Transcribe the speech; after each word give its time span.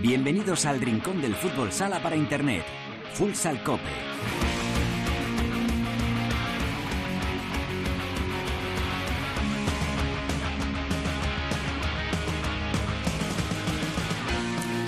Bienvenidos 0.00 0.66
al 0.66 0.80
rincón 0.80 1.20
del 1.20 1.36
fútbol 1.36 1.70
sala 1.70 2.02
para 2.02 2.16
internet. 2.16 2.64
Futsal 3.12 3.62
Cope. 3.62 3.82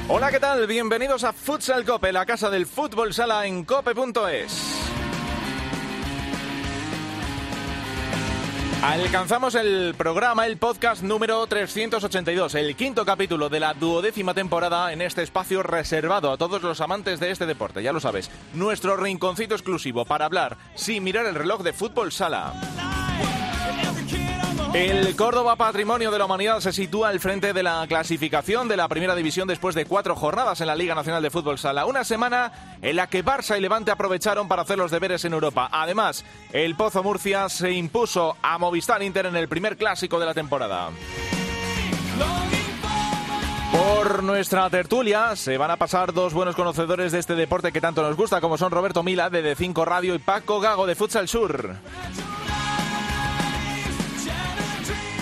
Hola, 0.08 0.30
¿qué 0.30 0.40
tal? 0.40 0.66
Bienvenidos 0.66 1.22
a 1.24 1.32
Futsal 1.32 1.84
Cope, 1.84 2.12
la 2.12 2.26
casa 2.26 2.50
del 2.50 2.66
fútbol 2.66 3.14
sala 3.14 3.46
en 3.46 3.64
cope.es. 3.64 4.71
Alcanzamos 8.82 9.54
el 9.54 9.94
programa, 9.96 10.44
el 10.44 10.56
podcast 10.56 11.04
número 11.04 11.46
382, 11.46 12.57
el 12.57 12.75
quinto 12.75 13.04
capítulo 13.04 13.48
de 13.48 13.61
la 13.61 13.74
duodécima 13.74 14.34
temporada 14.34 14.93
en 14.93 15.00
este 15.00 15.22
espacio 15.22 15.62
reservado 15.62 16.32
a 16.32 16.36
todos 16.36 16.62
los 16.62 16.80
amantes 16.80 17.21
de 17.21 17.30
este 17.30 17.46
deporte, 17.46 17.80
ya 17.84 17.93
lo 17.93 18.00
sabes, 18.00 18.29
nuestro 18.54 18.96
rinconcito 18.96 19.54
exclusivo 19.54 20.04
para 20.04 20.24
hablar 20.24 20.57
sin 20.74 21.04
mirar 21.04 21.26
el 21.26 21.36
reloj 21.36 21.62
de 21.62 21.72
fútbol 21.72 22.10
sala. 22.10 22.54
El 24.75 25.14
Córdoba 25.17 25.57
Patrimonio 25.57 26.11
de 26.11 26.18
la 26.18 26.25
Humanidad 26.25 26.61
se 26.61 26.72
sitúa 26.72 27.11
al 27.11 27.21
frente 27.21 27.53
de 27.53 27.63
la 27.63 27.85
clasificación 27.86 28.68
de 28.68 28.79
la 28.79 28.89
Primera 28.89 29.14
División 29.14 29.46
después 29.46 29.75
de 29.75 29.85
cuatro 29.85 30.17
jornadas 30.17 30.63
en 30.63 30.67
la 30.67 30.75
Liga 30.75 30.94
Nacional 30.94 31.22
de 31.22 31.29
Fútbol 31.29 31.58
Sala. 31.58 31.85
Una 31.85 32.05
semana 32.05 32.78
en 32.80 32.97
la 32.97 33.06
que 33.06 33.22
Barça 33.22 33.58
y 33.58 33.61
Levante 33.61 33.91
aprovecharon 33.91 34.48
para 34.48 34.62
hacer 34.62 34.78
los 34.78 34.91
deberes 34.91 35.27
en 35.27 35.34
Europa. 35.34 35.69
Además, 35.70 36.25
el 36.55 36.75
Pozo 36.75 37.03
Murcia 37.03 37.50
se 37.50 37.70
impuso 37.70 38.39
a 38.41 38.56
Movistar 38.56 39.03
Inter 39.03 39.27
en 39.27 39.36
el 39.36 39.47
primer 39.47 39.77
clásico 39.77 40.19
de 40.19 40.25
la 40.25 40.33
temporada. 40.33 40.89
Por 43.72 44.22
nuestra 44.22 44.70
tertulia 44.70 45.36
se 45.36 45.58
van 45.58 45.70
a 45.70 45.77
pasar 45.77 46.14
dos 46.14 46.33
buenos 46.33 46.56
conocedores 46.56 47.12
de 47.12 47.18
este 47.18 47.34
deporte 47.34 47.72
que 47.72 47.80
tanto 47.83 48.02
nos 48.02 48.16
gusta, 48.16 48.41
como 48.41 48.56
son 48.56 48.70
Roberto 48.70 49.02
Mila 49.02 49.28
de 49.28 49.55
D5 49.55 49.84
Radio 49.84 50.14
y 50.14 50.18
Paco 50.18 50.61
Gago 50.61 50.86
de 50.86 50.94
Futsal 50.94 51.28
Sur. 51.28 51.77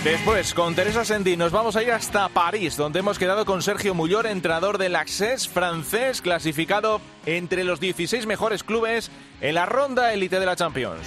Después, 0.03 0.55
con 0.55 0.73
Teresa 0.73 1.05
Sendí, 1.05 1.37
nos 1.37 1.51
vamos 1.51 1.75
a 1.75 1.83
ir 1.83 1.91
hasta 1.91 2.27
París, 2.29 2.75
donde 2.75 2.99
hemos 2.99 3.19
quedado 3.19 3.45
con 3.45 3.61
Sergio 3.61 3.93
Mullor, 3.93 4.25
entrenador 4.25 4.79
del 4.79 4.95
Access 4.95 5.47
francés, 5.47 6.23
clasificado 6.23 7.01
entre 7.27 7.63
los 7.63 7.79
16 7.79 8.25
mejores 8.25 8.63
clubes 8.63 9.11
en 9.41 9.53
la 9.53 9.67
ronda 9.67 10.11
élite 10.11 10.39
de 10.39 10.45
la 10.47 10.55
Champions. 10.55 11.05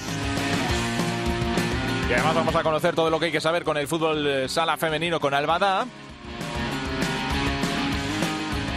Y 2.08 2.12
además 2.12 2.36
vamos 2.36 2.54
a 2.54 2.62
conocer 2.62 2.94
todo 2.94 3.10
lo 3.10 3.18
que 3.18 3.26
hay 3.26 3.32
que 3.32 3.40
saber 3.40 3.64
con 3.64 3.76
el 3.76 3.88
fútbol 3.88 4.24
eh, 4.28 4.48
sala 4.48 4.76
femenino 4.76 5.18
con 5.18 5.34
Albada. 5.34 5.86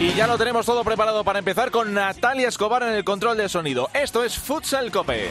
Y 0.00 0.14
ya 0.14 0.26
lo 0.26 0.36
tenemos 0.36 0.66
todo 0.66 0.82
preparado 0.82 1.22
para 1.22 1.38
empezar 1.38 1.70
con 1.70 1.94
Natalia 1.94 2.48
Escobar 2.48 2.82
en 2.82 2.94
el 2.94 3.04
control 3.04 3.36
de 3.36 3.48
sonido. 3.48 3.88
Esto 3.94 4.24
es 4.24 4.36
Futsal 4.36 4.90
Cope. 4.90 5.28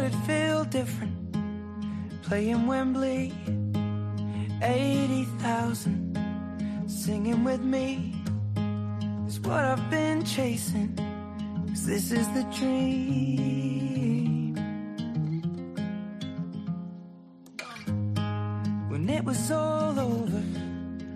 Thought 0.00 0.06
it'd 0.06 0.20
feel 0.26 0.64
different 0.64 1.14
playing 2.22 2.66
Wembley. 2.66 3.32
80,000 4.62 6.18
singing 6.86 7.44
with 7.44 7.60
me 7.60 8.14
is 9.26 9.40
what 9.40 9.64
I've 9.64 9.90
been 9.90 10.24
chasing. 10.24 10.94
Cause 11.68 11.86
this 11.86 12.12
is 12.12 12.28
the 12.28 12.44
dream. 12.56 13.99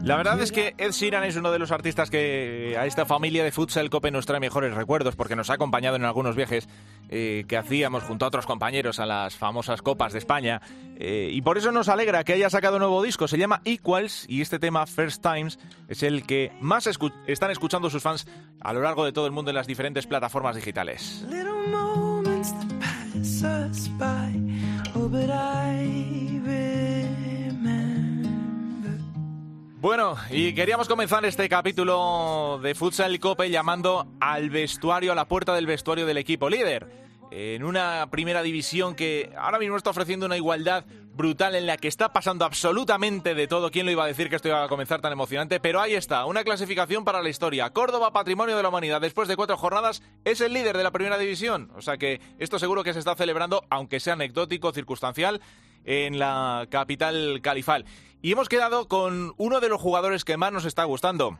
La 0.04 0.16
verdad 0.16 0.38
es 0.42 0.52
que 0.52 0.74
Ed 0.76 0.90
Sheeran 0.90 1.24
es 1.24 1.34
uno 1.36 1.50
de 1.50 1.58
los 1.58 1.72
artistas 1.72 2.10
que 2.10 2.76
a 2.78 2.84
esta 2.84 3.06
familia 3.06 3.42
de 3.42 3.50
Futsal 3.50 3.88
Cope 3.88 4.10
nos 4.10 4.26
trae 4.26 4.38
mejores 4.38 4.74
recuerdos 4.74 5.16
porque 5.16 5.34
nos 5.34 5.48
ha 5.48 5.54
acompañado 5.54 5.96
en 5.96 6.04
algunos 6.04 6.36
viajes 6.36 6.68
eh, 7.08 7.46
que 7.48 7.56
hacíamos 7.56 8.02
junto 8.02 8.26
a 8.26 8.28
otros 8.28 8.44
compañeros 8.44 8.98
a 8.98 9.06
las 9.06 9.34
famosas 9.34 9.80
Copas 9.80 10.12
de 10.12 10.18
España. 10.18 10.60
Eh, 10.98 11.30
y 11.32 11.40
por 11.40 11.56
eso 11.56 11.72
nos 11.72 11.88
alegra 11.88 12.22
que 12.22 12.34
haya 12.34 12.50
sacado 12.50 12.76
un 12.76 12.80
nuevo 12.80 13.02
disco. 13.02 13.26
Se 13.28 13.38
llama 13.38 13.62
Equals 13.64 14.26
y 14.28 14.42
este 14.42 14.58
tema, 14.58 14.86
First 14.86 15.22
Times, 15.22 15.58
es 15.88 16.02
el 16.02 16.26
que 16.26 16.52
más 16.60 16.86
están 17.26 17.50
escuchando 17.50 17.88
sus 17.88 18.02
fans 18.02 18.26
a 18.60 18.74
lo 18.74 18.82
largo 18.82 19.06
de 19.06 19.12
todo 19.12 19.24
el 19.24 19.32
mundo 19.32 19.52
en 19.52 19.56
las 19.56 19.66
diferentes 19.66 20.06
plataformas 20.06 20.54
digitales. 20.54 21.24
Bueno, 29.84 30.16
y 30.30 30.54
queríamos 30.54 30.88
comenzar 30.88 31.26
este 31.26 31.46
capítulo 31.46 32.58
de 32.62 32.74
Futsal 32.74 33.20
Cope 33.20 33.50
llamando 33.50 34.06
al 34.18 34.48
vestuario, 34.48 35.12
a 35.12 35.14
la 35.14 35.28
puerta 35.28 35.54
del 35.54 35.66
vestuario 35.66 36.06
del 36.06 36.16
equipo 36.16 36.48
líder. 36.48 36.88
En 37.30 37.62
una 37.62 38.08
primera 38.10 38.42
división 38.42 38.94
que 38.94 39.30
ahora 39.36 39.58
mismo 39.58 39.76
está 39.76 39.90
ofreciendo 39.90 40.24
una 40.24 40.38
igualdad 40.38 40.86
brutal 41.12 41.54
en 41.54 41.66
la 41.66 41.76
que 41.76 41.88
está 41.88 42.14
pasando 42.14 42.46
absolutamente 42.46 43.34
de 43.34 43.46
todo. 43.46 43.70
¿Quién 43.70 43.84
lo 43.84 43.92
iba 43.92 44.04
a 44.04 44.06
decir 44.06 44.30
que 44.30 44.36
esto 44.36 44.48
iba 44.48 44.64
a 44.64 44.68
comenzar 44.68 45.02
tan 45.02 45.12
emocionante? 45.12 45.60
Pero 45.60 45.82
ahí 45.82 45.94
está, 45.94 46.24
una 46.24 46.44
clasificación 46.44 47.04
para 47.04 47.22
la 47.22 47.28
historia. 47.28 47.68
Córdoba, 47.68 48.10
Patrimonio 48.10 48.56
de 48.56 48.62
la 48.62 48.70
Humanidad, 48.70 49.02
después 49.02 49.28
de 49.28 49.36
cuatro 49.36 49.58
jornadas, 49.58 50.02
es 50.24 50.40
el 50.40 50.54
líder 50.54 50.78
de 50.78 50.82
la 50.82 50.92
primera 50.92 51.18
división. 51.18 51.70
O 51.76 51.82
sea 51.82 51.98
que 51.98 52.22
esto 52.38 52.58
seguro 52.58 52.84
que 52.84 52.94
se 52.94 53.00
está 53.00 53.16
celebrando, 53.16 53.66
aunque 53.68 54.00
sea 54.00 54.14
anecdótico, 54.14 54.72
circunstancial, 54.72 55.42
en 55.84 56.18
la 56.18 56.66
capital 56.70 57.40
califal. 57.42 57.84
Y 58.24 58.32
hemos 58.32 58.48
quedado 58.48 58.88
con 58.88 59.34
uno 59.36 59.60
de 59.60 59.68
los 59.68 59.78
jugadores 59.78 60.24
que 60.24 60.38
más 60.38 60.50
nos 60.50 60.64
está 60.64 60.84
gustando. 60.84 61.38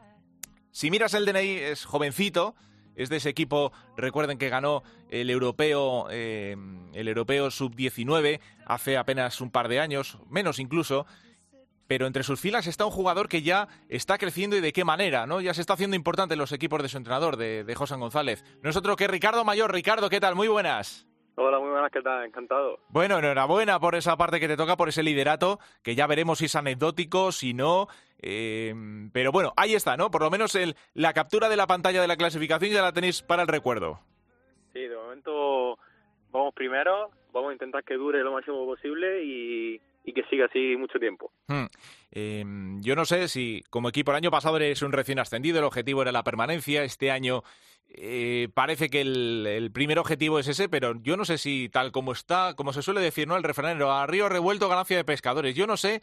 Si 0.70 0.90
miras 0.90 1.14
el 1.14 1.24
DNI, 1.24 1.52
es 1.52 1.86
jovencito, 1.86 2.54
es 2.94 3.08
de 3.08 3.16
ese 3.16 3.30
equipo, 3.30 3.72
recuerden 3.96 4.36
que 4.36 4.50
ganó 4.50 4.82
el 5.08 5.30
europeo, 5.30 6.08
eh, 6.10 6.54
europeo 6.92 7.50
sub-19 7.50 8.38
hace 8.66 8.98
apenas 8.98 9.40
un 9.40 9.50
par 9.50 9.68
de 9.68 9.80
años, 9.80 10.18
menos 10.28 10.58
incluso, 10.58 11.06
pero 11.86 12.06
entre 12.06 12.22
sus 12.22 12.38
filas 12.38 12.66
está 12.66 12.84
un 12.84 12.92
jugador 12.92 13.30
que 13.30 13.40
ya 13.40 13.66
está 13.88 14.18
creciendo 14.18 14.54
y 14.54 14.60
de 14.60 14.74
qué 14.74 14.84
manera, 14.84 15.26
¿no? 15.26 15.40
Ya 15.40 15.54
se 15.54 15.62
está 15.62 15.72
haciendo 15.72 15.96
importante 15.96 16.34
en 16.34 16.38
los 16.40 16.52
equipos 16.52 16.82
de 16.82 16.90
su 16.90 16.98
entrenador, 16.98 17.38
de, 17.38 17.64
de 17.64 17.74
José 17.74 17.96
González. 17.96 18.44
Nosotros 18.62 18.96
que 18.96 19.08
Ricardo 19.08 19.42
Mayor. 19.42 19.72
Ricardo, 19.72 20.10
¿qué 20.10 20.20
tal? 20.20 20.34
Muy 20.34 20.48
buenas. 20.48 21.06
Hola, 21.36 21.58
muy 21.58 21.70
buenas, 21.70 21.90
¿qué 21.90 22.00
tal? 22.00 22.24
Encantado. 22.24 22.78
Bueno, 22.90 23.18
enhorabuena 23.18 23.80
por 23.80 23.96
esa 23.96 24.16
parte 24.16 24.38
que 24.38 24.46
te 24.46 24.56
toca, 24.56 24.76
por 24.76 24.88
ese 24.88 25.02
liderato, 25.02 25.58
que 25.82 25.96
ya 25.96 26.06
veremos 26.06 26.38
si 26.38 26.44
es 26.44 26.54
anecdótico, 26.54 27.32
si 27.32 27.54
no. 27.54 27.88
Eh, 28.20 28.72
pero 29.12 29.32
bueno, 29.32 29.52
ahí 29.56 29.74
está, 29.74 29.96
¿no? 29.96 30.12
Por 30.12 30.22
lo 30.22 30.30
menos 30.30 30.54
el, 30.54 30.76
la 30.94 31.12
captura 31.12 31.48
de 31.48 31.56
la 31.56 31.66
pantalla 31.66 32.00
de 32.00 32.06
la 32.06 32.16
clasificación 32.16 32.70
ya 32.70 32.82
la 32.82 32.92
tenéis 32.92 33.22
para 33.22 33.42
el 33.42 33.48
recuerdo. 33.48 33.98
Sí, 34.72 34.80
de 34.80 34.96
momento 34.96 35.78
vamos 36.30 36.54
primero, 36.54 37.10
vamos 37.32 37.50
a 37.50 37.52
intentar 37.52 37.82
que 37.82 37.94
dure 37.94 38.22
lo 38.22 38.32
máximo 38.32 38.64
posible 38.66 39.24
y, 39.24 39.80
que 40.12 40.22
siga 40.30 40.46
así 40.46 40.76
mucho 40.76 41.00
tiempo. 41.00 41.32
Hmm. 41.48 41.66
Em, 42.12 42.80
yo 42.82 42.94
no 42.94 43.04
sé 43.04 43.26
si 43.26 43.62
como 43.70 43.88
equipo 43.88 44.12
el 44.12 44.18
año 44.18 44.30
pasado 44.30 44.56
eres 44.56 44.82
un 44.82 44.92
recién 44.92 45.18
ascendido, 45.18 45.58
el 45.58 45.64
objetivo 45.64 46.02
era 46.02 46.12
la 46.12 46.22
permanencia, 46.22 46.84
este 46.84 47.10
año 47.10 47.42
eh, 47.88 48.48
parece 48.54 48.88
que 48.90 49.00
el, 49.00 49.70
primer 49.72 49.98
objetivo 49.98 50.38
es 50.38 50.48
ese, 50.48 50.68
pero 50.68 50.94
yo 51.02 51.16
no 51.16 51.24
sé 51.24 51.38
si 51.38 51.68
tal 51.68 51.92
como 51.92 52.12
está, 52.12 52.54
como 52.56 52.72
se 52.72 52.82
suele 52.82 53.00
decir, 53.00 53.28
¿no? 53.28 53.36
El 53.36 53.42
refranero, 53.42 53.92
a 53.92 54.06
río 54.06 54.28
revuelto, 54.28 54.68
ganancia 54.68 54.96
de 54.96 55.04
pescadores. 55.04 55.54
Yo 55.54 55.66
no 55.66 55.76
sé, 55.76 56.02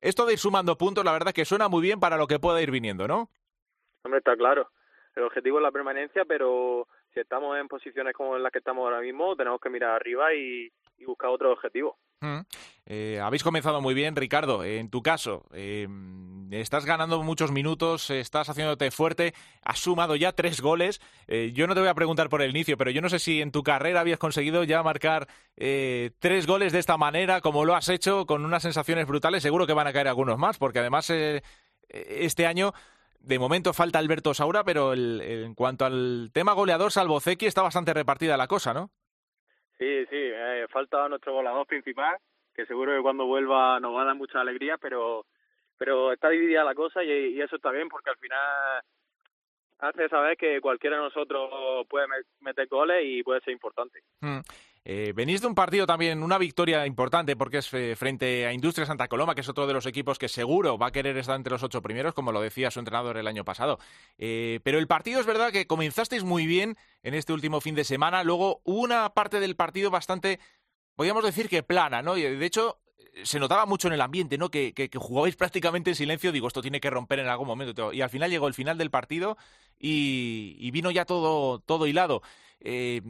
esto 0.00 0.26
de 0.26 0.34
ir 0.34 0.38
sumando 0.38 0.78
puntos, 0.78 1.04
la 1.04 1.12
verdad 1.12 1.32
que 1.32 1.44
suena 1.44 1.68
muy 1.68 1.82
bien 1.82 2.00
para 2.00 2.16
lo 2.16 2.26
que 2.26 2.38
pueda 2.38 2.62
ir 2.62 2.70
viniendo, 2.70 3.08
¿no? 3.08 3.28
Hombre, 4.04 4.18
está 4.18 4.36
claro. 4.36 4.70
El 5.14 5.24
objetivo 5.24 5.58
es 5.58 5.62
la 5.62 5.72
permanencia, 5.72 6.24
pero 6.24 6.88
si 7.12 7.20
estamos 7.20 7.58
en 7.58 7.68
posiciones 7.68 8.14
como 8.14 8.36
en 8.36 8.42
las 8.42 8.52
que 8.52 8.58
estamos 8.58 8.84
ahora 8.84 9.00
mismo, 9.00 9.36
tenemos 9.36 9.60
que 9.60 9.70
mirar 9.70 9.90
arriba 9.90 10.32
y, 10.34 10.72
buscar 11.06 11.30
otro 11.30 11.52
objetivo. 11.52 11.98
Mm. 12.20 12.40
Eh, 12.86 13.20
habéis 13.22 13.42
comenzado 13.42 13.80
muy 13.80 13.94
bien, 13.94 14.16
Ricardo. 14.16 14.64
En 14.64 14.90
tu 14.90 15.02
caso, 15.02 15.44
eh, 15.52 15.88
estás 16.60 16.84
ganando 16.84 17.22
muchos 17.22 17.50
minutos, 17.50 18.10
estás 18.10 18.48
haciéndote 18.48 18.90
fuerte, 18.90 19.34
has 19.62 19.78
sumado 19.78 20.16
ya 20.16 20.32
tres 20.32 20.60
goles. 20.60 21.00
Eh, 21.26 21.52
yo 21.54 21.66
no 21.66 21.74
te 21.74 21.80
voy 21.80 21.88
a 21.88 21.94
preguntar 21.94 22.28
por 22.28 22.42
el 22.42 22.50
inicio, 22.50 22.76
pero 22.76 22.90
yo 22.90 23.00
no 23.00 23.08
sé 23.08 23.18
si 23.18 23.40
en 23.40 23.52
tu 23.52 23.62
carrera 23.62 24.00
habías 24.00 24.18
conseguido 24.18 24.64
ya 24.64 24.82
marcar 24.82 25.28
eh, 25.56 26.10
tres 26.18 26.46
goles 26.46 26.72
de 26.72 26.78
esta 26.78 26.96
manera, 26.96 27.40
como 27.40 27.64
lo 27.64 27.74
has 27.74 27.88
hecho, 27.88 28.26
con 28.26 28.44
unas 28.44 28.62
sensaciones 28.62 29.06
brutales. 29.06 29.42
Seguro 29.42 29.66
que 29.66 29.72
van 29.72 29.86
a 29.86 29.92
caer 29.92 30.08
algunos 30.08 30.38
más, 30.38 30.58
porque 30.58 30.80
además 30.80 31.08
eh, 31.10 31.42
este 31.88 32.46
año 32.46 32.72
de 33.20 33.38
momento 33.38 33.72
falta 33.72 33.98
Alberto 33.98 34.34
Saura, 34.34 34.64
pero 34.64 34.94
en 34.94 35.54
cuanto 35.54 35.84
al 35.84 36.30
tema 36.32 36.52
goleador, 36.54 36.90
salvo 36.90 37.20
Zeki, 37.20 37.46
está 37.46 37.62
bastante 37.62 37.94
repartida 37.94 38.36
la 38.36 38.48
cosa, 38.48 38.74
¿no? 38.74 38.90
Sí, 39.82 40.06
sí, 40.10 40.30
falta 40.68 41.08
nuestro 41.08 41.32
goleador 41.32 41.66
principal, 41.66 42.16
que 42.54 42.64
seguro 42.66 42.94
que 42.96 43.02
cuando 43.02 43.26
vuelva 43.26 43.80
nos 43.80 43.92
va 43.96 44.02
a 44.02 44.04
dar 44.04 44.14
mucha 44.14 44.40
alegría, 44.40 44.78
pero 44.78 45.26
pero 45.76 46.12
está 46.12 46.28
dividida 46.28 46.62
la 46.62 46.76
cosa 46.76 47.02
y, 47.02 47.40
eso 47.40 47.56
está 47.56 47.72
bien 47.72 47.88
porque 47.88 48.10
al 48.10 48.16
final 48.18 48.40
hace 49.80 50.08
saber 50.08 50.36
que 50.36 50.60
cualquiera 50.60 50.98
de 50.98 51.02
nosotros 51.02 51.84
puede 51.88 52.06
meter 52.38 52.68
goles 52.68 53.02
y 53.04 53.24
puede 53.24 53.40
ser 53.40 53.54
importante. 53.54 53.98
Hmm. 54.20 54.38
Eh, 54.84 55.12
venís 55.14 55.40
de 55.40 55.46
un 55.46 55.54
partido 55.54 55.86
también, 55.86 56.24
una 56.24 56.38
victoria 56.38 56.86
importante 56.86 57.36
porque 57.36 57.58
es 57.58 57.72
eh, 57.72 57.94
frente 57.96 58.46
a 58.46 58.52
Industria 58.52 58.84
Santa 58.84 59.06
Coloma, 59.06 59.34
que 59.34 59.42
es 59.42 59.48
otro 59.48 59.68
de 59.68 59.72
los 59.72 59.86
equipos 59.86 60.18
que 60.18 60.28
seguro 60.28 60.76
va 60.76 60.88
a 60.88 60.92
querer 60.92 61.16
estar 61.16 61.36
entre 61.36 61.52
los 61.52 61.62
ocho 61.62 61.82
primeros, 61.82 62.14
como 62.14 62.32
lo 62.32 62.40
decía 62.40 62.70
su 62.72 62.80
entrenador 62.80 63.16
el 63.16 63.28
año 63.28 63.44
pasado. 63.44 63.78
Eh, 64.18 64.58
pero 64.64 64.78
el 64.78 64.88
partido 64.88 65.20
es 65.20 65.26
verdad 65.26 65.52
que 65.52 65.68
comenzasteis 65.68 66.24
muy 66.24 66.46
bien 66.46 66.76
en 67.04 67.14
este 67.14 67.32
último 67.32 67.60
fin 67.60 67.76
de 67.76 67.84
semana, 67.84 68.24
luego 68.24 68.60
hubo 68.64 68.80
una 68.80 69.08
parte 69.10 69.38
del 69.38 69.54
partido 69.54 69.90
bastante, 69.90 70.40
podríamos 70.96 71.22
decir 71.22 71.48
que 71.48 71.62
plana, 71.62 72.02
¿no? 72.02 72.16
Y 72.16 72.22
de 72.22 72.46
hecho 72.46 72.81
se 73.24 73.38
notaba 73.38 73.66
mucho 73.66 73.88
en 73.88 73.94
el 73.94 74.00
ambiente, 74.00 74.38
¿no? 74.38 74.50
Que, 74.50 74.90
jugabais 74.94 75.36
prácticamente 75.36 75.90
en 75.90 75.96
silencio. 75.96 76.32
Digo, 76.32 76.48
esto 76.48 76.62
tiene 76.62 76.80
que 76.80 76.90
romper 76.90 77.18
en 77.18 77.28
algún 77.28 77.46
momento. 77.46 77.92
Y 77.92 78.00
al 78.00 78.10
final 78.10 78.30
llegó 78.30 78.48
el 78.48 78.54
final 78.54 78.78
del 78.78 78.90
partido 78.90 79.36
y, 79.78 80.70
vino 80.70 80.90
ya 80.90 81.04
todo, 81.04 81.58
todo 81.60 81.86
hilado. 81.86 82.22
Eh, 82.60 83.02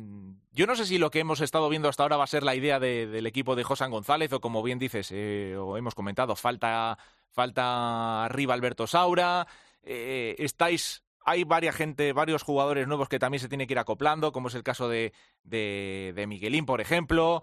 yo 0.52 0.66
no 0.66 0.74
sé 0.76 0.86
si 0.86 0.98
lo 0.98 1.10
que 1.10 1.20
hemos 1.20 1.40
estado 1.40 1.68
viendo 1.68 1.88
hasta 1.88 2.02
ahora 2.02 2.16
va 2.16 2.24
a 2.24 2.28
ser 2.28 2.42
la 2.42 2.54
idea 2.54 2.80
del 2.80 3.26
equipo 3.26 3.54
de 3.54 3.64
Josan 3.64 3.90
González 3.90 4.32
o 4.32 4.40
como 4.40 4.62
bien 4.62 4.78
dices, 4.78 5.10
eh, 5.12 5.56
o 5.58 5.76
hemos 5.76 5.94
comentado, 5.94 6.36
falta, 6.36 6.96
falta 7.30 8.24
arriba 8.24 8.54
Alberto 8.54 8.86
Saura, 8.86 9.46
eh, 9.82 10.36
estáis 10.38 11.02
hay 11.24 11.44
varias 11.44 11.76
gente, 11.76 12.12
varios 12.12 12.42
jugadores 12.42 12.86
nuevos 12.88 13.08
que 13.08 13.18
también 13.18 13.40
se 13.40 13.48
tienen 13.48 13.66
que 13.66 13.74
ir 13.74 13.78
acoplando, 13.78 14.32
como 14.32 14.48
es 14.48 14.54
el 14.54 14.62
caso 14.62 14.88
de, 14.88 15.12
de, 15.42 16.24
Miguelín, 16.26 16.66
por 16.66 16.80
ejemplo. 16.80 17.42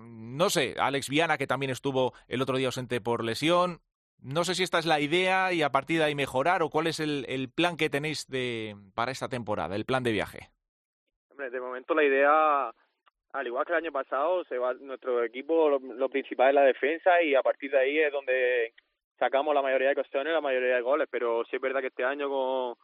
no 0.00 0.50
sé, 0.50 0.74
Alex 0.78 1.08
Viana, 1.08 1.38
que 1.38 1.46
también 1.46 1.70
estuvo 1.70 2.12
el 2.28 2.42
otro 2.42 2.56
día 2.56 2.68
ausente 2.68 3.00
por 3.00 3.24
lesión. 3.24 3.80
No 4.20 4.44
sé 4.44 4.54
si 4.54 4.62
esta 4.62 4.78
es 4.78 4.86
la 4.86 5.00
idea 5.00 5.52
y 5.52 5.62
a 5.62 5.72
partir 5.72 5.98
de 5.98 6.04
ahí 6.04 6.14
mejorar 6.14 6.62
o 6.62 6.70
cuál 6.70 6.86
es 6.86 7.00
el, 7.00 7.50
plan 7.54 7.76
que 7.76 7.90
tenéis 7.90 8.28
de, 8.28 8.76
para 8.94 9.10
esta 9.12 9.28
temporada, 9.28 9.74
el 9.74 9.84
plan 9.84 10.02
de 10.02 10.12
viaje 10.12 10.50
de 11.50 11.60
momento 11.60 11.94
la 11.94 12.04
idea, 12.04 12.72
al 13.32 13.46
igual 13.46 13.64
que 13.64 13.72
el 13.72 13.78
año 13.78 13.92
pasado, 13.92 14.44
se 14.44 14.58
va 14.58 14.74
nuestro 14.74 15.24
equipo, 15.24 15.68
lo, 15.68 16.08
principal 16.08 16.48
es 16.48 16.54
la 16.54 16.62
defensa 16.62 17.22
y 17.22 17.34
a 17.34 17.42
partir 17.42 17.70
de 17.70 17.78
ahí 17.78 17.98
es 17.98 18.12
donde 18.12 18.74
sacamos 19.18 19.54
la 19.54 19.62
mayoría 19.62 19.88
de 19.88 19.94
cuestiones, 19.94 20.32
la 20.32 20.40
mayoría 20.40 20.76
de 20.76 20.82
goles, 20.82 21.08
pero 21.10 21.44
sí 21.44 21.56
es 21.56 21.62
verdad 21.62 21.80
que 21.80 21.88
este 21.88 22.04
año 22.04 22.28
con, 22.28 22.76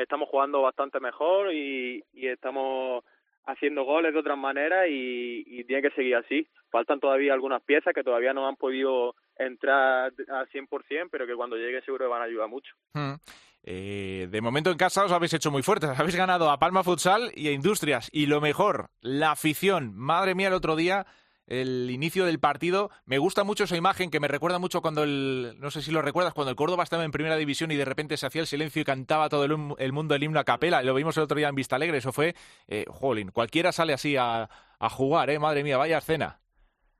estamos 0.00 0.28
jugando 0.28 0.62
bastante 0.62 1.00
mejor 1.00 1.52
y, 1.52 2.04
estamos 2.14 3.04
haciendo 3.46 3.84
goles 3.84 4.12
de 4.14 4.20
otras 4.20 4.38
maneras 4.38 4.86
y, 4.88 5.64
tiene 5.64 5.82
que 5.82 5.94
seguir 5.94 6.16
así. 6.16 6.46
Faltan 6.70 7.00
todavía 7.00 7.32
algunas 7.32 7.62
piezas 7.62 7.94
que 7.94 8.02
todavía 8.02 8.32
no 8.32 8.48
han 8.48 8.56
podido 8.56 9.14
entrar 9.36 10.12
al 10.28 10.48
100%, 10.48 11.08
pero 11.10 11.26
que 11.26 11.34
cuando 11.34 11.56
llegue 11.56 11.82
seguro 11.82 12.08
van 12.08 12.22
a 12.22 12.24
ayudar 12.24 12.48
mucho. 12.48 12.74
Hmm. 12.94 13.14
Eh, 13.66 14.28
de 14.30 14.40
momento 14.42 14.70
en 14.70 14.76
casa 14.76 15.04
os 15.04 15.12
habéis 15.12 15.32
hecho 15.32 15.50
muy 15.50 15.62
fuertes, 15.62 15.98
habéis 15.98 16.16
ganado 16.16 16.50
a 16.50 16.58
Palma 16.58 16.84
Futsal 16.84 17.30
y 17.34 17.48
a 17.48 17.52
Industrias. 17.52 18.10
Y 18.12 18.26
lo 18.26 18.40
mejor, 18.40 18.90
la 19.00 19.30
afición. 19.30 19.92
Madre 19.94 20.34
mía, 20.34 20.48
el 20.48 20.54
otro 20.54 20.76
día, 20.76 21.06
el 21.46 21.90
inicio 21.90 22.24
del 22.24 22.38
partido, 22.38 22.90
me 23.06 23.18
gusta 23.18 23.44
mucho 23.44 23.64
esa 23.64 23.76
imagen 23.76 24.10
que 24.10 24.20
me 24.20 24.28
recuerda 24.28 24.58
mucho 24.58 24.80
cuando 24.80 25.02
el, 25.02 25.54
no 25.58 25.70
sé 25.70 25.82
si 25.82 25.92
lo 25.92 26.02
recuerdas, 26.02 26.34
cuando 26.34 26.50
el 26.50 26.56
Córdoba 26.56 26.82
estaba 26.82 27.04
en 27.04 27.10
primera 27.10 27.36
división 27.36 27.70
y 27.70 27.76
de 27.76 27.84
repente 27.84 28.16
se 28.16 28.26
hacía 28.26 28.40
el 28.40 28.46
silencio 28.46 28.82
y 28.82 28.84
cantaba 28.84 29.28
todo 29.28 29.44
el, 29.44 29.92
mundo 29.92 30.14
el 30.14 30.22
himno 30.22 30.40
a 30.40 30.44
capela. 30.44 30.82
Lo 30.82 30.94
vimos 30.94 31.16
el 31.16 31.24
otro 31.24 31.36
día 31.36 31.48
en 31.48 31.54
Vista 31.54 31.76
Alegre, 31.76 31.98
eso 31.98 32.12
fue, 32.12 32.34
eh, 32.68 32.84
jolín, 32.88 33.30
cualquiera 33.30 33.72
sale 33.72 33.92
así 33.92 34.16
a, 34.16 34.48
a 34.78 34.88
jugar, 34.90 35.30
¿eh? 35.30 35.38
Madre 35.38 35.62
mía, 35.62 35.76
vaya 35.76 35.98
escena. 35.98 36.38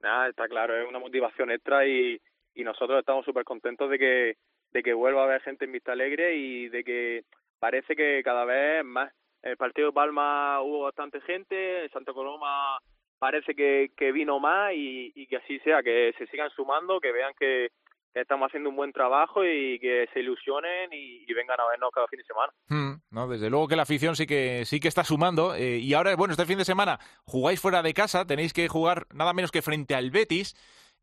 Nada, 0.02 0.28
está 0.28 0.48
claro, 0.48 0.76
es 0.76 0.88
una 0.88 0.98
motivación 0.98 1.50
extra 1.50 1.86
y, 1.86 2.20
y 2.54 2.64
nosotros 2.64 2.98
estamos 2.98 3.24
súper 3.24 3.44
contentos 3.44 3.90
de 3.90 3.98
que 3.98 4.36
de 4.74 4.82
que 4.82 4.92
vuelva 4.92 5.22
a 5.22 5.24
haber 5.24 5.40
gente 5.40 5.64
en 5.64 5.72
Vista 5.72 5.92
Alegre 5.92 6.36
y 6.36 6.68
de 6.68 6.82
que 6.82 7.24
parece 7.60 7.94
que 7.96 8.22
cada 8.24 8.44
vez 8.44 8.84
más. 8.84 9.10
En 9.42 9.52
el 9.52 9.56
partido 9.56 9.88
de 9.88 9.92
Palma 9.92 10.60
hubo 10.62 10.82
bastante 10.84 11.20
gente, 11.20 11.84
en 11.84 11.90
Santa 11.90 12.12
Coloma 12.12 12.78
parece 13.24 13.54
que, 13.54 13.90
que 13.96 14.12
vino 14.12 14.38
más 14.38 14.74
y, 14.74 15.10
y 15.14 15.26
que 15.26 15.38
así 15.38 15.58
sea, 15.60 15.82
que 15.82 16.12
se 16.18 16.26
sigan 16.26 16.50
sumando, 16.50 17.00
que 17.00 17.10
vean 17.10 17.32
que, 17.38 17.70
estamos 18.12 18.48
haciendo 18.48 18.68
un 18.68 18.76
buen 18.76 18.92
trabajo 18.92 19.42
y 19.44 19.78
que 19.80 20.06
se 20.12 20.20
ilusionen 20.20 20.90
y, 20.92 21.24
vengan 21.32 21.58
a 21.58 21.66
vernos 21.70 21.90
cada 21.92 22.06
fin 22.06 22.18
de 22.18 22.24
semana. 22.24 22.52
Hmm, 22.68 23.00
no, 23.10 23.26
desde 23.26 23.48
luego 23.48 23.66
que 23.66 23.76
la 23.76 23.82
afición 23.84 24.14
sí 24.14 24.26
que 24.26 24.64
sí 24.66 24.78
que 24.78 24.88
está 24.88 25.04
sumando 25.04 25.54
eh, 25.54 25.78
y 25.78 25.94
ahora 25.94 26.14
bueno 26.14 26.32
este 26.32 26.44
fin 26.44 26.58
de 26.58 26.64
semana 26.64 27.00
jugáis 27.24 27.60
fuera 27.60 27.82
de 27.82 27.94
casa, 27.94 28.26
tenéis 28.26 28.52
que 28.52 28.68
jugar 28.68 29.06
nada 29.12 29.32
menos 29.32 29.50
que 29.50 29.62
frente 29.62 29.94
al 29.94 30.10
Betis. 30.10 30.54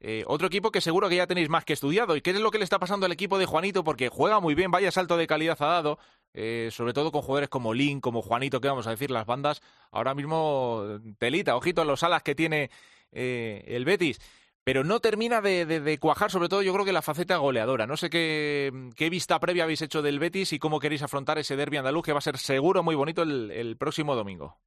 Eh, 0.04 0.24
otro 0.26 0.48
equipo 0.48 0.72
que 0.72 0.82
seguro 0.82 1.10
que 1.10 1.16
ya 1.16 1.28
tenéis 1.28 1.48
más 1.48 1.64
que 1.64 1.74
estudiado. 1.74 2.16
¿Y 2.16 2.22
qué 2.22 2.32
es 2.32 2.40
lo 2.40 2.50
que 2.50 2.58
le 2.58 2.64
está 2.64 2.80
pasando 2.80 3.06
al 3.06 3.12
equipo 3.12 3.38
de 3.38 3.46
Juanito? 3.46 3.84
Porque 3.84 4.10
juega 4.10 4.40
muy 4.40 4.56
bien, 4.56 4.72
vaya 4.72 4.90
salto 4.90 5.16
de 5.16 5.28
calidad 5.28 5.62
ha 5.62 5.68
dado, 5.68 6.00
eh, 6.34 6.70
sobre 6.72 6.94
todo 6.94 7.12
con 7.12 7.22
jugadores 7.22 7.50
como 7.50 7.72
Lin, 7.76 8.02
como 8.02 8.24
Juanito, 8.24 8.60
que 8.60 8.68
vamos 8.68 8.88
a 8.88 8.92
decir, 8.92 9.12
las 9.12 9.28
bandas 9.28 9.62
ahora 9.92 10.16
mismo 10.16 11.00
telita, 11.20 11.56
ojito 11.56 11.84
a 11.84 11.86
los 11.86 12.02
alas 12.02 12.24
que 12.24 12.34
tiene 12.34 12.72
eh, 13.12 13.64
el 13.68 13.86
Betis. 13.86 14.20
Pero 14.64 14.84
no 14.84 15.00
termina 15.00 15.40
de, 15.40 15.98
cuajar, 16.00 16.32
sobre 16.32 16.50
todo 16.50 16.64
yo 16.64 16.74
creo 16.74 16.86
que 16.86 16.94
la 16.94 17.02
faceta 17.04 17.38
goleadora. 17.38 17.86
No 17.86 17.96
sé 17.96 18.10
qué, 18.10 18.72
vista 19.12 19.40
previa 19.40 19.64
habéis 19.64 19.84
hecho 19.84 20.02
del 20.02 20.20
Betis 20.20 20.54
y 20.54 20.60
cómo 20.60 20.80
queréis 20.80 21.04
afrontar 21.04 21.38
ese 21.38 21.56
derby 21.56 21.78
andaluz 21.78 22.06
que 22.06 22.12
va 22.12 22.20
a 22.20 22.22
ser 22.22 22.38
seguro 22.38 22.82
muy 22.82 22.96
bonito 22.96 23.22
el, 23.22 23.52
el 23.52 23.78
próximo 23.78 24.16
domingo. 24.16 24.58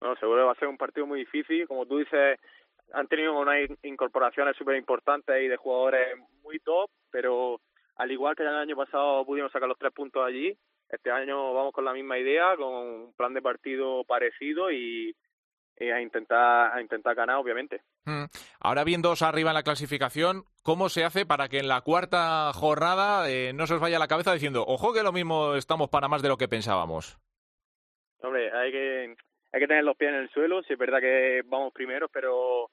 Bueno, 0.00 0.16
seguro 0.16 0.42
que 0.42 0.46
va 0.46 0.52
a 0.52 0.58
ser 0.58 0.68
un 0.68 0.76
partido 0.76 1.06
muy 1.06 1.20
difícil. 1.20 1.66
Como 1.66 1.86
tú 1.86 1.98
dices, 1.98 2.38
han 2.94 3.08
tenido 3.08 3.38
unas 3.38 3.68
incorporaciones 3.82 4.56
súper 4.56 4.76
importantes 4.76 5.42
y 5.42 5.48
de 5.48 5.56
jugadores 5.56 6.18
muy 6.42 6.58
top, 6.60 6.90
pero 7.10 7.60
al 7.96 8.10
igual 8.10 8.36
que 8.36 8.42
el 8.42 8.48
año 8.48 8.76
pasado 8.76 9.24
pudimos 9.24 9.52
sacar 9.52 9.68
los 9.68 9.78
tres 9.78 9.92
puntos 9.92 10.24
allí, 10.24 10.56
este 10.88 11.10
año 11.10 11.52
vamos 11.54 11.72
con 11.72 11.84
la 11.84 11.92
misma 11.92 12.18
idea, 12.18 12.56
con 12.56 12.72
un 12.72 13.12
plan 13.16 13.34
de 13.34 13.42
partido 13.42 14.04
parecido 14.04 14.70
y, 14.70 15.14
a 15.80 16.00
intentar 16.00 16.72
a 16.72 16.80
intentar 16.80 17.16
ganar, 17.16 17.36
obviamente. 17.36 17.82
Hmm. 18.04 18.26
Ahora 18.60 18.84
viendo 18.84 19.12
arriba 19.20 19.50
en 19.50 19.54
la 19.54 19.62
clasificación, 19.62 20.44
¿cómo 20.62 20.88
se 20.88 21.04
hace 21.04 21.26
para 21.26 21.48
que 21.48 21.58
en 21.58 21.68
la 21.68 21.80
cuarta 21.80 22.52
jornada 22.52 23.28
eh, 23.28 23.52
no 23.52 23.66
se 23.66 23.74
os 23.74 23.80
vaya 23.80 23.98
la 23.98 24.08
cabeza 24.08 24.32
diciendo, 24.32 24.64
ojo 24.66 24.92
que 24.92 25.02
lo 25.02 25.12
mismo 25.12 25.56
estamos 25.56 25.88
para 25.88 26.08
más 26.08 26.22
de 26.22 26.28
lo 26.28 26.36
que 26.36 26.48
pensábamos? 26.48 27.18
Hombre, 28.20 28.52
hay 28.52 28.70
que 28.70 29.16
hay 29.52 29.60
que 29.60 29.68
tener 29.68 29.84
los 29.84 29.96
pies 29.96 30.10
en 30.10 30.16
el 30.16 30.30
suelo. 30.30 30.62
Sí 30.62 30.72
es 30.72 30.78
verdad 30.78 31.00
que 31.00 31.42
vamos 31.46 31.72
primeros, 31.72 32.10
pero 32.12 32.70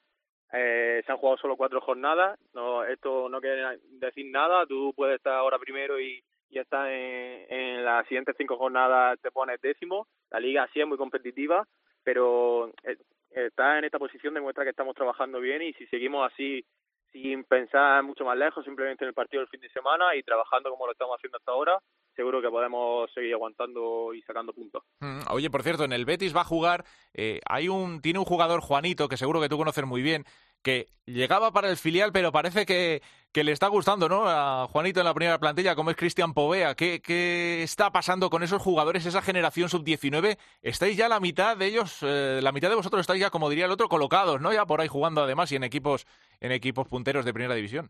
eh, 0.53 1.01
se 1.05 1.11
han 1.11 1.17
jugado 1.17 1.37
solo 1.37 1.57
cuatro 1.57 1.81
jornadas. 1.81 2.39
No, 2.53 2.83
esto 2.83 3.29
no 3.29 3.39
quiere 3.41 3.79
decir 3.99 4.25
nada. 4.31 4.65
Tú 4.65 4.93
puedes 4.95 5.17
estar 5.17 5.33
ahora 5.33 5.59
primero 5.59 5.99
y, 5.99 6.23
ya 6.49 6.61
estás 6.61 6.89
en, 6.89 7.45
en 7.49 7.85
las 7.85 8.05
siguientes 8.07 8.35
cinco 8.37 8.57
jornadas 8.57 9.19
te 9.21 9.31
pones 9.31 9.61
décimo. 9.61 10.07
La 10.29 10.39
liga 10.39 10.67
sí 10.73 10.81
es 10.81 10.87
muy 10.87 10.97
competitiva, 10.97 11.65
pero 12.03 12.67
eh, 12.83 12.97
estar 13.31 13.77
en 13.77 13.85
esta 13.85 13.99
posición 13.99 14.33
demuestra 14.33 14.63
que 14.63 14.71
estamos 14.71 14.95
trabajando 14.95 15.39
bien 15.39 15.61
y 15.61 15.73
si 15.73 15.85
seguimos 15.87 16.29
así 16.31 16.65
sin 17.11 17.43
pensar 17.43 18.03
mucho 18.03 18.23
más 18.23 18.37
lejos, 18.37 18.63
simplemente 18.63 19.03
en 19.03 19.09
el 19.09 19.13
partido 19.13 19.41
del 19.41 19.49
fin 19.49 19.61
de 19.61 19.69
semana 19.69 20.15
y 20.15 20.23
trabajando 20.23 20.69
como 20.69 20.85
lo 20.85 20.93
estamos 20.93 21.17
haciendo 21.17 21.37
hasta 21.37 21.51
ahora, 21.51 21.79
seguro 22.15 22.41
que 22.41 22.49
podemos 22.49 23.11
seguir 23.13 23.33
aguantando 23.33 24.13
y 24.13 24.21
sacando 24.21 24.53
puntos. 24.53 24.83
Mm, 24.99 25.21
oye, 25.29 25.49
por 25.49 25.63
cierto, 25.63 25.83
en 25.83 25.93
el 25.93 26.05
Betis 26.05 26.35
va 26.35 26.41
a 26.41 26.45
jugar, 26.45 26.85
eh, 27.13 27.39
hay 27.47 27.67
un, 27.67 28.01
tiene 28.01 28.19
un 28.19 28.25
jugador 28.25 28.61
Juanito 28.61 29.07
que 29.07 29.17
seguro 29.17 29.41
que 29.41 29.49
tú 29.49 29.57
conoces 29.57 29.85
muy 29.85 30.01
bien, 30.01 30.25
que 30.61 30.87
llegaba 31.05 31.51
para 31.51 31.69
el 31.69 31.77
filial, 31.77 32.11
pero 32.11 32.31
parece 32.31 32.65
que, 32.65 33.01
que 33.31 33.43
le 33.43 33.51
está 33.51 33.67
gustando, 33.67 34.07
¿no? 34.07 34.23
A 34.27 34.67
Juanito 34.67 34.99
en 34.99 35.05
la 35.05 35.13
primera 35.13 35.39
plantilla, 35.39 35.75
como 35.75 35.91
es 35.91 35.97
Cristian 35.97 36.33
Povea. 36.33 36.75
¿Qué, 36.75 37.01
¿Qué, 37.01 37.63
está 37.63 37.91
pasando 37.91 38.29
con 38.29 38.43
esos 38.43 38.61
jugadores, 38.61 39.05
esa 39.05 39.21
generación 39.21 39.69
sub-19? 39.69 40.37
Estáis 40.61 40.97
ya 40.97 41.09
la 41.09 41.19
mitad 41.19 41.57
de 41.57 41.65
ellos, 41.65 42.03
eh, 42.03 42.39
la 42.41 42.51
mitad 42.51 42.69
de 42.69 42.75
vosotros 42.75 43.01
estáis 43.01 43.21
ya, 43.21 43.29
como 43.29 43.49
diría 43.49 43.65
el 43.65 43.71
otro, 43.71 43.89
colocados, 43.89 44.41
¿no? 44.41 44.53
Ya 44.53 44.65
por 44.65 44.81
ahí 44.81 44.87
jugando 44.87 45.21
además 45.21 45.51
y 45.51 45.55
en 45.55 45.63
equipos, 45.63 46.05
en 46.39 46.51
equipos 46.51 46.87
punteros 46.87 47.25
de 47.25 47.33
primera 47.33 47.55
división. 47.55 47.89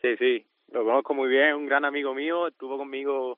Sí, 0.00 0.16
sí 0.18 0.46
lo 0.72 0.84
conozco 0.84 1.14
muy 1.14 1.28
bien, 1.28 1.54
un 1.54 1.66
gran 1.66 1.84
amigo 1.84 2.14
mío, 2.14 2.48
estuvo 2.48 2.78
conmigo 2.78 3.36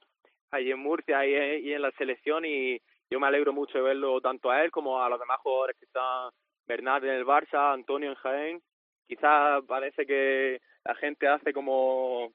ahí 0.50 0.70
en 0.70 0.78
Murcia 0.78 1.26
y 1.26 1.72
en 1.72 1.82
la 1.82 1.90
selección 1.92 2.44
y 2.44 2.80
yo 3.10 3.18
me 3.18 3.26
alegro 3.26 3.52
mucho 3.52 3.78
de 3.78 3.84
verlo 3.84 4.20
tanto 4.20 4.50
a 4.50 4.62
él 4.62 4.70
como 4.70 5.02
a 5.02 5.08
los 5.08 5.18
demás 5.18 5.40
jugadores 5.42 5.76
que 5.78 5.84
están, 5.84 6.30
Bernard 6.66 7.04
en 7.04 7.14
el 7.14 7.24
Barça, 7.24 7.72
Antonio 7.72 8.10
en 8.10 8.16
Jaén. 8.16 8.62
Quizás 9.06 9.62
parece 9.66 10.06
que 10.06 10.60
la 10.84 10.94
gente 10.94 11.28
hace 11.28 11.52
como 11.52 12.32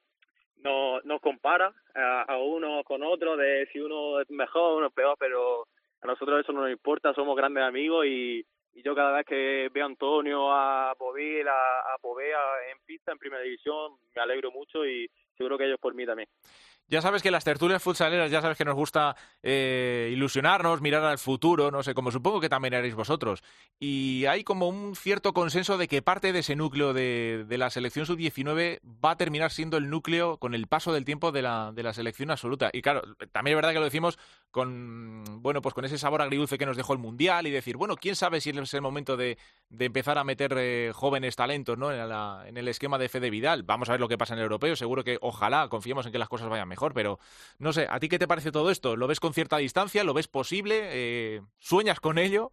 no 0.57 1.01
nos 1.01 1.21
compara 1.21 1.73
a, 1.95 2.37
uno 2.37 2.83
con 2.83 3.03
otro 3.03 3.37
de 3.37 3.67
si 3.71 3.79
uno 3.79 4.19
es 4.19 4.29
mejor 4.29 4.73
o 4.73 4.77
uno 4.77 4.87
es 4.87 4.93
peor, 4.93 5.15
pero 5.19 5.65
a 6.01 6.07
nosotros 6.07 6.41
eso 6.41 6.51
no 6.51 6.61
nos 6.61 6.71
importa, 6.71 7.13
somos 7.13 7.35
grandes 7.35 7.63
amigos 7.63 8.05
y, 8.05 8.45
yo 8.81 8.95
cada 8.95 9.11
vez 9.11 9.25
que 9.25 9.67
veo 9.73 9.83
a 9.83 9.87
Antonio, 9.87 10.51
a 10.53 10.93
Bovil, 10.97 11.45
a, 11.45 11.79
a 11.81 11.97
en 12.71 12.79
pista 12.85 13.11
en 13.11 13.17
primera 13.17 13.43
división, 13.43 13.97
me 14.15 14.21
alegro 14.21 14.51
mucho 14.51 14.85
y 14.85 15.09
seguro 15.35 15.57
que 15.57 15.65
ellos 15.65 15.79
por 15.81 15.93
mí 15.93 16.05
también. 16.05 16.29
Ya 16.89 17.03
sabes 17.03 17.21
que 17.21 17.29
las 17.29 17.43
tertulias 17.43 17.83
futsaleras, 17.83 18.31
ya 18.31 18.41
sabes 18.41 18.57
que 18.57 18.65
nos 18.65 18.73
gusta 18.73 19.15
eh, 19.43 20.09
ilusionarnos, 20.11 20.81
mirar 20.81 21.03
al 21.03 21.19
futuro, 21.19 21.69
no 21.69 21.83
sé, 21.83 21.93
como 21.93 22.09
supongo 22.09 22.41
que 22.41 22.49
también 22.49 22.73
haréis 22.73 22.95
vosotros. 22.95 23.43
Y 23.79 24.25
hay 24.25 24.43
como 24.43 24.67
un 24.67 24.95
cierto 24.95 25.31
consenso 25.31 25.77
de 25.77 25.87
que 25.87 26.01
parte 26.01 26.33
de 26.33 26.39
ese 26.39 26.55
núcleo 26.55 26.93
de, 26.93 27.45
la 27.47 27.69
selección 27.69 28.07
sub-19 28.07 28.79
va 29.05 29.11
a 29.11 29.17
terminar 29.17 29.51
siendo 29.51 29.77
el 29.77 29.91
núcleo 29.91 30.37
con 30.37 30.55
el 30.55 30.65
paso 30.65 30.91
del 30.91 31.05
tiempo 31.05 31.31
de 31.31 31.43
la, 31.43 31.71
de 31.73 31.83
la 31.83 31.93
selección 31.93 32.31
absoluta. 32.31 32.71
Y 32.73 32.81
claro, 32.81 33.03
también 33.31 33.53
es 33.53 33.57
verdad 33.57 33.73
que 33.73 33.79
lo 33.79 33.85
decimos 33.85 34.17
con, 34.49 35.23
bueno, 35.43 35.61
pues 35.61 35.75
con 35.75 35.85
ese 35.85 35.99
sabor 35.99 36.23
agridulce 36.23 36.57
que 36.57 36.65
nos 36.65 36.75
dejó 36.75 36.93
el 36.93 36.99
Mundial 36.99 37.45
y 37.45 37.51
decir, 37.51 37.77
bueno, 37.77 37.97
quién 37.97 38.15
sabe 38.15 38.41
si 38.41 38.49
es 38.49 38.73
el 38.73 38.81
momento 38.81 39.15
de, 39.15 39.37
empezar 39.77 40.17
a 40.17 40.23
meter 40.23 40.55
eh, 40.57 40.91
jóvenes 40.95 41.35
talentos 41.35 41.77
¿no? 41.77 41.91
En, 41.91 41.99
en, 42.47 42.57
el 42.57 42.67
esquema 42.67 42.97
de 42.97 43.09
Fede 43.09 43.29
Vidal. 43.29 43.61
Vamos 43.61 43.89
a 43.89 43.91
ver 43.91 44.01
lo 44.01 44.07
que 44.07 44.17
pasa 44.17 44.33
en 44.33 44.39
el 44.39 44.43
europeo. 44.43 44.75
Seguro 44.75 45.03
que 45.03 45.19
ojalá 45.21 45.67
confiemos 45.69 46.07
en 46.07 46.11
que 46.11 46.17
las 46.17 46.29
cosas 46.29 46.49
vayan 46.49 46.67
mejor, 46.67 46.78
pero 46.93 47.19
no 47.59 47.73
sé, 47.73 47.87
¿a 47.89 47.99
ti 47.99 48.09
qué 48.09 48.19
te 48.19 48.27
parece 48.27 48.51
todo 48.51 48.71
esto? 48.71 48.95
¿Lo 48.95 49.07
ves 49.07 49.19
con 49.19 49.33
cierta 49.33 49.57
distancia? 49.57 50.03
¿Lo 50.03 50.13
ves 50.13 50.27
posible? 50.27 50.89
Eh, 50.91 51.41
¿Sueñas 51.57 51.99
con 51.99 52.17
ello? 52.17 52.51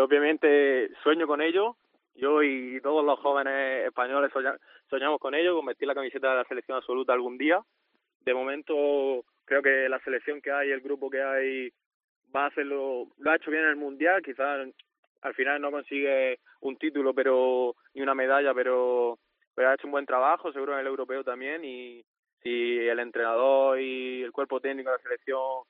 obviamente 0.00 0.90
sueño 1.02 1.26
con 1.26 1.40
ello. 1.40 1.76
Yo 2.14 2.42
y 2.42 2.80
todos 2.80 3.04
los 3.04 3.18
jóvenes 3.18 3.86
españoles 3.86 4.30
soñamos 4.88 5.18
con 5.18 5.34
ello, 5.34 5.56
con 5.56 5.66
vestir 5.66 5.88
la 5.88 5.94
camiseta 5.94 6.30
de 6.30 6.36
la 6.36 6.44
selección 6.44 6.76
absoluta 6.76 7.12
algún 7.12 7.38
día. 7.38 7.60
De 8.20 8.34
momento 8.34 9.24
creo 9.44 9.62
que 9.62 9.88
la 9.88 9.98
selección 10.00 10.40
que 10.40 10.52
hay, 10.52 10.70
el 10.70 10.80
grupo 10.80 11.10
que 11.10 11.22
hay, 11.22 11.72
va 12.34 12.44
a 12.44 12.48
hacerlo, 12.48 13.08
lo 13.18 13.30
ha 13.30 13.36
hecho 13.36 13.50
bien 13.50 13.64
en 13.64 13.70
el 13.70 13.76
mundial. 13.76 14.22
Quizás 14.22 14.68
al 15.22 15.34
final 15.34 15.60
no 15.60 15.70
consigue 15.70 16.38
un 16.60 16.76
título, 16.76 17.14
pero 17.14 17.74
ni 17.94 18.02
una 18.02 18.14
medalla, 18.14 18.54
pero, 18.54 19.18
pero 19.54 19.70
ha 19.70 19.74
hecho 19.74 19.86
un 19.86 19.92
buen 19.92 20.06
trabajo, 20.06 20.52
seguro 20.52 20.74
en 20.74 20.80
el 20.80 20.86
europeo 20.86 21.24
también 21.24 21.64
y 21.64 22.04
si 22.44 22.78
el 22.86 23.00
entrenador 23.00 23.80
y 23.80 24.22
el 24.22 24.30
cuerpo 24.30 24.60
técnico 24.60 24.90
de 24.90 24.96
la 24.96 25.02
selección 25.02 25.62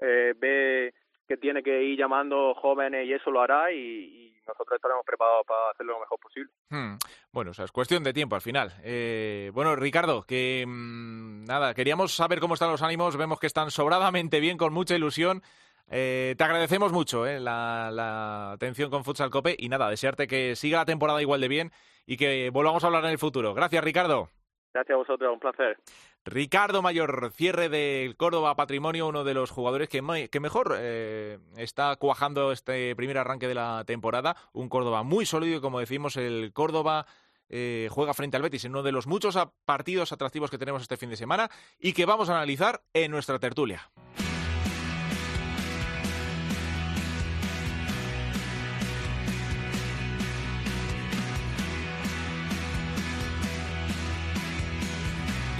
eh, 0.00 0.34
ve 0.36 0.94
que 1.26 1.36
tiene 1.38 1.62
que 1.62 1.82
ir 1.82 1.98
llamando 1.98 2.54
jóvenes 2.54 3.06
y 3.06 3.12
eso 3.14 3.30
lo 3.30 3.40
hará 3.40 3.72
y, 3.72 4.26
nosotros 4.46 4.76
estaremos 4.76 5.04
preparados 5.04 5.44
para 5.46 5.72
hacerlo 5.72 5.92
lo 5.92 6.00
mejor 6.00 6.18
posible. 6.20 6.50
Hmm. 6.70 6.94
Bueno, 7.32 7.50
o 7.50 7.54
sea, 7.54 7.66
es 7.66 7.70
cuestión 7.70 8.02
de 8.02 8.14
tiempo 8.14 8.34
al 8.34 8.40
final. 8.40 8.72
Eh, 8.82 9.50
bueno, 9.52 9.76
Ricardo, 9.76 10.22
que 10.22 10.64
mm, 10.66 11.44
nada, 11.44 11.74
queríamos 11.74 12.14
saber 12.14 12.40
cómo 12.40 12.54
están 12.54 12.70
los 12.70 12.80
ánimos, 12.80 13.18
vemos 13.18 13.38
que 13.38 13.46
están 13.46 13.70
sobradamente 13.70 14.40
bien, 14.40 14.56
con 14.56 14.72
mucha 14.72 14.96
ilusión. 14.96 15.42
Eh, 15.90 16.34
te 16.38 16.44
agradecemos 16.44 16.92
mucho 16.92 17.26
eh, 17.26 17.40
la, 17.40 17.90
la, 17.92 18.52
atención 18.52 18.88
con 18.88 19.04
Futsal 19.04 19.28
Cope 19.28 19.54
y 19.58 19.68
nada, 19.68 19.90
desearte 19.90 20.26
que 20.26 20.56
siga 20.56 20.78
la 20.78 20.86
temporada 20.86 21.20
igual 21.20 21.42
de 21.42 21.48
bien 21.48 21.70
y 22.06 22.16
que 22.16 22.48
volvamos 22.48 22.82
a 22.84 22.86
hablar 22.86 23.04
en 23.04 23.10
el 23.10 23.18
futuro. 23.18 23.52
Gracias, 23.52 23.84
Ricardo. 23.84 24.30
Gracias 24.72 24.94
a 24.94 24.98
vosotros, 24.98 25.32
un 25.32 25.40
placer. 25.40 25.78
Ricardo 26.24 26.82
Mayor, 26.82 27.32
cierre 27.34 27.68
del 27.68 28.16
Córdoba 28.16 28.54
Patrimonio, 28.54 29.08
uno 29.08 29.24
de 29.24 29.34
los 29.34 29.50
jugadores 29.50 29.88
que, 29.88 30.02
mejor 30.02 30.76
eh, 30.78 31.38
está 31.56 31.96
cuajando 31.96 32.52
este 32.52 32.94
primer 32.94 33.18
arranque 33.18 33.48
de 33.48 33.54
la 33.54 33.84
temporada. 33.86 34.36
Un 34.52 34.68
Córdoba 34.68 35.02
muy 35.02 35.24
sólido, 35.24 35.60
como 35.60 35.80
decimos, 35.80 36.16
el 36.16 36.52
Córdoba 36.52 37.06
eh, 37.48 37.88
juega 37.90 38.12
frente 38.12 38.36
al 38.36 38.42
Betis 38.42 38.66
en 38.66 38.72
uno 38.72 38.82
de 38.82 38.92
los 38.92 39.06
muchos 39.06 39.38
partidos 39.64 40.12
atractivos 40.12 40.50
que 40.50 40.58
tenemos 40.58 40.82
este 40.82 40.98
fin 40.98 41.08
de 41.08 41.16
semana 41.16 41.50
y 41.78 41.94
que 41.94 42.04
vamos 42.04 42.28
a 42.28 42.36
analizar 42.36 42.82
en 42.92 43.10
nuestra 43.10 43.38
tertulia. 43.38 43.90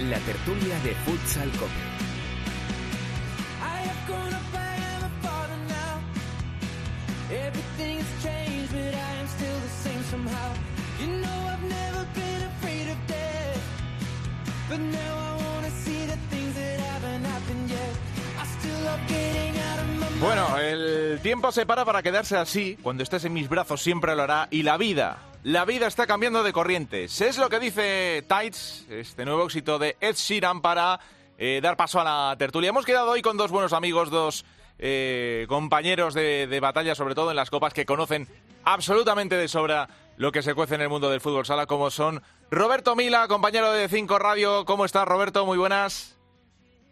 La 0.07 0.17
tertulia 0.19 0.79
de 0.79 0.95
Futsal 0.95 1.51
Cope. 1.51 1.99
Bueno, 20.21 20.57
el 20.59 21.19
tiempo 21.21 21.51
se 21.51 21.65
para 21.65 21.83
para 21.83 22.01
quedarse 22.01 22.37
así. 22.37 22.77
Cuando 22.81 23.03
estés 23.03 23.25
en 23.25 23.33
mis 23.33 23.49
brazos 23.49 23.81
siempre 23.81 24.15
lo 24.15 24.23
hará. 24.23 24.47
Y 24.49 24.63
la 24.63 24.77
vida 24.77 25.28
la 25.43 25.65
vida 25.65 25.87
está 25.87 26.05
cambiando 26.05 26.43
de 26.43 26.53
corrientes. 26.53 27.21
Es 27.21 27.37
lo 27.37 27.49
que 27.49 27.59
dice 27.59 28.23
Tights, 28.27 28.87
este 28.89 29.25
nuevo 29.25 29.45
éxito 29.45 29.79
de 29.79 29.95
Ed 30.01 30.15
Sheeran 30.15 30.61
para 30.61 30.99
eh, 31.37 31.59
dar 31.61 31.77
paso 31.77 32.01
a 32.01 32.03
la 32.03 32.35
tertulia. 32.37 32.69
Hemos 32.69 32.85
quedado 32.85 33.11
hoy 33.11 33.21
con 33.21 33.37
dos 33.37 33.51
buenos 33.51 33.73
amigos, 33.73 34.09
dos 34.09 34.45
eh, 34.77 35.45
compañeros 35.47 36.13
de, 36.13 36.59
batalla, 36.61 36.95
sobre 36.95 37.15
todo 37.15 37.29
en 37.29 37.37
las 37.37 37.49
copas, 37.49 37.73
que 37.73 37.85
conocen 37.85 38.27
absolutamente 38.65 39.37
de 39.37 39.47
sobra 39.47 39.87
lo 40.17 40.31
que 40.31 40.41
se 40.41 40.53
cuece 40.53 40.75
en 40.75 40.81
el 40.81 40.89
mundo 40.89 41.09
del 41.09 41.21
fútbol 41.21 41.45
sala, 41.45 41.65
como 41.65 41.89
son 41.89 42.21
Roberto 42.51 42.95
Mila, 42.95 43.27
compañero 43.29 43.71
de 43.71 43.87
Cinco 43.87 44.19
Radio. 44.19 44.65
¿Cómo 44.65 44.83
estás, 44.83 45.07
Roberto? 45.07 45.45
Muy 45.45 45.57
buenas. 45.57 46.19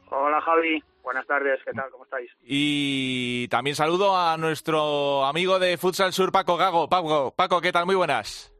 Hola, 0.09 0.39
Javi. 0.39 0.81
Buenas 1.07 1.25
tardes, 1.25 1.61
¿qué 1.63 1.71
tal? 1.71 1.89
¿Cómo 1.89 2.03
estáis? 2.03 2.29
Y 2.43 3.47
también 3.47 3.77
saludo 3.77 4.17
a 4.17 4.35
nuestro 4.35 5.23
amigo 5.23 5.57
de 5.57 5.77
Futsal 5.77 6.11
Sur, 6.11 6.33
Paco 6.33 6.57
Gago. 6.57 6.89
Paco, 6.89 7.33
Paco, 7.33 7.61
¿qué 7.61 7.71
tal? 7.71 7.85
Muy 7.85 7.95
buenas. 7.95 8.53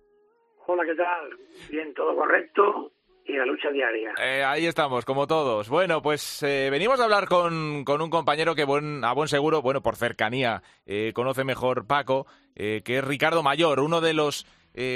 Hola, 0.66 0.86
¿qué 0.86 0.96
tal? 0.96 1.38
Bien, 1.70 1.94
todo 1.94 2.16
correcto 2.16 2.94
y 3.26 3.34
la 3.34 3.46
lucha 3.46 3.70
diaria. 3.70 4.14
Eh, 4.18 4.46
ahí 4.46 4.66
estamos, 4.66 5.04
como 5.04 5.28
todos. 5.28 5.68
Bueno, 5.68 6.02
pues 6.02 6.42
eh, 6.42 6.70
venimos 6.72 7.02
a 7.02 7.04
hablar 7.04 7.28
con, 7.28 7.84
un 7.86 8.10
compañero 8.10 8.56
que 8.56 8.64
buen, 8.64 9.04
a 9.04 9.12
buen 9.12 9.28
seguro, 9.28 9.62
bueno, 9.62 9.82
por 9.82 9.98
cercanía, 9.98 10.64
eh, 10.86 11.12
conoce 11.14 11.44
mejor 11.44 11.86
Paco, 11.86 12.28
que 12.56 12.82
es 12.86 13.04
Ricardo 13.04 13.44
Mayor, 13.44 13.82
uno 13.82 14.00
de 14.00 14.14
los 14.14 14.48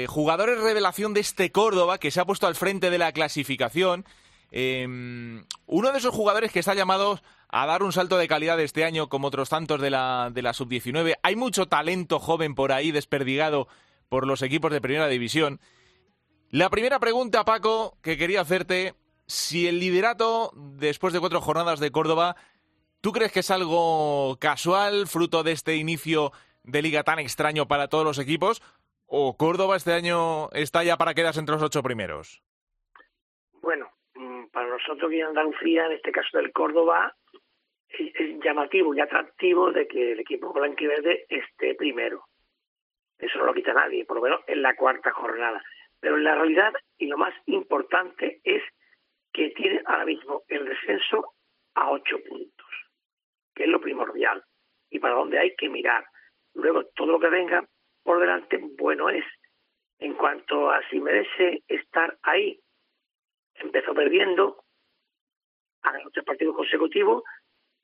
jugadores 0.08 0.58
revelación 0.58 1.12
de 1.12 1.20
este 1.20 1.52
Córdoba 1.52 1.98
que 1.98 2.10
se 2.10 2.18
ha 2.18 2.24
puesto 2.24 2.46
al 2.46 2.54
frente 2.54 2.88
de 2.88 2.96
la 2.96 3.12
clasificación. 3.12 4.06
uno 4.50 5.92
de 5.92 5.98
esos 5.98 6.14
jugadores 6.14 6.50
que 6.50 6.60
está 6.60 6.72
llamado 6.74 7.20
a 7.52 7.66
dar 7.66 7.82
un 7.82 7.92
salto 7.92 8.16
de 8.16 8.26
calidad 8.26 8.58
este 8.60 8.82
año 8.82 9.10
como 9.10 9.28
otros 9.28 9.50
tantos 9.50 9.80
de 9.80 9.90
la, 9.90 10.30
de 10.32 10.40
la 10.40 10.54
sub-19. 10.54 11.16
Hay 11.22 11.36
mucho 11.36 11.66
talento 11.66 12.18
joven 12.18 12.54
por 12.54 12.72
ahí 12.72 12.92
desperdigado 12.92 13.68
por 14.08 14.26
los 14.26 14.40
equipos 14.40 14.72
de 14.72 14.80
primera 14.80 15.06
división. 15.06 15.60
La 16.50 16.70
primera 16.70 16.98
pregunta, 16.98 17.44
Paco, 17.44 17.98
que 18.02 18.16
quería 18.16 18.40
hacerte, 18.40 18.94
si 19.26 19.68
el 19.68 19.80
liderato 19.80 20.50
después 20.54 21.12
de 21.12 21.20
cuatro 21.20 21.42
jornadas 21.42 21.78
de 21.78 21.92
Córdoba, 21.92 22.36
¿tú 23.02 23.12
crees 23.12 23.32
que 23.32 23.40
es 23.40 23.50
algo 23.50 24.38
casual, 24.40 25.06
fruto 25.06 25.42
de 25.42 25.52
este 25.52 25.76
inicio 25.76 26.32
de 26.62 26.80
liga 26.80 27.02
tan 27.02 27.18
extraño 27.18 27.68
para 27.68 27.88
todos 27.88 28.04
los 28.04 28.18
equipos? 28.18 28.62
¿O 29.06 29.36
Córdoba 29.36 29.76
este 29.76 29.92
año 29.92 30.50
está 30.52 30.84
ya 30.84 30.96
para 30.96 31.12
quedarse 31.12 31.40
entre 31.40 31.56
los 31.56 31.62
ocho 31.62 31.82
primeros? 31.82 32.42
Bueno, 33.60 33.90
mm, 34.14 34.46
para 34.46 34.68
nosotros 34.68 35.04
aquí 35.06 35.20
en 35.20 35.26
Andalucía, 35.26 35.84
en 35.84 35.92
este 35.92 36.12
caso 36.12 36.38
del 36.38 36.50
Córdoba, 36.52 37.14
llamativo 38.42 38.94
y 38.94 39.00
atractivo 39.00 39.72
de 39.72 39.86
que 39.86 40.12
el 40.12 40.20
equipo 40.20 40.52
blanquiverde 40.52 41.26
esté 41.28 41.74
primero. 41.74 42.24
Eso 43.18 43.38
no 43.38 43.46
lo 43.46 43.54
quita 43.54 43.72
nadie, 43.72 44.04
por 44.04 44.16
lo 44.16 44.22
menos 44.22 44.40
en 44.46 44.62
la 44.62 44.74
cuarta 44.74 45.12
jornada. 45.12 45.62
Pero 46.00 46.16
en 46.16 46.24
la 46.24 46.34
realidad, 46.34 46.72
y 46.98 47.06
lo 47.06 47.16
más 47.16 47.34
importante, 47.46 48.40
es 48.42 48.62
que 49.32 49.50
tiene 49.50 49.80
ahora 49.86 50.04
mismo 50.04 50.42
el 50.48 50.64
descenso 50.64 51.34
a 51.74 51.90
ocho 51.90 52.18
puntos, 52.28 52.66
que 53.54 53.64
es 53.64 53.68
lo 53.68 53.80
primordial 53.80 54.42
y 54.90 54.98
para 54.98 55.14
dónde 55.14 55.38
hay 55.38 55.54
que 55.56 55.68
mirar. 55.68 56.04
Luego, 56.54 56.84
todo 56.94 57.12
lo 57.12 57.20
que 57.20 57.28
venga 57.28 57.66
por 58.02 58.20
delante, 58.20 58.58
bueno 58.76 59.08
es. 59.08 59.24
En 59.98 60.14
cuanto 60.14 60.70
a 60.70 60.82
si 60.88 61.00
merece 61.00 61.62
estar 61.68 62.18
ahí, 62.22 62.60
empezó 63.54 63.94
perdiendo, 63.94 64.64
a 65.82 65.98
los 65.98 66.12
tres 66.12 66.24
partidos 66.24 66.56
consecutivos, 66.56 67.22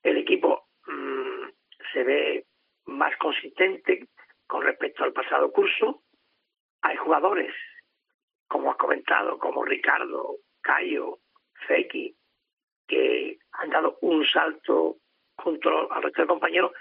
el 0.03 0.19
equipo 0.19 0.69
mm, 0.87 1.49
se 1.93 2.05
ve 2.05 2.47
más 2.87 3.17
consistente 3.17 4.09
con 4.47 4.63
respecto 4.63 5.05
al 5.05 5.13
pasado 5.13 5.53
curso. 5.53 6.03
Hay 6.83 6.97
jugadores, 6.97 7.55
como 8.47 8.71
has 8.71 8.77
comentado, 8.77 9.39
como 9.39 9.65
Ricardo, 9.65 10.37
Cayo, 10.61 11.19
Feki, 11.67 12.17
que 12.87 13.39
han 13.53 13.71
dado 13.71 13.99
un 14.01 14.25
salto 14.27 14.97
junto 15.37 15.93
al 15.93 16.03
resto 16.03 16.23
de 16.23 16.29
compañeros 16.29 16.73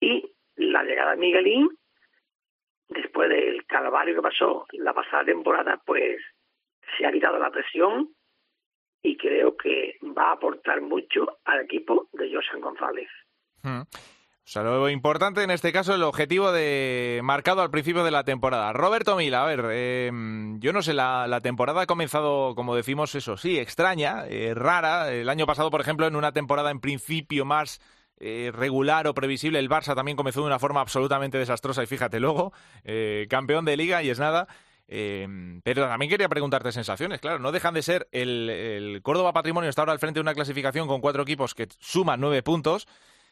y 0.00 0.32
la 0.56 0.84
llegada 0.84 1.12
de 1.12 1.16
Miguelín, 1.18 1.68
después 2.88 3.28
del 3.28 3.64
calvario 3.66 4.14
que 4.14 4.22
pasó 4.22 4.66
la 4.72 4.92
pasada 4.92 5.24
temporada, 5.24 5.80
pues 5.84 6.20
se 6.96 7.06
ha 7.06 7.12
quitado 7.12 7.38
la 7.38 7.50
presión 7.50 8.14
y 9.02 9.16
creo 9.16 9.56
que 9.56 9.96
va 10.16 10.30
a 10.30 10.32
aportar 10.32 10.80
mucho 10.80 11.38
al 11.44 11.62
equipo 11.62 12.08
de 12.12 12.32
Josan 12.32 12.60
González. 12.60 13.08
Hmm. 13.62 13.82
O 14.44 14.50
sea, 14.52 14.64
lo 14.64 14.90
importante 14.90 15.42
en 15.42 15.50
este 15.50 15.72
caso 15.72 15.92
es 15.92 15.96
el 15.96 16.02
objetivo 16.02 16.50
de 16.50 17.20
marcado 17.22 17.62
al 17.62 17.70
principio 17.70 18.02
de 18.02 18.10
la 18.10 18.24
temporada. 18.24 18.72
Roberto 18.72 19.16
Mila, 19.16 19.44
a 19.44 19.46
ver, 19.46 19.64
em, 19.70 20.58
yo 20.60 20.72
no 20.72 20.82
sé, 20.82 20.92
la, 20.94 21.40
temporada 21.42 21.82
ha 21.82 21.86
comenzado, 21.86 22.54
como 22.54 22.74
decimos, 22.74 23.14
eso 23.14 23.36
sí, 23.36 23.58
extraña, 23.58 24.26
eh, 24.26 24.52
rara. 24.54 25.12
El 25.12 25.28
año 25.28 25.46
pasado, 25.46 25.70
por 25.70 25.80
ejemplo, 25.80 26.06
en 26.06 26.16
una 26.16 26.32
temporada 26.32 26.70
en 26.70 26.80
principio 26.80 27.44
más 27.44 27.80
eh, 28.18 28.50
regular 28.52 29.06
o 29.06 29.14
previsible, 29.14 29.58
el 29.60 29.70
Barça 29.70 29.94
también 29.94 30.16
comenzó 30.16 30.40
de 30.40 30.48
una 30.48 30.58
forma 30.58 30.80
absolutamente 30.80 31.38
desastrosa 31.38 31.82
y 31.82 31.86
fíjate 31.86 32.20
luego, 32.20 32.52
eh, 32.84 33.26
campeón 33.30 33.64
de 33.64 33.76
liga 33.76 34.02
y 34.02 34.10
es 34.10 34.18
nada. 34.18 34.48
Em, 34.94 35.62
pero 35.62 35.88
también 35.88 36.10
quería 36.10 36.28
preguntarte 36.28 36.70
sensaciones, 36.70 37.18
claro, 37.18 37.38
no 37.38 37.50
dejan 37.50 37.72
de 37.72 37.80
ser 37.82 38.08
el, 38.12 39.00
Córdoba 39.02 39.32
Patrimonio 39.32 39.70
está 39.70 39.80
ahora 39.80 39.92
al 39.92 39.98
frente 39.98 40.18
de 40.18 40.20
una 40.20 40.34
clasificación 40.34 40.86
con 40.86 41.00
cuatro 41.00 41.22
equipos 41.22 41.54
que 41.54 41.66
suman 41.78 42.20
nueve 42.20 42.42
puntos. 42.42 42.86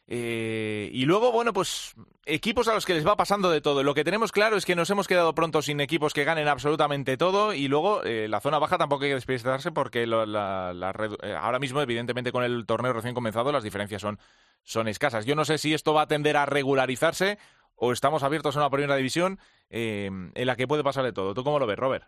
Eh, 0.07 0.89
y 0.91 1.05
luego, 1.05 1.33
bueno, 1.33 1.53
pues 1.53 1.95
equipos 2.25 2.67
a 2.67 2.73
los 2.73 2.87
que 2.87 2.95
les 2.95 3.07
va 3.07 3.15
pasando 3.15 3.51
de 3.51 3.61
todo. 3.61 3.83
Lo 3.83 3.93
que 3.93 4.05
tenemos 4.05 4.33
claro 4.33 4.57
es 4.57 4.65
que 4.65 4.75
nos 4.75 4.89
hemos 4.89 5.07
quedado 5.07 5.35
pronto 5.35 5.61
sin 5.61 5.81
equipos 5.83 6.15
que 6.15 6.25
ganen 6.25 6.49
absolutamente 6.49 7.19
todo 7.19 7.53
y 7.53 7.69
luego 7.69 8.03
eh, 8.05 8.27
la 8.27 8.41
zona 8.41 8.59
baja 8.59 8.79
tampoco 8.79 9.05
hay 9.05 9.11
que 9.11 9.17
despistarse 9.17 9.71
porque 9.71 10.05
eh, 10.05 11.37
ahora 11.39 11.59
mismo, 11.59 11.83
evidentemente, 11.83 12.33
con 12.33 12.43
el 12.43 12.65
torneo 12.65 12.95
recién 12.95 13.13
comenzado, 13.13 13.53
las 13.53 13.65
diferencias 13.65 14.01
son, 14.01 14.19
son 14.65 14.89
escasas. 14.89 15.27
Yo 15.27 15.37
no 15.37 15.45
sé 15.45 15.59
si 15.59 15.75
esto 15.75 15.93
va 15.93 16.03
a 16.03 16.09
tender 16.09 16.39
a 16.39 16.47
regularizarse 16.47 17.39
o 17.77 17.93
estamos 17.93 18.23
abiertos 18.23 18.57
a 18.57 18.61
una 18.61 18.71
primera 18.71 18.97
división 18.97 19.39
en 19.71 20.47
la 20.47 20.57
que 20.57 20.67
puede 20.67 20.85
pasar 20.85 21.05
de 21.05 21.13
todo. 21.13 21.33
¿Tú 21.33 21.45
cómo 21.45 21.59
lo 21.59 21.67
ves, 21.67 21.79
Robert? 21.79 22.05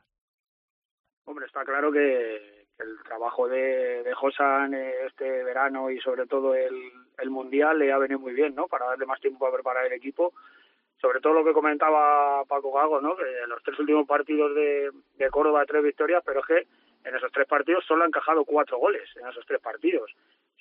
Hombre, 1.25 1.47
está 1.47 1.64
claro 1.64 1.92
que 1.92 2.66
el 2.78 3.02
trabajo 3.04 3.49
de, 3.49 4.02
de 4.02 4.14
Josan 4.14 4.75
este 4.75 5.45
verano 5.45 5.90
y 5.90 6.00
sobre 6.00 6.26
todo 6.26 6.54
el, 6.54 6.75
el 7.19 7.31
Mundial 7.31 7.78
le 7.78 7.92
ha 7.92 7.99
venido 7.99 8.19
muy 8.19 8.33
bien, 8.33 8.54
¿no? 8.54 8.66
Para 8.66 8.87
darle 8.87 9.07
más 9.07 9.21
tiempo 9.21 9.47
a 9.47 9.52
preparar 9.52 9.87
el 9.87 9.92
equipo. 9.92 10.33
Sobre 11.00 11.21
todo 11.21 11.33
lo 11.33 11.45
que 11.45 11.52
comentaba 11.52 12.45
Paco 12.45 12.73
Gago, 12.73 13.00
¿no? 13.00 13.16
Que 13.16 13.42
en 13.42 13.50
los 13.50 13.62
tres 13.62 13.78
últimos 13.78 14.07
partidos 14.07 14.54
de, 14.54 14.90
de 15.16 15.31
Córdoba 15.31 15.64
tres 15.66 15.83
victorias, 15.83 16.23
pero 16.25 16.40
es 16.40 16.47
que 16.47 16.66
en 17.09 17.14
esos 17.14 17.31
tres 17.33 17.47
partidos 17.47 17.85
solo 17.87 18.04
ha 18.04 18.07
encajado 18.07 18.45
cuatro 18.45 18.78
goles 18.78 19.09
en 19.16 19.26
esos 19.28 19.45
tres 19.47 19.61
partidos. 19.61 20.12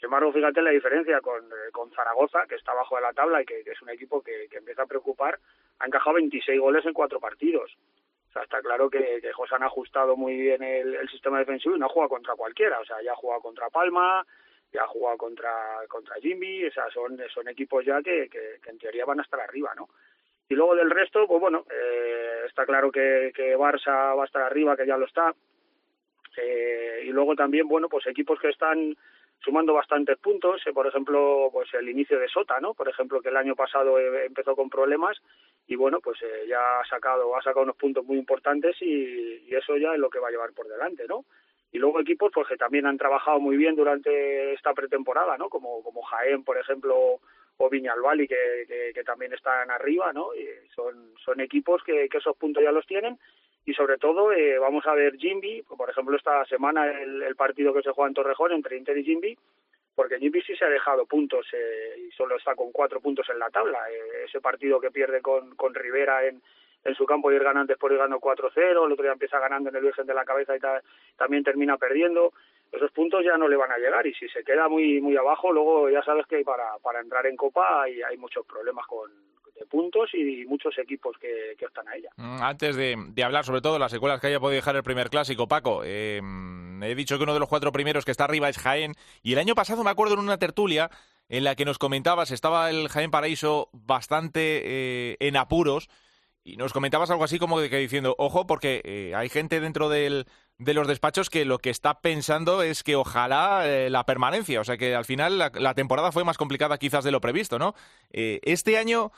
Sin 0.01 0.07
embargo, 0.07 0.33
fíjate 0.33 0.63
la 0.63 0.71
diferencia 0.71 1.21
con, 1.21 1.47
con 1.71 1.91
Zaragoza, 1.91 2.47
que 2.47 2.55
está 2.55 2.71
abajo 2.71 2.95
de 2.95 3.03
la 3.03 3.13
tabla 3.13 3.39
y 3.39 3.45
que, 3.45 3.59
es 3.59 3.81
un 3.83 3.89
equipo 3.89 4.23
que, 4.23 4.47
que, 4.49 4.57
empieza 4.57 4.81
a 4.81 4.87
preocupar, 4.87 5.37
ha 5.77 5.85
encajado 5.85 6.15
26 6.15 6.59
goles 6.59 6.83
en 6.87 6.93
cuatro 6.93 7.19
partidos. 7.19 7.71
O 8.27 8.33
sea, 8.33 8.41
está 8.41 8.63
claro 8.63 8.89
que, 8.89 9.19
que 9.21 9.31
José 9.31 9.53
han 9.53 9.61
ajustado 9.61 10.17
muy 10.17 10.35
bien 10.35 10.63
el, 10.63 11.07
sistema 11.07 11.37
defensivo 11.37 11.75
y 11.75 11.79
no 11.79 11.85
ha 11.85 11.89
jugado 11.89 12.09
contra 12.09 12.33
cualquiera. 12.33 12.79
O 12.79 12.85
sea, 12.85 12.99
ya 13.03 13.11
ha 13.11 13.15
jugado 13.15 13.41
contra 13.41 13.69
Palma, 13.69 14.25
ya 14.73 14.81
ha 14.81 14.87
jugado 14.87 15.17
contra, 15.17 15.53
contra 15.87 16.15
Jimmy, 16.15 16.65
o 16.65 16.71
sea, 16.71 16.89
son, 16.89 17.21
son 17.31 17.47
equipos 17.49 17.85
ya 17.85 18.01
que, 18.01 18.27
que, 18.27 18.57
en 18.71 18.79
teoría 18.79 19.05
van 19.05 19.19
a 19.19 19.23
estar 19.23 19.39
arriba, 19.39 19.71
¿no? 19.75 19.87
Y 20.49 20.55
luego 20.55 20.75
del 20.75 20.89
resto, 20.89 21.27
pues 21.27 21.39
bueno, 21.39 21.63
eh, 21.69 22.45
está 22.47 22.65
claro 22.65 22.91
que, 22.91 23.31
que 23.35 23.55
Barça 23.55 24.17
va 24.17 24.23
a 24.23 24.25
estar 24.25 24.41
arriba, 24.41 24.75
que 24.75 24.87
ya 24.87 24.97
lo 24.97 25.05
está. 25.05 25.31
Eh, 26.37 27.03
y 27.03 27.09
luego 27.09 27.35
también, 27.35 27.67
bueno, 27.67 27.87
pues 27.87 28.07
equipos 28.07 28.39
que 28.39 28.49
están 28.49 28.97
sumando 29.43 29.73
bastantes 29.73 30.17
puntos, 30.17 30.61
eh, 30.65 30.73
por 30.73 30.87
ejemplo, 30.87 31.49
pues 31.51 31.73
el 31.73 31.89
inicio 31.89 32.19
de 32.19 32.27
Sota, 32.27 32.59
¿no? 32.59 32.73
Por 32.73 32.87
ejemplo, 32.87 33.21
que 33.21 33.29
el 33.29 33.37
año 33.37 33.55
pasado 33.55 33.99
eh, 33.99 34.25
empezó 34.25 34.55
con 34.55 34.69
problemas 34.69 35.17
y 35.67 35.75
bueno, 35.75 35.99
pues 35.99 36.21
eh, 36.21 36.45
ya 36.47 36.79
ha 36.79 36.85
sacado 36.85 37.35
ha 37.35 37.41
sacado 37.41 37.63
unos 37.63 37.75
puntos 37.75 38.05
muy 38.05 38.17
importantes 38.17 38.75
y, 38.81 39.41
eso 39.51 39.75
ya 39.75 39.93
es 39.93 39.99
lo 39.99 40.09
que 40.09 40.19
va 40.19 40.29
a 40.29 40.31
llevar 40.31 40.53
por 40.53 40.67
delante, 40.67 41.05
¿no? 41.07 41.25
Y 41.73 41.77
luego 41.77 41.99
equipos 41.99 42.31
pues 42.33 42.47
que 42.47 42.55
también 42.55 42.85
han 42.85 42.97
trabajado 42.97 43.39
muy 43.39 43.57
bien 43.57 43.75
durante 43.75 44.53
esta 44.53 44.73
pretemporada, 44.73 45.37
¿no? 45.37 45.49
Como 45.49 45.83
como 45.83 46.01
Jaén, 46.03 46.43
por 46.43 46.57
ejemplo, 46.57 47.19
o 47.57 47.69
Viñalbali 47.69 48.27
que, 48.27 48.65
que, 48.67 48.91
que 48.93 49.03
también 49.03 49.33
están 49.33 49.69
arriba, 49.69 50.13
¿no? 50.13 50.33
Y 50.33 50.47
son 50.73 51.13
son 51.23 51.41
equipos 51.41 51.83
que, 51.83 52.07
que 52.07 52.17
esos 52.17 52.35
puntos 52.37 52.63
ya 52.63 52.71
los 52.71 52.87
tienen 52.87 53.19
y 53.65 53.73
sobre 53.73 53.97
todo 53.97 54.31
eh, 54.33 54.57
vamos 54.57 54.85
a 54.87 54.93
ver 54.93 55.17
Jimby, 55.17 55.63
por 55.63 55.89
ejemplo 55.89 56.17
esta 56.17 56.43
semana 56.45 56.89
el, 56.89 57.21
el, 57.21 57.35
partido 57.35 57.73
que 57.73 57.83
se 57.83 57.91
juega 57.91 58.07
en 58.07 58.15
Torrejón 58.15 58.51
entre 58.53 58.77
Inter 58.77 58.97
y 58.97 59.03
Jimby, 59.03 59.37
porque 59.95 60.17
Jimby 60.17 60.41
sí 60.41 60.55
se 60.55 60.65
ha 60.65 60.69
dejado 60.69 61.05
puntos 61.05 61.45
eh, 61.53 62.07
y 62.07 62.11
solo 62.11 62.37
está 62.37 62.55
con 62.55 62.71
cuatro 62.71 62.99
puntos 63.01 63.29
en 63.29 63.39
la 63.39 63.49
tabla. 63.49 63.79
Eh, 63.91 64.25
ese 64.25 64.41
partido 64.41 64.79
que 64.79 64.89
pierde 64.89 65.21
con, 65.21 65.55
con 65.55 65.75
Rivera 65.75 66.25
en, 66.25 66.41
en 66.83 66.95
su 66.95 67.05
campo 67.05 67.31
y 67.31 67.35
ir 67.35 67.43
ganando 67.43 67.71
después 67.71 67.91
ir 67.93 67.99
ganando 67.99 68.19
4-0, 68.19 68.55
el 68.57 68.91
otro 68.91 69.03
día 69.03 69.11
empieza 69.11 69.39
ganando 69.39 69.69
en 69.69 69.75
el 69.75 69.83
Virgen 69.83 70.07
de 70.07 70.13
la 70.13 70.25
Cabeza 70.25 70.55
y 70.55 70.59
ta, 70.59 70.81
también 71.17 71.43
termina 71.43 71.77
perdiendo. 71.77 72.33
Esos 72.71 72.91
puntos 72.91 73.23
ya 73.23 73.37
no 73.37 73.47
le 73.47 73.57
van 73.57 73.71
a 73.71 73.77
llegar 73.77 74.07
y 74.07 74.13
si 74.13 74.27
se 74.29 74.43
queda 74.43 74.69
muy 74.69 75.01
muy 75.01 75.15
abajo, 75.17 75.51
luego 75.51 75.89
ya 75.89 76.01
sabes 76.03 76.25
que 76.25 76.41
para, 76.43 76.77
para 76.81 77.01
entrar 77.01 77.27
en 77.27 77.35
Copa 77.35 77.83
hay, 77.83 78.01
hay 78.01 78.17
muchos 78.17 78.45
problemas 78.45 78.87
con, 78.87 79.11
puntos 79.69 80.09
y 80.13 80.45
muchos 80.45 80.77
equipos 80.77 81.17
que, 81.19 81.55
que 81.57 81.65
están 81.65 81.87
a 81.87 81.95
ella. 81.95 82.09
Mm, 82.17 82.41
antes 82.41 82.75
de, 82.75 83.23
hablar 83.23 83.45
sobre 83.45 83.61
todo 83.61 83.79
las 83.79 83.91
secuelas 83.91 84.19
que 84.19 84.27
haya 84.27 84.39
podido 84.39 84.55
dejar 84.55 84.75
el 84.75 84.83
primer 84.83 85.09
clásico, 85.09 85.47
Paco, 85.47 85.81
eh, 85.83 86.21
he 86.81 86.95
dicho 86.95 87.17
que 87.17 87.23
uno 87.23 87.33
de 87.33 87.39
los 87.39 87.49
cuatro 87.49 87.71
primeros 87.71 88.05
que 88.05 88.11
está 88.11 88.25
arriba 88.25 88.49
es 88.49 88.57
Jaén 88.57 88.95
y 89.21 89.33
el 89.33 89.39
año 89.39 89.55
pasado 89.55 89.83
me 89.83 89.89
acuerdo 89.89 90.15
en 90.15 90.21
una 90.21 90.37
tertulia 90.37 90.89
en 91.29 91.43
la 91.43 91.55
que 91.55 91.65
nos 91.65 91.77
comentabas, 91.77 92.31
estaba 92.31 92.69
el 92.69 92.89
Jaén 92.89 93.11
Paraíso 93.11 93.69
bastante 93.73 94.61
eh, 94.63 95.17
en 95.19 95.37
apuros 95.37 95.89
y 96.43 96.57
nos 96.57 96.73
comentabas 96.73 97.11
algo 97.11 97.23
así 97.23 97.37
como 97.37 97.59
de 97.59 97.69
que 97.69 97.77
diciendo, 97.77 98.15
ojo, 98.17 98.47
porque 98.47 98.81
eh, 98.83 99.13
hay 99.15 99.29
gente 99.29 99.59
dentro 99.59 99.89
del, 99.89 100.25
de 100.57 100.73
los 100.73 100.87
despachos 100.87 101.29
que 101.29 101.45
lo 101.45 101.59
que 101.59 101.69
está 101.69 102.01
pensando 102.01 102.63
es 102.63 102.83
que 102.83 102.95
ojalá 102.95 103.63
la 103.89 104.05
permanencia, 104.05 104.59
o 104.59 104.63
sea 104.63 104.75
que 104.75 104.95
al 104.95 105.05
final 105.05 105.37
la, 105.37 105.73
temporada 105.75 106.11
fue 106.11 106.23
más 106.23 106.39
complicada 106.39 106.79
quizás 106.79 107.03
de 107.03 107.11
lo 107.11 107.21
previsto, 107.21 107.59
¿no? 107.59 107.75
Este 108.09 108.79
año 108.79 109.11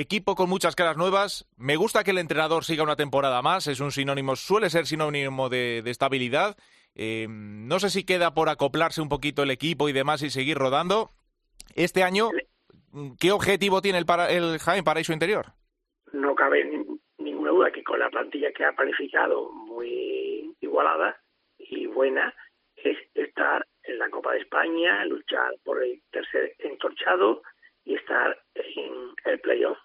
equipo 0.00 0.34
con 0.34 0.48
muchas 0.48 0.76
caras 0.76 0.96
nuevas. 0.96 1.48
Me 1.56 1.76
gusta 1.76 2.04
que 2.04 2.10
el 2.10 2.18
entrenador 2.18 2.64
siga 2.64 2.82
una 2.82 2.96
temporada 2.96 3.42
más. 3.42 3.66
Es 3.66 3.80
un 3.80 3.92
sinónimo, 3.92 4.36
suele 4.36 4.70
ser 4.70 4.86
sinónimo 4.86 5.48
de, 5.48 5.82
estabilidad. 5.86 6.56
Eh, 6.94 7.26
no 7.28 7.78
sé 7.78 7.90
si 7.90 8.04
queda 8.04 8.34
por 8.34 8.48
acoplarse 8.48 9.00
un 9.00 9.08
poquito 9.08 9.42
el 9.42 9.50
equipo 9.50 9.88
y 9.88 9.92
demás 9.92 10.22
y 10.22 10.30
seguir 10.30 10.58
rodando. 10.58 11.10
Este 11.74 12.02
año, 12.02 12.30
¿qué 13.20 13.32
objetivo 13.32 13.82
tiene 13.82 13.98
el, 13.98 14.06
para, 14.06 14.30
el 14.30 14.58
Jaén 14.58 14.84
Paraíso 14.84 15.12
Interior? 15.12 15.46
No 16.12 16.34
cabe 16.34 16.64
ni, 16.64 16.86
ninguna 17.18 17.50
duda 17.50 17.70
que 17.70 17.82
con 17.82 17.98
la 17.98 18.10
plantilla 18.10 18.52
que 18.52 18.64
ha 18.64 18.72
planificado 18.72 19.50
muy 19.50 20.54
igualada 20.60 21.20
y 21.58 21.86
buena 21.86 22.34
es 22.76 22.96
estar 23.14 23.66
en 23.82 23.98
la 23.98 24.10
Copa 24.10 24.32
de 24.32 24.40
España, 24.40 25.04
luchar 25.04 25.54
por 25.64 25.82
el 25.82 26.02
tercer 26.10 26.54
entorchado 26.58 27.42
y 27.84 27.94
estar 27.94 28.38
en 28.54 29.14
el 29.24 29.40
playoff. 29.40 29.78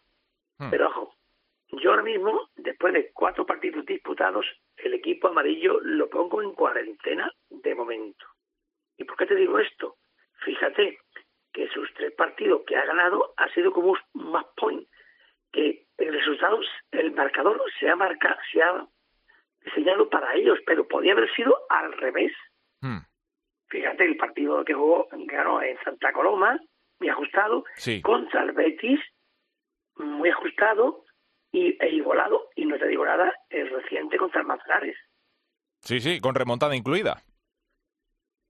Hmm. 0.62 0.70
Pero 0.70 0.90
ojo, 0.90 1.16
yo 1.72 1.90
ahora 1.90 2.04
mismo, 2.04 2.50
después 2.56 2.94
de 2.94 3.12
cuatro 3.14 3.48
partidos 3.48 3.84
disputados, 3.84 4.46
el 4.78 4.94
equipo 4.94 5.30
amarillo 5.30 5.80
lo 5.82 6.08
pongo 6.08 6.44
en 6.44 6.54
cuarentena 6.54 7.32
de 7.50 7.74
momento. 7.74 8.26
¿Y 8.96 9.04
por 9.06 9.18
qué 9.18 9.26
te 9.26 9.36
digo 9.36 9.58
esto? 9.58 9.96
Fíjate 10.46 11.00
que 11.52 11.68
sus 11.70 11.92
tres 11.96 12.14
partidos 12.14 12.62
que 12.68 12.78
ha 12.78 12.86
ganado 12.86 13.34
ha 13.38 13.52
sido 13.56 13.72
como 13.72 13.94
un 13.94 14.32
más 14.32 14.46
point, 14.56 14.88
que 15.52 15.88
el 15.98 16.14
resultado, 16.14 16.60
el 16.92 17.12
marcador 17.12 17.60
se 17.80 17.90
ha 17.90 17.96
marcado, 17.96 18.38
se 18.52 18.62
ha 18.62 18.86
diseñado 19.66 20.10
para 20.10 20.36
ellos, 20.36 20.60
pero 20.68 20.88
podía 20.88 21.14
haber 21.14 21.34
sido 21.34 21.58
al 21.70 21.92
revés. 21.94 22.34
Hmm. 22.82 23.00
Fíjate 23.68 24.06
el 24.06 24.16
partido 24.16 24.64
que 24.64 24.76
jugó, 24.76 25.08
ganó 25.12 25.64
en 25.64 25.76
Santa 25.84 26.14
Coloma, 26.14 26.60
muy 27.00 27.10
ajustado, 27.10 27.64
sí. 27.74 28.00
contra 28.04 28.44
el 28.44 28.52
Betis, 28.52 29.00
muy 30.02 30.30
ajustado 30.30 31.06
y, 31.52 31.78
e 31.84 31.90
igualado, 31.90 32.50
y 32.56 32.66
no 32.66 32.78
te 32.78 32.88
digo 32.88 33.06
nada, 33.06 33.34
el 33.50 33.70
reciente 33.70 34.18
contra 34.18 34.42
el 34.42 34.48
Manzanares. 34.48 34.98
Sí, 35.82 36.00
sí, 36.00 36.20
con 36.20 36.36
remontada 36.36 36.76
incluida. 36.76 37.24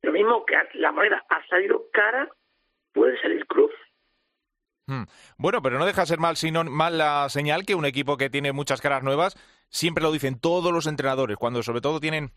Lo 0.02 0.12
mismo 0.12 0.46
que 0.46 0.56
la 0.74 0.92
moneda 0.92 1.24
ha 1.30 1.48
salido 1.48 1.90
cara, 1.94 2.30
puede 2.92 3.20
salir 3.22 3.46
cruz. 3.46 3.72
Hmm. 4.88 5.04
Bueno, 5.38 5.62
pero 5.62 5.80
no 5.80 5.86
deja 5.86 6.02
de 6.02 6.08
ser 6.08 6.20
mal, 6.20 6.36
sino 6.36 6.64
mal 6.64 6.98
la 6.98 7.30
señal 7.30 7.66
que 7.66 7.76
un 7.76 7.86
equipo 7.86 8.18
que 8.18 8.30
tiene 8.30 8.52
muchas 8.52 8.82
caras 8.82 9.04
nuevas, 9.04 9.38
siempre 9.70 10.04
lo 10.04 10.12
dicen 10.12 10.40
todos 10.40 10.74
los 10.74 10.88
entrenadores, 10.88 11.38
cuando 11.38 11.64
sobre 11.64 11.82
todo 11.82 12.00
tienen 12.00 12.32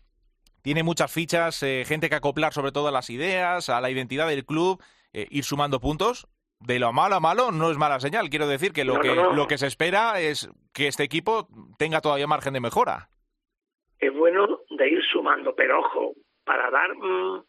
tiene 0.65 0.81
muchas 0.81 1.11
fichas, 1.11 1.61
eh, 1.61 1.83
gente 1.85 2.09
que 2.09 2.15
acoplar 2.15 2.51
sobre 2.51 2.71
todo 2.71 2.87
a 2.87 2.91
las 2.91 3.11
ideas, 3.11 3.69
a 3.69 3.79
la 3.81 3.91
identidad 3.91 4.27
del 4.27 4.45
club, 4.45 4.81
eh, 5.13 5.27
ir 5.29 5.43
sumando 5.43 5.79
puntos. 5.79 6.27
De 6.59 6.79
lo 6.79 6.91
malo 6.93 7.15
a 7.15 7.19
malo 7.19 7.51
no 7.51 7.69
es 7.69 7.77
mala 7.77 7.99
señal. 7.99 8.29
Quiero 8.29 8.47
decir 8.47 8.71
que 8.71 8.85
lo, 8.85 8.95
no, 8.95 8.99
que, 9.01 9.09
no, 9.15 9.15
no. 9.15 9.33
lo 9.33 9.47
que 9.47 9.57
se 9.57 9.67
espera 9.67 10.19
es 10.19 10.49
que 10.73 10.87
este 10.87 11.03
equipo 11.03 11.47
tenga 11.77 12.01
todavía 12.01 12.27
margen 12.27 12.53
de 12.53 12.59
mejora. 12.61 13.09
Es 13.99 14.13
bueno 14.13 14.59
de 14.69 14.89
ir 14.89 15.03
sumando, 15.11 15.53
pero 15.55 15.79
ojo, 15.79 16.13
para 16.43 16.69
dar 16.71 16.95
mmm, 16.95 17.43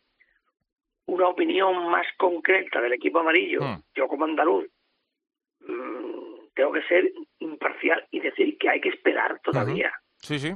una 1.07 1.29
opinión 1.29 1.89
más 1.91 2.07
concreta 2.19 2.81
del 2.81 2.93
equipo 2.93 3.21
amarillo, 3.21 3.61
Hmm. 3.61 3.73
mm. 3.75 3.83
yo 3.95 4.09
como 4.09 4.25
andaluz, 4.25 4.67
mmm, 5.61 6.49
tengo 6.55 6.73
que 6.73 6.83
ser 6.83 7.11
imparcial 7.39 8.07
y 8.11 8.21
decir 8.21 8.57
que 8.59 8.69
hay 8.69 8.81
que 8.81 8.89
esperar 8.91 9.41
todavía. 9.43 9.89
Uh 9.89 9.91
-huh. 9.91 10.27
Sí, 10.27 10.39
sí. 10.39 10.55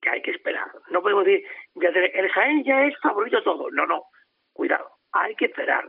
Que 0.00 0.10
hay 0.10 0.22
que 0.22 0.30
esperar. 0.30 0.70
No 0.90 1.02
podemos 1.02 1.24
decir, 1.24 1.44
ya 1.74 1.88
el 1.88 2.28
Jaén 2.30 2.64
ya 2.64 2.84
es 2.84 2.94
favorito 3.02 3.42
todo. 3.42 3.70
No, 3.70 3.86
no. 3.86 4.04
Cuidado, 4.52 4.88
hay 5.12 5.34
que 5.34 5.46
esperar. 5.46 5.88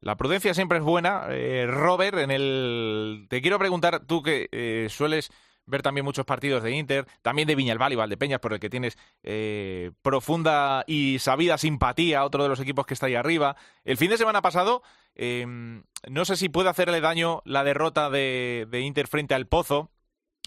La 0.00 0.16
prudencia 0.16 0.54
siempre 0.54 0.78
es 0.78 0.84
buena. 0.84 1.26
Eh, 1.30 1.66
Robert, 1.68 2.18
en 2.18 2.30
el 2.30 3.26
te 3.28 3.40
quiero 3.40 3.58
preguntar, 3.58 4.00
tú 4.06 4.22
que 4.22 4.48
eh, 4.52 4.86
sueles 4.90 5.30
ver 5.68 5.82
también 5.82 6.04
muchos 6.04 6.24
partidos 6.24 6.62
de 6.62 6.72
Inter, 6.72 7.06
también 7.22 7.46
de 7.46 7.54
Viñalbal 7.54 7.92
y 7.92 7.96
Valdepeñas, 7.96 8.40
por 8.40 8.52
el 8.52 8.60
que 8.60 8.70
tienes 8.70 8.96
eh, 9.22 9.92
profunda 10.02 10.84
y 10.86 11.18
sabida 11.18 11.58
simpatía, 11.58 12.24
otro 12.24 12.42
de 12.42 12.48
los 12.48 12.60
equipos 12.60 12.86
que 12.86 12.94
está 12.94 13.06
ahí 13.06 13.14
arriba. 13.14 13.56
El 13.84 13.98
fin 13.98 14.10
de 14.10 14.16
semana 14.16 14.40
pasado, 14.40 14.82
em, 15.14 15.84
no 16.08 16.24
sé 16.24 16.36
si 16.36 16.48
puede 16.48 16.70
hacerle 16.70 17.00
daño 17.00 17.42
la 17.44 17.64
derrota 17.64 18.08
de, 18.08 18.66
de, 18.70 18.80
Inter 18.80 19.06
frente 19.08 19.34
al 19.34 19.46
Pozo. 19.46 19.90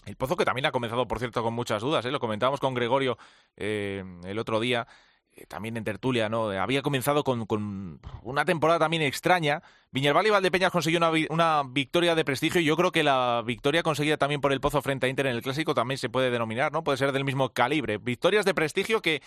El 0.04 0.16
Pozo 0.16 0.36
que 0.36 0.44
también 0.44 0.66
ha 0.66 0.72
comenzado, 0.72 1.06
por 1.06 1.20
cierto, 1.20 1.42
con 1.42 1.54
muchas 1.54 1.82
dudas, 1.82 2.04
¿eh? 2.04 2.10
lo 2.10 2.18
comentábamos 2.18 2.58
con 2.58 2.74
Gregorio 2.74 3.16
eh, 3.56 4.04
el 4.24 4.38
otro 4.38 4.58
día. 4.58 4.88
Eh, 5.34 5.46
también 5.46 5.78
en 5.78 5.84
tertulia, 5.84 6.28
¿no? 6.28 6.50
Había 6.50 6.82
comenzado 6.82 7.24
con, 7.24 7.46
con 7.46 8.00
una 8.22 8.44
temporada 8.44 8.80
también 8.80 9.02
extraña. 9.02 9.62
Viñalbal 9.90 10.26
y 10.26 10.30
Valdepeñas 10.30 10.70
consiguió 10.70 10.98
una, 10.98 11.10
una, 11.30 11.62
victoria 11.66 12.14
de 12.14 12.24
prestigio 12.24 12.60
y 12.60 12.66
yo 12.66 12.76
creo 12.76 12.92
que 12.92 13.02
la 13.02 13.42
victoria 13.44 13.82
conseguida 13.82 14.18
también 14.18 14.42
por 14.42 14.52
el 14.52 14.60
Pozo 14.60 14.82
frente 14.82 15.06
a 15.06 15.08
Inter 15.08 15.26
en 15.26 15.36
el 15.36 15.42
Clásico 15.42 15.72
también 15.72 15.96
se 15.96 16.10
puede 16.10 16.30
denominar, 16.30 16.70
¿no? 16.70 16.84
Puede 16.84 16.98
ser 16.98 17.12
del 17.12 17.24
mismo 17.24 17.48
calibre. 17.54 17.96
Victorias 17.96 18.44
de 18.44 18.52
prestigio 18.52 19.00
que 19.00 19.22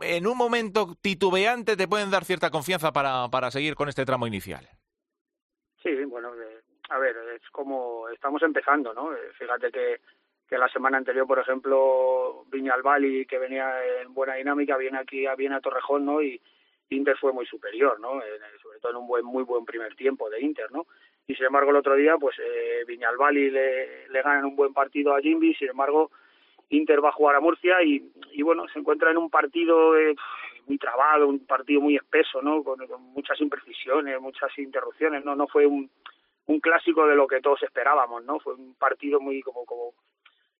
en 0.00 0.26
un 0.26 0.38
momento 0.38 0.96
titubeante 1.02 1.76
te 1.76 1.88
pueden 1.88 2.10
dar 2.10 2.24
cierta 2.24 2.50
confianza 2.50 2.92
para, 2.92 3.28
para 3.28 3.50
seguir 3.50 3.74
con 3.74 3.90
este 3.90 4.06
tramo 4.06 4.26
inicial. 4.26 4.66
Sí, 5.82 5.90
bueno, 6.06 6.34
eh, 6.34 6.62
a 6.88 6.98
ver, 6.98 7.14
es 7.36 7.42
como 7.50 8.08
estamos 8.08 8.42
empezando, 8.42 8.94
¿no? 8.94 9.12
Eh, 9.12 9.32
fíjate 9.38 9.70
que 9.70 10.00
que 10.52 10.58
la 10.58 10.68
semana 10.68 10.98
anterior, 10.98 11.26
por 11.26 11.38
ejemplo, 11.38 12.44
Viñalbali, 12.50 13.24
que 13.24 13.38
venía 13.38 13.72
en 14.02 14.12
buena 14.12 14.34
dinámica, 14.34 14.76
viene 14.76 14.98
aquí 14.98 15.24
viene 15.38 15.54
a 15.54 15.62
Torrejón, 15.62 16.04
¿no? 16.04 16.20
Y 16.20 16.38
Inter 16.90 17.16
fue 17.16 17.32
muy 17.32 17.46
superior, 17.46 17.98
¿no? 17.98 18.20
sobre 18.62 18.78
todo 18.78 18.92
en 18.92 18.98
un 18.98 19.06
buen, 19.06 19.24
muy 19.24 19.44
buen 19.44 19.64
primer 19.64 19.94
tiempo 19.94 20.28
de 20.28 20.42
Inter, 20.42 20.70
¿no? 20.70 20.84
Y 21.26 21.34
sin 21.36 21.46
embargo, 21.46 21.70
el 21.70 21.78
otro 21.78 21.94
día, 21.94 22.18
pues 22.18 22.36
eh, 22.38 22.84
Viñalbali 22.86 23.50
le, 23.50 24.08
le 24.08 24.20
gana 24.20 24.46
un 24.46 24.54
buen 24.54 24.74
partido 24.74 25.16
a 25.16 25.22
Jimby, 25.22 25.54
sin 25.54 25.70
embargo, 25.70 26.10
Inter 26.68 27.02
va 27.02 27.08
a 27.08 27.12
jugar 27.12 27.36
a 27.36 27.40
Murcia 27.40 27.82
y, 27.82 28.12
y 28.32 28.42
bueno, 28.42 28.68
se 28.68 28.78
encuentra 28.78 29.10
en 29.10 29.16
un 29.16 29.30
partido 29.30 29.98
eh, 29.98 30.14
muy 30.66 30.76
trabado, 30.76 31.28
un 31.28 31.46
partido 31.46 31.80
muy 31.80 31.96
espeso, 31.96 32.42
¿no? 32.42 32.62
Con, 32.62 32.86
con, 32.86 33.00
muchas 33.00 33.40
imprecisiones, 33.40 34.20
muchas 34.20 34.50
interrupciones, 34.58 35.24
¿no? 35.24 35.34
No 35.34 35.46
fue 35.46 35.64
un, 35.64 35.88
un 36.44 36.60
clásico 36.60 37.06
de 37.06 37.16
lo 37.16 37.26
que 37.26 37.40
todos 37.40 37.62
esperábamos, 37.62 38.22
¿no? 38.24 38.38
Fue 38.38 38.52
un 38.52 38.74
partido 38.74 39.18
muy 39.18 39.40
como, 39.40 39.64
como 39.64 39.94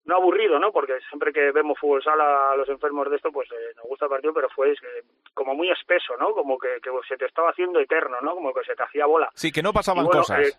no 0.05 0.17
aburrido, 0.17 0.59
¿no? 0.59 0.73
Porque 0.73 0.99
siempre 1.09 1.33
que 1.33 1.53
vemos 1.53 1.79
fútbol 1.79 2.03
sala 2.03 2.53
a 2.53 2.57
los 2.57 2.69
enfermos 2.69 3.09
de 3.09 3.17
esto, 3.17 3.31
pues 3.31 3.51
eh, 3.53 3.75
nos 3.77 3.87
gusta 3.87 4.07
el 4.07 4.11
partido, 4.11 4.35
pero 4.35 4.49
fue 4.51 4.73
eh, 4.73 4.77
como 5.33 5.55
muy 5.55 5.71
espeso, 5.71 6.17
¿no? 6.19 6.33
Como 6.33 6.59
que, 6.59 6.81
que, 6.83 6.91
se 7.09 7.17
te 7.17 7.27
estaba 7.27 7.51
haciendo 7.51 7.79
eterno, 7.79 8.21
¿no? 8.21 8.35
Como 8.35 8.53
que 8.53 8.65
se 8.65 8.75
te 8.75 8.83
hacía 8.83 9.07
bola. 9.07 9.31
Sí, 9.35 9.53
que 9.53 9.63
no 9.63 9.73
pasaban 9.73 10.05
bueno, 10.05 10.21
cosas. 10.21 10.49
Eh, 10.49 10.53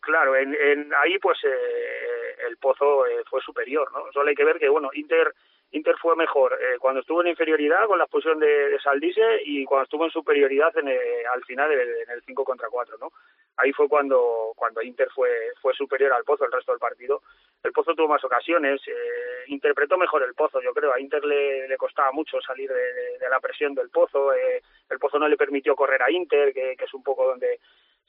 claro, 0.00 0.36
en, 0.36 0.54
en, 0.54 0.92
ahí 0.94 1.18
pues 1.18 1.38
eh, 1.44 2.36
el 2.46 2.56
Pozo 2.58 3.06
eh, 3.06 3.24
fue 3.28 3.40
superior, 3.40 3.90
¿no? 3.92 4.12
Solo 4.12 4.28
hay 4.28 4.34
que 4.34 4.44
ver 4.44 4.58
que, 4.58 4.68
bueno, 4.68 4.90
Inter 4.94 5.34
Inter 5.74 5.96
fue 6.00 6.14
mejor 6.14 6.52
eh, 6.54 6.78
cuando 6.78 7.00
estuvo 7.00 7.20
en 7.20 7.26
inferioridad 7.28 7.88
con 7.88 7.98
la 7.98 8.04
expulsión 8.04 8.38
de, 8.38 8.46
de 8.46 8.78
Saldise 8.78 9.40
y 9.44 9.64
cuando 9.64 9.82
estuvo 9.82 10.04
en 10.04 10.12
superioridad 10.12 10.76
en 10.78 10.86
el, 10.86 11.26
al 11.32 11.42
final 11.44 11.72
en 11.72 12.10
el 12.10 12.22
5 12.24 12.44
contra 12.44 12.68
4, 12.68 12.96
¿no? 13.00 13.10
Ahí 13.56 13.72
fue 13.72 13.88
cuando 13.88 14.52
cuando 14.54 14.80
Inter 14.82 15.08
fue 15.12 15.28
fue 15.60 15.74
superior 15.74 16.12
al 16.12 16.22
Pozo 16.22 16.44
el 16.44 16.52
resto 16.52 16.70
del 16.70 16.78
partido. 16.78 17.22
El 17.64 17.72
Pozo 17.72 17.92
tuvo 17.94 18.06
más 18.06 18.22
ocasiones, 18.22 18.80
eh, 18.86 19.44
interpretó 19.48 19.98
mejor 19.98 20.22
el 20.22 20.34
Pozo, 20.34 20.62
yo 20.62 20.72
creo. 20.72 20.92
A 20.92 21.00
Inter 21.00 21.24
le, 21.24 21.76
costaba 21.76 22.12
mucho 22.12 22.40
salir 22.40 22.70
de, 22.70 23.28
la 23.28 23.40
presión 23.40 23.74
del 23.74 23.90
Pozo. 23.90 24.32
Eh, 24.32 24.62
el 24.90 24.98
Pozo 25.00 25.18
no 25.18 25.26
le 25.26 25.36
permitió 25.36 25.74
correr 25.74 26.02
a 26.02 26.10
Inter, 26.10 26.54
que, 26.54 26.76
que 26.76 26.84
es 26.84 26.94
un 26.94 27.02
poco 27.02 27.26
donde 27.26 27.58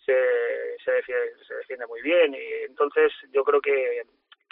se, 0.05 0.13
se, 0.83 0.91
defiende, 0.91 1.33
se 1.47 1.55
defiende 1.55 1.87
muy 1.87 2.03
bien. 2.03 2.35
Y 2.35 2.65
entonces 2.65 3.11
yo 3.31 3.43
creo 3.43 3.59
que 3.59 4.03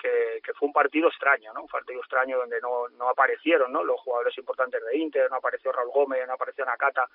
que, 0.04 0.42
que, 0.44 0.54
fue 0.54 0.68
un 0.68 0.74
partido 0.74 1.08
extraño, 1.08 1.54
¿no? 1.54 1.62
Un 1.62 1.68
partido 1.68 2.00
extraño 2.02 2.38
donde 2.38 2.60
no, 2.60 2.90
no 2.90 3.10
aparecieron, 3.10 3.72
¿no? 3.72 3.84
Los 3.84 4.02
jugadores 4.02 4.38
importantes 4.38 4.84
de 4.84 4.98
Inter, 4.98 5.32
no 5.32 5.38
apareció 5.38 5.72
Raúl 5.72 5.92
Gómez, 5.92 6.28
no 6.28 6.34
apareció 6.34 6.66
Nakata, 6.66 7.08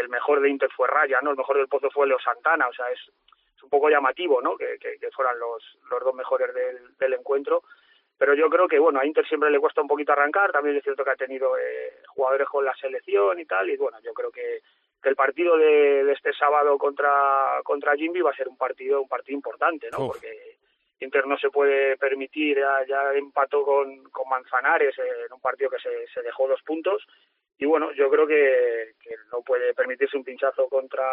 el 0.00 0.08
mejor 0.08 0.40
de 0.40 0.48
Inter 0.48 0.70
fue 0.70 0.86
Raya, 0.86 1.20
¿no? 1.20 1.30
El 1.30 1.36
mejor 1.36 1.56
del 1.56 1.68
Pozo 1.68 1.90
fue 1.90 2.06
Leo 2.06 2.20
Santana, 2.20 2.68
o 2.68 2.72
sea, 2.72 2.88
es, 2.90 3.00
es 3.56 3.62
un 3.62 3.68
poco 3.68 3.90
llamativo, 3.90 4.40
¿no? 4.40 4.56
Que, 4.56 4.78
que, 4.78 4.98
que 4.98 5.10
fueran 5.10 5.38
los, 5.38 5.62
los 5.90 6.04
dos 6.04 6.14
mejores 6.14 6.54
del, 6.54 6.96
del 6.96 7.14
encuentro 7.14 7.62
pero 8.20 8.34
yo 8.34 8.50
creo 8.50 8.68
que 8.68 8.78
bueno 8.78 9.00
a 9.00 9.06
Inter 9.06 9.26
siempre 9.26 9.50
le 9.50 9.58
cuesta 9.58 9.80
un 9.80 9.88
poquito 9.88 10.12
arrancar 10.12 10.52
también 10.52 10.76
es 10.76 10.82
cierto 10.82 11.02
que 11.02 11.10
ha 11.10 11.16
tenido 11.16 11.56
eh, 11.56 12.02
jugadores 12.08 12.46
con 12.48 12.62
la 12.66 12.74
selección 12.74 13.40
y 13.40 13.46
tal 13.46 13.70
y 13.70 13.78
bueno 13.78 13.96
yo 14.04 14.12
creo 14.12 14.30
que, 14.30 14.60
que 15.02 15.08
el 15.08 15.16
partido 15.16 15.56
de, 15.56 16.04
de, 16.04 16.12
este 16.12 16.34
sábado 16.34 16.76
contra 16.76 17.62
contra 17.64 17.96
Jimby 17.96 18.20
va 18.20 18.30
a 18.30 18.36
ser 18.36 18.46
un 18.46 18.58
partido 18.58 19.00
un 19.00 19.08
partido 19.08 19.36
importante 19.36 19.88
no 19.90 20.00
Uf. 20.00 20.08
porque 20.08 20.58
Inter 21.00 21.26
no 21.26 21.38
se 21.38 21.50
puede 21.50 21.96
permitir 21.96 22.58
ya, 22.58 22.84
ya 22.86 23.12
empató 23.14 23.64
con, 23.64 24.04
con 24.10 24.28
Manzanares 24.28 24.94
en 24.98 25.32
un 25.32 25.40
partido 25.40 25.70
que 25.70 25.78
se, 25.78 26.06
se 26.12 26.22
dejó 26.22 26.46
dos 26.46 26.62
puntos 26.62 27.02
y 27.60 27.66
bueno 27.66 27.92
yo 27.92 28.10
creo 28.10 28.26
que, 28.26 28.94
no 29.30 29.42
puede 29.42 29.74
permitirse 29.74 30.16
un 30.16 30.24
pinchazo 30.24 30.68
contra 30.68 31.06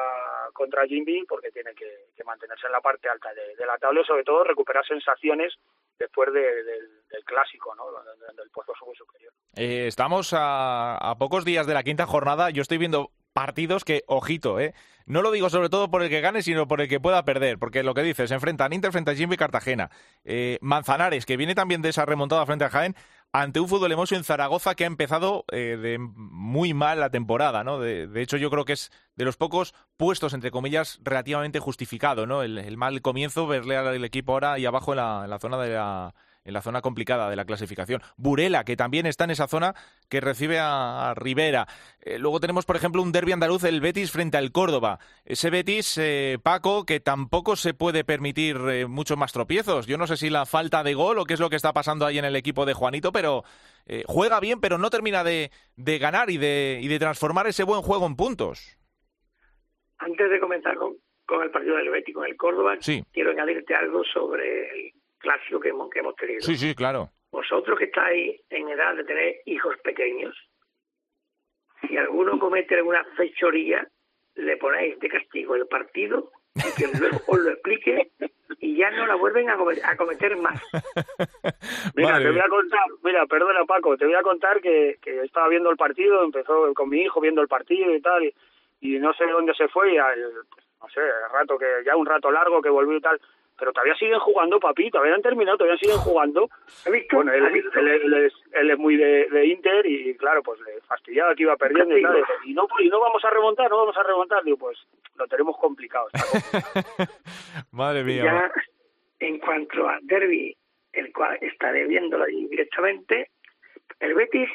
contra 0.53 0.87
Jimby 0.87 1.25
porque 1.27 1.51
tiene 1.51 1.73
que, 1.75 2.07
mantenerse 2.25 2.67
en 2.67 2.73
la 2.73 2.81
parte 2.81 3.07
alta 3.07 3.29
de, 3.33 3.65
la 3.65 3.77
tabla 3.77 4.01
y 4.01 4.05
sobre 4.05 4.23
todo 4.23 4.43
recuperar 4.43 4.85
sensaciones 4.85 5.53
después 5.97 6.33
de, 6.33 6.41
de, 6.41 6.81
del 7.09 7.23
clásico, 7.25 7.73
¿no? 7.75 7.85
Donde, 7.89 8.43
el 8.43 8.49
Pozo 8.49 8.73
fue 8.77 8.93
superior. 8.95 9.31
Eh, 9.55 9.87
estamos 9.87 10.33
a, 10.37 11.15
pocos 11.17 11.45
días 11.45 11.65
de 11.65 11.73
la 11.73 11.83
quinta 11.83 12.05
jornada. 12.05 12.49
Yo 12.49 12.61
estoy 12.61 12.77
viendo 12.77 13.11
partidos 13.37 13.85
que, 13.85 14.03
ojito, 14.07 14.59
¿eh? 14.59 14.73
No 15.05 15.21
lo 15.21 15.29
digo 15.29 15.51
sobre 15.51 15.69
todo 15.69 15.91
por 15.91 16.01
el 16.01 16.09
que 16.09 16.21
gane, 16.21 16.41
sino 16.41 16.67
por 16.67 16.81
el 16.81 16.89
que 16.89 16.99
pueda 16.99 17.23
perder, 17.23 17.59
porque 17.59 17.83
lo 17.83 17.93
que 17.93 18.01
dices, 18.01 18.29
se 18.29 18.33
enfrentan 18.33 18.73
Inter 18.73 18.91
frente 18.91 19.11
a 19.11 19.13
Jimmy 19.13 19.35
y 19.35 19.37
Cartagena. 19.37 19.91
Eh, 20.25 20.57
Manzanares, 20.59 21.27
que 21.27 21.37
viene 21.37 21.53
también 21.53 21.83
de 21.83 21.89
esa 21.89 22.03
remontada 22.03 22.47
frente 22.47 22.65
a 22.65 22.71
Jaén, 22.71 22.95
ante 23.31 23.59
un 23.59 23.69
fútbol 23.69 23.91
emoso 23.91 24.15
en 24.15 24.23
Zaragoza 24.23 24.73
que 24.73 24.85
ha 24.85 24.87
empezado 24.87 25.45
eh, 25.51 25.77
de 25.79 25.99
muy 25.99 26.73
mal 26.73 26.99
la 26.99 27.11
temporada, 27.11 27.63
¿no? 27.63 27.77
De, 27.77 28.09
hecho, 28.23 28.37
yo 28.37 28.49
creo 28.49 28.65
que 28.65 28.73
es 28.73 28.91
de 29.15 29.25
los 29.25 29.37
pocos 29.37 29.75
puestos, 29.97 30.33
entre 30.33 30.49
comillas, 30.49 30.99
relativamente 31.03 31.59
justificado, 31.59 32.25
¿no? 32.25 32.41
El, 32.41 32.75
mal 32.75 32.99
comienzo, 33.03 33.45
verle 33.45 33.77
al 33.77 34.03
equipo 34.03 34.31
ahora 34.31 34.53
ahí 34.53 34.65
abajo 34.65 34.93
en 34.93 35.29
la 35.29 35.37
zona 35.39 35.59
de 35.59 35.75
la 35.75 36.15
en 36.47 36.53
la 36.53 36.61
zona 36.61 36.81
complicada 36.81 37.29
de 37.29 37.35
la 37.35 37.45
clasificación. 37.45 38.01
Burela, 38.15 38.63
que 38.63 38.77
también 38.77 39.05
está 39.05 39.25
en 39.25 39.31
esa 39.31 39.47
zona 39.47 39.75
que 40.09 40.21
recibe 40.21 40.57
a, 40.59 41.13
Rivera. 41.15 41.67
Eh, 42.01 42.17
luego 42.17 42.39
tenemos, 42.39 42.65
por 42.65 42.77
ejemplo, 42.77 43.01
un 43.01 43.11
derby 43.11 43.33
andaluz, 43.33 43.63
el 43.65 43.81
Betis 43.81 44.11
frente 44.11 44.37
al 44.37 44.51
Córdoba. 44.51 44.99
Ese 45.25 45.49
Betis, 45.49 45.97
eh, 45.97 46.39
Paco, 46.41 46.85
que 46.85 46.99
tampoco 46.99 47.55
se 47.55 47.73
puede 47.73 48.03
permitir 48.03 48.57
eh, 48.69 48.87
muchos 48.87 49.17
más 49.17 49.33
tropiezos. 49.33 49.87
Yo 49.87 49.97
no 49.97 50.07
sé 50.07 50.15
si 50.15 50.29
la 50.29 50.45
falta 50.45 50.83
de 50.83 50.93
gol 50.93 51.19
o 51.19 51.25
qué 51.25 51.33
es 51.33 51.39
lo 51.39 51.49
que 51.49 51.57
está 51.57 51.73
pasando 51.73 52.05
ahí 52.05 52.17
en 52.17 52.25
el 52.25 52.35
equipo 52.35 52.65
de 52.65 52.73
Juanito, 52.73 53.11
pero 53.11 53.43
eh, 53.85 54.03
juega 54.07 54.39
bien, 54.39 54.61
pero 54.61 54.77
no 54.77 54.89
termina 54.89 55.23
de, 55.23 55.51
de 55.75 55.99
ganar 55.99 56.29
y 56.29 56.37
de, 56.37 56.79
y 56.81 56.87
de 56.87 56.99
transformar 56.99 57.47
ese 57.47 57.63
buen 57.63 57.81
juego 57.81 58.05
en 58.05 58.15
puntos. 58.15 58.77
Antes 59.97 60.29
de 60.29 60.39
comenzar 60.39 60.75
con, 60.77 60.95
con 61.25 61.43
el 61.43 61.51
partido 61.51 61.75
del 61.75 61.89
Betis 61.89 62.15
con 62.15 62.25
el 62.25 62.37
Córdoba, 62.37 62.77
sí. 62.79 63.03
quiero 63.11 63.31
añadirte 63.31 63.75
algo 63.75 64.03
sobre 64.05 64.69
el 64.71 64.93
clásico 65.27 65.59
que 65.59 65.69
hemos, 65.69 65.89
que 65.89 65.99
hemos 65.99 66.15
tenido. 66.15 66.41
Sí, 66.41 66.55
sí, 66.55 66.73
claro. 66.73 67.09
Vosotros 67.31 67.77
que 67.77 67.85
estáis 67.85 68.41
en 68.49 68.69
edad 68.69 68.95
de 68.95 69.03
tener 69.03 69.35
hijos 69.45 69.75
pequeños, 69.83 70.33
si 71.81 71.97
alguno 71.97 72.39
comete 72.39 72.75
alguna 72.75 73.03
fechoría, 73.17 73.85
le 74.35 74.57
ponéis 74.57 74.97
de 74.99 75.09
castigo 75.09 75.55
el 75.55 75.67
partido 75.67 76.31
y 76.55 76.75
que 76.75 76.87
luego 76.97 77.19
os 77.27 77.39
lo 77.39 77.51
explique 77.51 78.11
y 78.59 78.77
ya 78.77 78.89
no 78.91 79.05
la 79.05 79.15
vuelven 79.15 79.49
a 79.49 79.57
cometer, 79.57 79.85
a 79.85 79.97
cometer 79.97 80.37
más. 80.37 80.61
mira, 81.95 82.19
te 82.19 82.31
voy 82.31 82.39
a 82.39 82.47
contar, 82.47 82.85
mira, 83.03 83.25
perdona 83.25 83.65
Paco, 83.65 83.97
te 83.97 84.05
voy 84.05 84.15
a 84.15 84.23
contar 84.23 84.61
que, 84.61 84.97
que 85.01 85.23
estaba 85.23 85.49
viendo 85.49 85.69
el 85.69 85.77
partido, 85.77 86.23
empezó 86.23 86.73
con 86.73 86.89
mi 86.89 87.01
hijo 87.01 87.19
viendo 87.19 87.41
el 87.41 87.47
partido 87.47 87.93
y 87.93 88.01
tal, 88.01 88.23
y, 88.23 88.33
y 88.79 88.99
no 88.99 89.13
sé 89.13 89.25
dónde 89.25 89.53
se 89.53 89.67
fue, 89.67 89.93
y 89.93 89.97
al, 89.97 90.21
no 90.81 90.89
sé, 90.89 91.01
el 91.01 91.31
rato 91.31 91.57
que, 91.57 91.65
ya 91.85 91.95
un 91.95 92.05
rato 92.05 92.31
largo 92.31 92.61
que 92.61 92.69
volvió 92.69 92.97
y 92.97 93.01
tal, 93.01 93.19
pero 93.57 93.73
todavía 93.73 93.95
siguen 93.95 94.19
jugando, 94.19 94.59
papi, 94.59 94.91
todavía 94.91 95.15
han 95.15 95.21
terminado, 95.21 95.57
todavía 95.57 95.79
siguen 95.79 95.97
jugando. 95.97 96.49
visto? 96.91 97.15
Bueno, 97.15 97.33
él, 97.33 97.45
él, 97.45 97.87
él, 97.87 98.13
es, 98.25 98.33
él, 98.53 98.71
es, 98.71 98.77
muy 98.77 98.95
de, 98.97 99.27
de, 99.29 99.47
Inter 99.47 99.85
y 99.85 100.15
claro, 100.15 100.43
pues 100.43 100.59
le 100.61 100.79
fastidiaba 100.81 101.33
que 101.35 101.43
iba 101.43 101.57
perdiendo 101.57 101.97
y 101.97 102.01
tal. 102.03 102.23
Y 102.45 102.53
no, 102.53 102.67
y 102.79 102.89
no 102.89 102.99
vamos 102.99 103.23
a 103.25 103.29
remontar, 103.29 103.69
no 103.69 103.77
vamos 103.77 103.97
a 103.97 104.03
remontar. 104.03 104.43
Digo, 104.43 104.57
pues 104.57 104.77
lo 105.15 105.27
tenemos 105.27 105.57
complicado. 105.57 106.07
complicado. 106.13 107.09
Madre 107.71 108.03
mía. 108.03 108.23
Ya, 108.23 108.51
en 109.19 109.39
cuanto 109.39 109.87
a 109.87 109.99
Derby, 110.03 110.55
el 110.93 111.11
cual 111.11 111.37
estaré 111.41 111.85
viéndolo 111.85 112.25
ahí 112.25 112.45
directamente, 112.47 113.31
el 113.99 114.13
Betis 114.13 114.49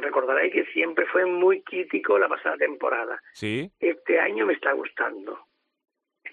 recordaréis 0.00 0.52
que 0.52 0.64
siempre 0.72 1.06
fue 1.06 1.24
muy 1.24 1.62
crítico 1.62 2.18
la 2.18 2.28
pasada 2.28 2.56
temporada. 2.56 3.20
Sí. 3.32 3.70
Este 3.78 4.18
año 4.18 4.46
me 4.46 4.54
está 4.54 4.72
gustando 4.72 5.49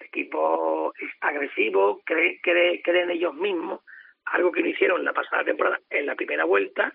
equipo 0.05 0.93
es 0.99 1.09
agresivo, 1.21 2.01
cree, 2.05 2.39
cree, 2.41 2.81
cree 2.81 3.11
ellos 3.11 3.33
mismos, 3.33 3.81
algo 4.25 4.51
que 4.51 4.61
no 4.61 4.67
hicieron 4.67 5.03
la 5.03 5.13
pasada 5.13 5.43
temporada 5.43 5.79
en 5.89 6.05
la 6.05 6.15
primera 6.15 6.45
vuelta, 6.45 6.93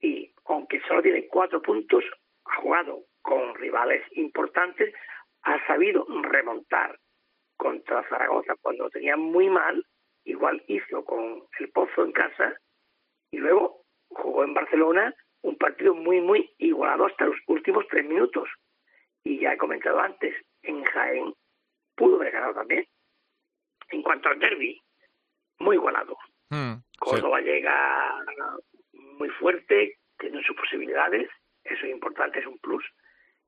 y 0.00 0.32
aunque 0.46 0.80
solo 0.82 1.02
tiene 1.02 1.26
cuatro 1.28 1.62
puntos, 1.62 2.04
ha 2.44 2.56
jugado 2.56 3.04
con 3.22 3.54
rivales 3.54 4.04
importantes, 4.12 4.94
ha 5.42 5.66
sabido 5.66 6.06
remontar 6.22 6.98
contra 7.56 8.06
Zaragoza 8.08 8.54
cuando 8.60 8.84
lo 8.84 8.90
tenía 8.90 9.16
muy 9.16 9.48
mal, 9.48 9.84
igual 10.24 10.62
hizo 10.66 11.04
con 11.04 11.44
el 11.58 11.70
Pozo 11.70 12.04
en 12.04 12.12
casa 12.12 12.54
y 13.30 13.38
luego 13.38 13.82
jugó 14.08 14.44
en 14.44 14.54
Barcelona 14.54 15.14
un 15.42 15.56
partido 15.56 15.94
muy, 15.94 16.20
muy 16.20 16.50
igualado 16.58 17.06
hasta 17.06 17.26
los 17.26 17.36
últimos 17.46 17.86
tres 17.88 18.04
minutos. 18.04 18.48
Y 19.22 19.40
ya 19.40 19.52
he 19.52 19.58
comentado 19.58 20.00
antes, 20.00 20.34
en 20.62 20.82
Jaén 20.84 21.34
pudo 21.94 22.16
haber 22.16 22.32
ganado 22.32 22.54
también. 22.54 22.86
En 23.90 24.02
cuanto 24.02 24.28
al 24.28 24.38
derby, 24.38 24.80
muy 25.58 25.76
igualado. 25.76 26.16
Hmm, 26.50 26.74
Córdoba 26.98 27.40
llega 27.40 28.14
muy 28.92 29.28
fuerte, 29.30 29.98
tiene 30.18 30.42
sus 30.42 30.56
posibilidades, 30.56 31.28
eso 31.64 31.86
es 31.86 31.90
importante, 31.90 32.40
es 32.40 32.46
un 32.46 32.58
plus. 32.58 32.84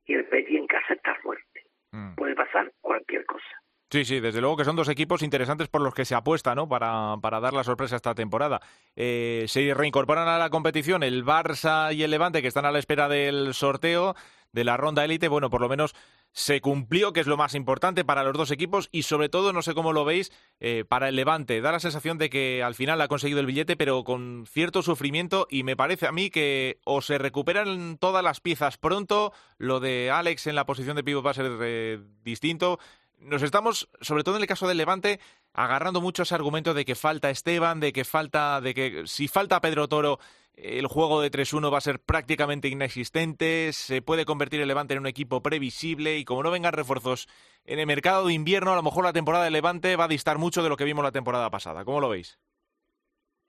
Y 0.05 0.15
el 0.15 0.25
Betty 0.25 0.57
en 0.57 0.67
casa 0.67 0.95
está 0.95 1.15
fuerte. 1.17 1.65
Hmm. 1.93 2.15
Puede 2.15 2.35
pasar 2.35 2.73
cualquier 2.81 3.25
cosa. 3.27 3.45
Sí, 3.91 4.05
sí, 4.05 4.19
desde 4.19 4.41
luego 4.41 4.57
que 4.57 4.65
son 4.65 4.75
dos 4.75 4.89
equipos 4.89 5.23
interesantes 5.23 5.69
por 5.69 5.81
los 5.81 5.95
que 5.95 6.05
se 6.05 6.17
apuesta, 6.17 6.57
¿no? 6.57 6.69
Para, 6.69 7.17
para 7.23 7.39
dar 7.39 7.53
la 7.53 7.63
sorpresa 7.63 7.95
esta 7.95 8.17
temporada. 8.17 8.61
Eh, 8.97 9.45
se 9.47 9.73
reincorporan 9.75 10.27
a 10.27 10.39
la 10.39 10.51
competición 10.51 11.05
el 11.05 11.25
Barça 11.25 11.95
y 11.95 12.03
el 12.03 12.11
Levante, 12.11 12.43
que 12.43 12.49
están 12.49 12.65
a 12.65 12.73
la 12.73 12.81
espera 12.81 13.09
del 13.09 13.55
sorteo 13.55 14.17
de 14.57 14.65
la 14.65 14.79
ronda 14.79 15.05
élite. 15.05 15.29
Bueno, 15.29 15.51
por 15.51 15.61
lo 15.61 15.69
menos 15.69 15.95
se 16.33 16.61
cumplió, 16.61 17.13
que 17.13 17.21
es 17.21 17.27
lo 17.27 17.37
más 17.37 17.55
importante 17.55 18.05
para 18.05 18.25
los 18.25 18.37
dos 18.37 18.51
equipos 18.51 18.89
y 18.91 19.03
sobre 19.03 19.29
todo, 19.29 19.53
no 19.53 19.61
sé 19.63 19.75
cómo 19.75 19.93
lo 19.93 20.05
veis, 20.05 20.33
eh, 20.61 20.85
para 20.89 21.09
el 21.09 21.17
Levante. 21.17 21.61
Da 21.61 21.73
la 21.73 21.79
sensación 21.79 22.17
de 22.17 22.31
que 22.31 22.63
al 22.63 22.75
final 22.75 23.01
ha 23.01 23.09
conseguido 23.09 23.39
el 23.39 23.47
billete, 23.47 23.77
pero 23.77 24.03
con 24.03 24.47
cierto 24.49 24.83
sufrimiento 24.83 25.47
y 25.51 25.63
me 25.63 25.77
parece 25.77 26.07
a 26.07 26.13
mí 26.13 26.31
que 26.31 26.81
o 26.85 27.03
se 27.03 27.19
recuperan 27.19 27.99
todas 27.99 28.25
las 28.25 28.41
piezas 28.41 28.79
pronto, 28.79 29.33
lo 29.59 29.79
de 29.79 30.11
Alex 30.11 30.47
en 30.47 30.55
la 30.55 30.67
posición 30.67 30.97
de 30.97 31.05
pivot 31.05 31.25
va 31.25 31.31
a 31.33 31.35
ser 31.35 31.53
eh, 31.61 32.01
distinto 32.25 32.79
nos 33.19 33.43
estamos, 33.43 33.89
sobre 34.01 34.25
todo 34.25 34.37
en 34.37 34.43
el 34.43 34.49
caso 34.49 34.69
del 34.69 34.79
Levante, 34.79 35.21
agarrando 35.53 36.01
mucho 36.01 36.23
ese 36.23 36.35
argumento 36.35 36.75
de 36.75 36.85
que 36.85 36.95
falta 36.95 37.31
Esteban, 37.31 37.81
de 37.81 37.93
que 37.93 38.05
falta, 38.05 38.61
de 38.61 38.75
que 38.75 39.03
si 39.07 39.29
falta 39.29 39.61
Pedro 39.61 39.89
Toro, 39.89 40.19
el 40.55 40.87
juego 40.87 41.21
de 41.21 41.31
3-1 41.31 41.73
va 41.73 41.79
a 41.79 41.83
ser 41.83 42.01
prácticamente 42.01 42.69
inexistente, 42.69 43.73
se 43.73 44.01
puede 44.01 44.25
convertir 44.25 44.61
el 44.61 44.69
Levante 44.69 44.95
en 44.95 45.01
un 45.01 45.07
equipo 45.07 45.43
previsible 45.43 46.17
y 46.19 46.25
como 46.25 46.43
no 46.43 46.51
vengan 46.51 46.73
refuerzos 46.73 47.29
en 47.65 47.79
el 47.79 47.87
mercado 47.87 48.27
de 48.27 48.33
invierno, 48.33 48.73
a 48.73 48.77
lo 48.77 48.83
mejor 48.83 49.05
la 49.05 49.13
temporada 49.13 49.45
del 49.45 49.53
Levante 49.53 49.97
va 49.97 50.05
a 50.05 50.09
distar 50.09 50.39
mucho 50.39 50.63
de 50.63 50.69
lo 50.69 50.77
que 50.77 50.85
vimos 50.85 51.05
la 51.05 51.13
temporada 51.13 51.51
pasada. 51.51 51.85
¿Cómo 51.85 52.01
lo 52.01 52.09
veis? 52.09 52.39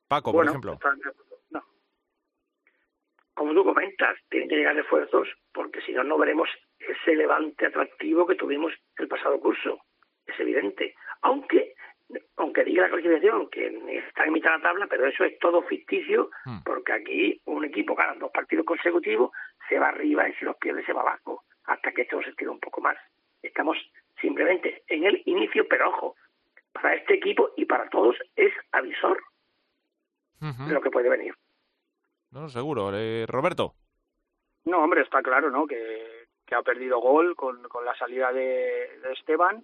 Paco, 0.07 0.31
por 0.31 0.47
ejemplo. 0.47 0.79
Como 3.37 3.53
tú 3.53 3.63
comentas, 3.63 4.17
tienen 4.31 4.49
que 4.49 4.55
llegar 4.55 4.75
refuerzos 4.75 5.27
porque 5.53 5.79
si 5.81 5.91
no, 5.91 6.03
no 6.03 6.17
veremos 6.17 6.49
ese 6.79 7.15
levante 7.15 7.67
atractivo 7.67 8.25
que 8.25 8.33
tuvimos 8.33 8.73
el 8.97 9.07
pasado 9.07 9.39
curso. 9.39 9.79
Es 10.25 10.39
evidente. 10.39 10.95
Aunque 11.21 11.75
aunque 12.37 12.63
diga 12.63 12.83
la 12.83 12.89
clasificación 12.89 13.47
que 13.51 13.67
está 14.07 14.23
en 14.23 14.33
mitad 14.33 14.51
de 14.53 14.57
la 14.57 14.63
tabla, 14.63 14.87
pero 14.87 15.05
eso 15.05 15.23
es 15.23 15.37
todo 15.37 15.61
ficticio, 15.61 16.31
hmm. 16.45 16.63
porque 16.65 16.93
aquí 16.93 17.41
un 17.45 17.63
equipo 17.63 17.93
gana 17.93 18.15
dos 18.15 18.31
partidos 18.31 18.65
consecutivos, 18.65 19.29
se 19.69 19.77
va 19.77 19.89
arriba 19.89 20.27
y 20.27 20.33
si 20.33 20.45
los 20.45 20.57
pierde 20.57 20.83
se 20.83 20.93
va 20.93 21.01
abajo, 21.01 21.43
hasta 21.65 21.91
que 21.91 22.03
esto 22.03 22.19
se 22.23 22.29
estire 22.29 22.49
un 22.49 22.59
poco 22.59 22.81
más. 22.81 22.97
Estamos 23.43 23.77
simplemente 24.19 24.81
en 24.87 25.03
el 25.03 25.21
inicio, 25.25 25.67
pero 25.67 25.89
ojo, 25.89 26.15
para 26.71 26.95
este 26.95 27.13
equipo 27.13 27.51
y 27.55 27.65
para 27.65 27.87
todos 27.89 28.15
es 28.35 28.53
avisor 28.71 29.21
de 30.39 30.73
lo 30.73 30.81
que 30.81 30.89
puede 30.89 31.09
venir. 31.09 31.35
No, 32.31 32.49
seguro. 32.49 32.91
Eh, 32.93 33.25
Roberto. 33.27 33.73
No, 34.65 34.83
hombre, 34.83 35.01
está 35.01 35.21
claro, 35.21 35.49
¿no? 35.49 35.65
Que 35.65 36.17
que 36.47 36.55
ha 36.55 36.61
perdido 36.63 36.99
gol 36.99 37.35
con, 37.35 37.61
con 37.63 37.85
la 37.85 37.95
salida 37.95 38.31
de, 38.31 38.87
Esteban 39.11 39.63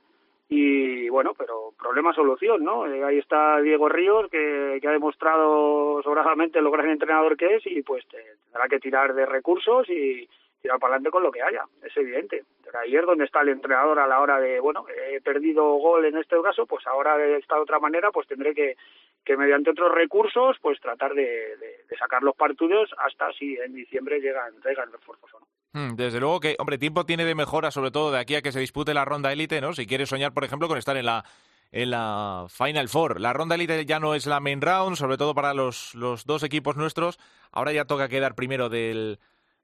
y 0.50 1.10
bueno, 1.10 1.34
pero 1.36 1.74
problema-solución, 1.80 2.64
¿no? 2.64 2.86
Eh, 2.86 3.04
ahí 3.04 3.18
está 3.18 3.60
Diego 3.62 3.88
Ríos, 3.90 4.30
que, 4.30 4.78
que 4.82 4.88
ha 4.88 4.92
demostrado 4.92 6.04
sobradamente 6.04 6.62
lo 6.62 6.70
gran 6.70 6.90
entrenador 6.90 7.38
que 7.38 7.56
es 7.56 7.66
y 7.66 7.82
pues 7.82 8.06
tendrá 8.08 8.68
que 8.70 8.80
tirar 8.80 9.16
de 9.16 9.26
recursos 9.26 9.90
y 9.90 10.30
tirar 10.64 10.80
para 10.80 10.94
adelante 10.94 11.12
con 11.12 11.22
lo 11.22 11.32
que 11.32 11.44
haya, 11.44 11.66
es 11.84 11.96
evidente. 11.98 12.46
Pero 12.64 12.80
ahí 12.80 12.94
donde 12.94 13.26
está 13.26 13.42
el 13.42 13.50
entrenador 13.50 14.00
a 14.00 14.08
la 14.08 14.22
hora 14.22 14.40
de, 14.40 14.62
bueno, 14.62 14.86
he 15.12 15.20
perdido 15.20 15.64
gol 15.76 16.06
en 16.06 16.18
este 16.18 16.42
caso, 16.42 16.66
pues 16.66 16.88
ahora 16.88 17.18
de 17.18 17.38
esta 17.38 17.60
otra 17.60 17.80
manera, 17.80 18.12
pues 18.12 18.28
tendré 18.28 18.56
que, 18.56 18.78
que 19.26 19.36
mediante 19.36 19.72
otros 19.72 19.94
recursos, 19.94 20.56
pues 20.62 20.80
tratar 20.80 21.14
de, 21.14 21.24
de, 21.58 21.98
sacar 22.00 22.24
los 22.24 22.36
partidos 22.36 22.90
hasta 22.98 23.32
si 23.34 23.56
en 23.58 23.74
diciembre 23.74 24.20
llegan, 24.20 24.54
llegan 24.66 24.92
refuerzos 24.92 25.34
o 25.34 25.40
no. 25.42 25.48
Hmm, 25.74 25.96
desde 25.96 26.20
luego 26.20 26.40
que, 26.40 26.56
hombre, 26.58 26.78
tiempo 26.78 27.06
tiene 27.06 27.26
de 27.26 27.36
mejora, 27.36 27.70
sobre 27.70 27.92
todo 27.92 28.12
de 28.12 28.20
aquí 28.20 28.36
a 28.36 28.42
que 28.42 28.54
se 28.54 28.60
dispute 28.60 28.94
la 28.94 29.06
ronda 29.06 29.34
élite, 29.34 29.60
¿no? 29.60 29.74
Si 29.74 29.86
quieres 29.86 30.10
soñar, 30.10 30.34
por 30.34 30.46
ejemplo, 30.46 30.68
con 30.70 30.78
estar 30.78 30.96
en 30.96 31.06
la 31.06 31.26
en 31.74 31.90
la 31.90 32.46
Final 32.50 32.88
Four. 32.88 33.20
La 33.20 33.34
ronda 33.34 33.56
élite 33.56 33.86
ya 33.86 34.00
no 34.00 34.14
es 34.14 34.28
la 34.28 34.40
main 34.40 34.62
round, 34.62 34.96
sobre 34.96 35.18
todo 35.18 35.34
para 35.34 35.56
los, 35.56 35.96
los 35.96 36.24
dos 36.26 36.44
equipos 36.44 36.78
nuestros. 36.78 37.20
Ahora 37.52 37.74
ya 37.74 37.86
toca 37.86 38.08
quedar 38.08 38.36
primero 38.36 38.70
del, 38.70 39.18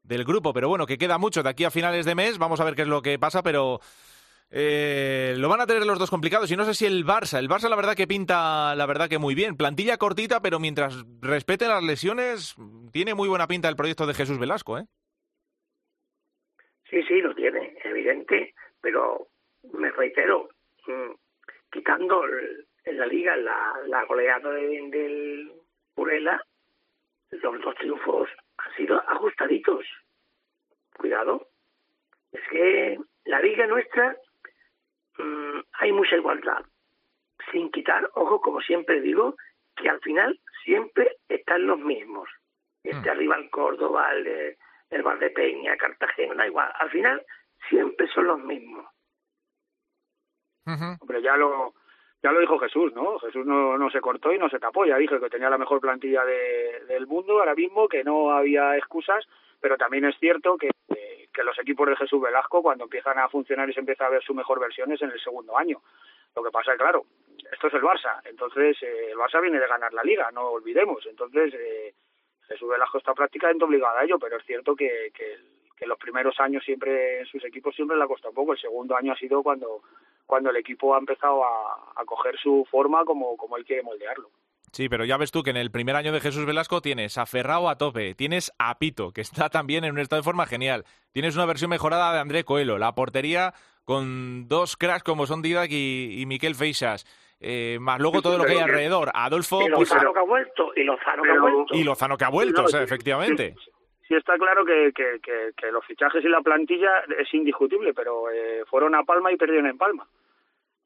del 0.09 0.25
grupo, 0.25 0.51
pero 0.53 0.67
bueno, 0.67 0.87
que 0.87 0.97
queda 0.97 1.17
mucho 1.17 1.43
de 1.43 1.49
aquí 1.49 1.63
a 1.63 1.71
finales 1.71 2.05
de 2.05 2.15
mes. 2.15 2.39
Vamos 2.39 2.59
a 2.59 2.65
ver 2.65 2.75
qué 2.75 2.81
es 2.81 2.87
lo 2.87 3.01
que 3.01 3.19
pasa, 3.19 3.43
pero 3.43 3.79
eh, 4.49 5.35
lo 5.37 5.47
van 5.47 5.61
a 5.61 5.67
tener 5.67 5.85
los 5.85 5.99
dos 5.99 6.09
complicados 6.09 6.51
y 6.51 6.57
no 6.57 6.65
sé 6.65 6.73
si 6.73 6.87
el 6.87 7.05
Barça, 7.05 7.37
el 7.37 7.47
Barça 7.47 7.69
la 7.69 7.75
verdad 7.75 7.95
que 7.95 8.07
pinta 8.07 8.75
la 8.75 8.87
verdad 8.87 9.07
que 9.07 9.19
muy 9.19 9.35
bien, 9.35 9.55
plantilla 9.55 9.97
cortita, 9.97 10.41
pero 10.41 10.59
mientras 10.59 11.05
respete 11.21 11.67
las 11.67 11.83
lesiones, 11.83 12.55
tiene 12.91 13.13
muy 13.13 13.29
buena 13.29 13.47
pinta 13.47 13.69
el 13.69 13.75
proyecto 13.75 14.07
de 14.07 14.15
Jesús 14.15 14.39
Velasco, 14.39 14.79
¿eh? 14.79 14.85
Sí, 16.89 17.03
sí, 17.07 17.21
lo 17.21 17.35
tiene, 17.35 17.77
evidente, 17.83 18.55
pero 18.81 19.27
me 19.73 19.91
reitero, 19.91 20.49
mm, 20.87 21.13
quitando 21.71 22.23
en 22.83 22.97
la 22.97 23.05
liga 23.05 23.37
la, 23.37 23.73
la 23.85 24.03
goleada 24.05 24.49
del 24.49 25.51
Purela, 25.93 26.43
los 27.31 27.61
dos 27.61 27.75
triunfos 27.75 28.29
han 28.57 28.75
sido 28.75 29.01
ajustaditos. 29.07 29.85
Cuidado, 30.97 31.47
es 32.31 32.41
que 32.49 32.99
la 33.25 33.39
liga 33.41 33.67
nuestra 33.67 34.15
mm, 35.17 35.59
hay 35.73 35.91
mucha 35.91 36.17
igualdad, 36.17 36.65
sin 37.51 37.71
quitar, 37.71 38.09
ojo, 38.15 38.41
como 38.41 38.61
siempre 38.61 39.01
digo, 39.01 39.35
que 39.75 39.89
al 39.89 39.99
final 40.01 40.39
siempre 40.63 41.17
están 41.27 41.65
los 41.65 41.79
mismos. 41.79 42.29
Este 42.83 43.09
mm. 43.09 43.11
arriba 43.11 43.35
el 43.37 43.49
Córdoba, 43.49 44.11
el, 44.13 44.57
el 44.89 45.03
Valdepeña, 45.03 45.77
Cartagena, 45.77 46.35
da 46.35 46.47
igual. 46.47 46.71
Al 46.75 46.89
final 46.89 47.25
siempre 47.69 48.07
son 48.07 48.27
los 48.27 48.39
mismos. 48.39 48.85
Hombre, 50.65 51.21
ya 51.23 51.35
lo, 51.35 51.73
ya 52.21 52.31
lo 52.31 52.39
dijo 52.39 52.59
Jesús, 52.59 52.93
¿no? 52.93 53.19
Jesús 53.19 53.45
no, 53.45 53.77
no 53.77 53.89
se 53.89 54.01
cortó 54.01 54.33
y 54.33 54.37
no 54.37 54.49
se 54.49 54.59
tapó. 54.59 54.85
Ya 54.85 54.97
dijo 54.97 55.19
que 55.19 55.29
tenía 55.29 55.49
la 55.49 55.57
mejor 55.57 55.79
plantilla 55.79 56.25
de, 56.25 56.83
del 56.87 57.07
mundo 57.07 57.39
ahora 57.39 57.55
mismo, 57.55 57.87
que 57.87 58.03
no 58.03 58.31
había 58.31 58.77
excusas, 58.77 59.25
pero 59.61 59.77
también 59.77 60.05
es 60.05 60.17
cierto 60.19 60.57
que, 60.57 60.69
que 61.33 61.43
los 61.43 61.57
equipos 61.59 61.87
de 61.87 61.95
Jesús 61.95 62.21
Velasco, 62.21 62.61
cuando 62.61 62.83
empiezan 62.83 63.17
a 63.19 63.29
funcionar 63.29 63.69
y 63.69 63.73
se 63.73 63.79
empieza 63.79 64.05
a 64.05 64.09
ver 64.09 64.21
su 64.23 64.33
mejor 64.33 64.59
versión, 64.59 64.91
es 64.91 65.01
en 65.01 65.11
el 65.11 65.19
segundo 65.19 65.57
año. 65.57 65.81
Lo 66.35 66.43
que 66.43 66.51
pasa 66.51 66.73
es, 66.73 66.77
claro, 66.77 67.05
esto 67.51 67.67
es 67.67 67.73
el 67.73 67.81
Barça. 67.81 68.21
Entonces, 68.25 68.77
eh, 68.83 69.11
el 69.11 69.17
Barça 69.17 69.41
viene 69.41 69.59
de 69.59 69.67
ganar 69.67 69.93
la 69.93 70.03
liga, 70.03 70.29
no 70.31 70.49
olvidemos. 70.49 71.05
Entonces, 71.05 71.53
eh, 71.53 71.93
Jesús 72.47 72.69
Velasco 72.69 72.97
está 72.97 73.13
prácticamente 73.13 73.63
obligado 73.63 73.97
a 73.97 74.03
ello, 74.03 74.19
pero 74.19 74.37
es 74.37 74.45
cierto 74.45 74.75
que, 74.75 75.11
que, 75.13 75.37
los 75.85 75.97
primeros 75.97 76.37
años 76.41 76.63
siempre 76.65 77.21
en 77.21 77.25
sus 77.25 77.43
equipos 77.45 77.73
siempre 77.73 77.95
le 77.95 78.03
ha 78.03 78.07
costado 78.07 78.33
poco. 78.33 78.51
El 78.51 78.59
segundo 78.59 78.97
año 78.97 79.13
ha 79.13 79.15
sido 79.15 79.41
cuando, 79.41 79.81
cuando 80.29 80.51
el 80.51 80.57
equipo 80.57 80.93
ha 80.93 80.99
empezado 80.99 81.43
a, 81.43 81.91
a 81.95 82.05
coger 82.05 82.37
su 82.37 82.63
forma 82.69 83.03
como, 83.03 83.35
como 83.35 83.57
él 83.57 83.65
quiere 83.65 83.81
moldearlo. 83.81 84.29
Sí, 84.71 84.87
pero 84.87 85.03
ya 85.03 85.17
ves 85.17 85.31
tú 85.31 85.41
que 85.41 85.49
en 85.49 85.57
el 85.57 85.71
primer 85.71 85.95
año 85.95 86.11
de 86.11 86.19
Jesús 86.19 86.45
Velasco 86.45 86.81
tienes 86.81 87.17
a 87.17 87.25
Ferrao 87.25 87.67
a 87.67 87.79
tope, 87.79 88.13
tienes 88.13 88.53
a 88.59 88.77
Pito, 88.77 89.11
que 89.11 89.21
está 89.21 89.49
también 89.49 89.83
en 89.85 89.93
un 89.93 89.99
estado 89.99 90.21
de 90.21 90.25
forma 90.25 90.45
genial, 90.45 90.85
tienes 91.11 91.35
una 91.35 91.47
versión 91.47 91.71
mejorada 91.71 92.13
de 92.13 92.19
André 92.19 92.43
Coelho, 92.43 92.77
la 92.77 92.93
portería 92.93 93.55
con 93.85 94.47
dos 94.47 94.77
cracks 94.77 95.03
como 95.03 95.25
son 95.25 95.41
Didac 95.41 95.71
y, 95.71 96.21
y 96.21 96.27
Miquel 96.27 96.53
Feixas, 96.53 97.07
eh, 97.39 97.79
más 97.81 97.99
luego 97.99 98.21
todo 98.21 98.37
lo 98.37 98.45
que 98.45 98.51
hay 98.51 98.59
alrededor. 98.59 99.09
Adolfo. 99.15 99.67
Y 99.67 99.71
pues, 99.71 99.89
Lozano 99.89 100.13
que 100.13 100.19
ha 100.19 100.23
vuelto, 100.23 100.71
y 100.75 100.83
Lozano 100.83 101.23
que 101.23 101.31
ha 101.31 101.39
vuelto. 101.39 101.75
Y 101.75 101.83
Lozano 101.83 102.17
que 102.17 102.25
ha 102.25 102.29
vuelto, 102.29 102.63
o 102.65 102.67
sea, 102.67 102.83
efectivamente. 102.83 103.55
Sí, 104.09 104.15
está 104.15 104.39
claro 104.39 104.65
que, 104.65 104.91
que, 104.91 105.19
que, 105.55 105.71
los 105.71 105.85
fichajes 105.85 106.25
y 106.25 106.27
la 106.29 106.41
plantilla 106.41 107.03
es 107.15 107.31
indiscutible, 107.31 107.93
pero 107.93 108.31
eh, 108.31 108.63
fueron 108.65 108.95
a 108.95 109.03
Palma 109.03 109.31
y 109.31 109.37
perdieron 109.37 109.67
en 109.67 109.77
Palma. 109.77 110.07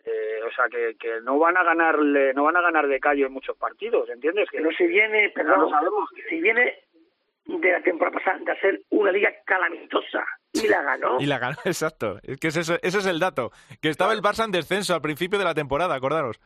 Eh, 0.04 0.42
o 0.46 0.52
sea 0.52 0.66
que, 0.68 0.98
que 1.00 1.22
no 1.22 1.40
van 1.40 1.56
a 1.56 1.64
ganarle, 1.64 2.34
no 2.34 2.44
van 2.44 2.58
a 2.58 2.62
ganar 2.62 2.86
de 2.86 3.00
calle 3.00 3.26
en 3.26 3.32
muchos 3.32 3.56
partidos, 3.56 4.10
¿entiendes? 4.10 4.50
Que 4.50 4.58
pero 4.58 4.72
si 4.72 4.86
viene, 4.88 5.30
perdón, 5.30 5.70
sabemos. 5.70 6.10
si 6.28 6.42
viene 6.42 6.80
de 7.46 7.72
la 7.72 7.82
temporada 7.82 8.18
pasada 8.18 8.40
de 8.40 8.52
hacer 8.52 8.82
una 8.90 9.14
liga 9.14 9.32
calamitosa 9.46 10.26
y 10.52 10.68
la 10.68 10.82
ganó. 10.82 11.18
Y 11.22 11.26
la 11.26 11.40
ganó, 11.40 11.56
exacto. 11.64 12.20
Es 12.24 12.38
que 12.42 12.50
ese, 12.50 12.60
ese 12.60 12.98
es 12.98 13.06
el 13.06 13.22
dato. 13.22 13.52
Que 13.82 13.88
estaba 13.88 14.12
el 14.12 14.22
Barça 14.22 14.44
en 14.44 14.52
descenso 14.52 14.96
al 14.96 15.02
principio 15.02 15.40
de 15.40 15.46
la 15.46 15.54
temporada, 15.54 15.96
acordaros. 15.96 16.42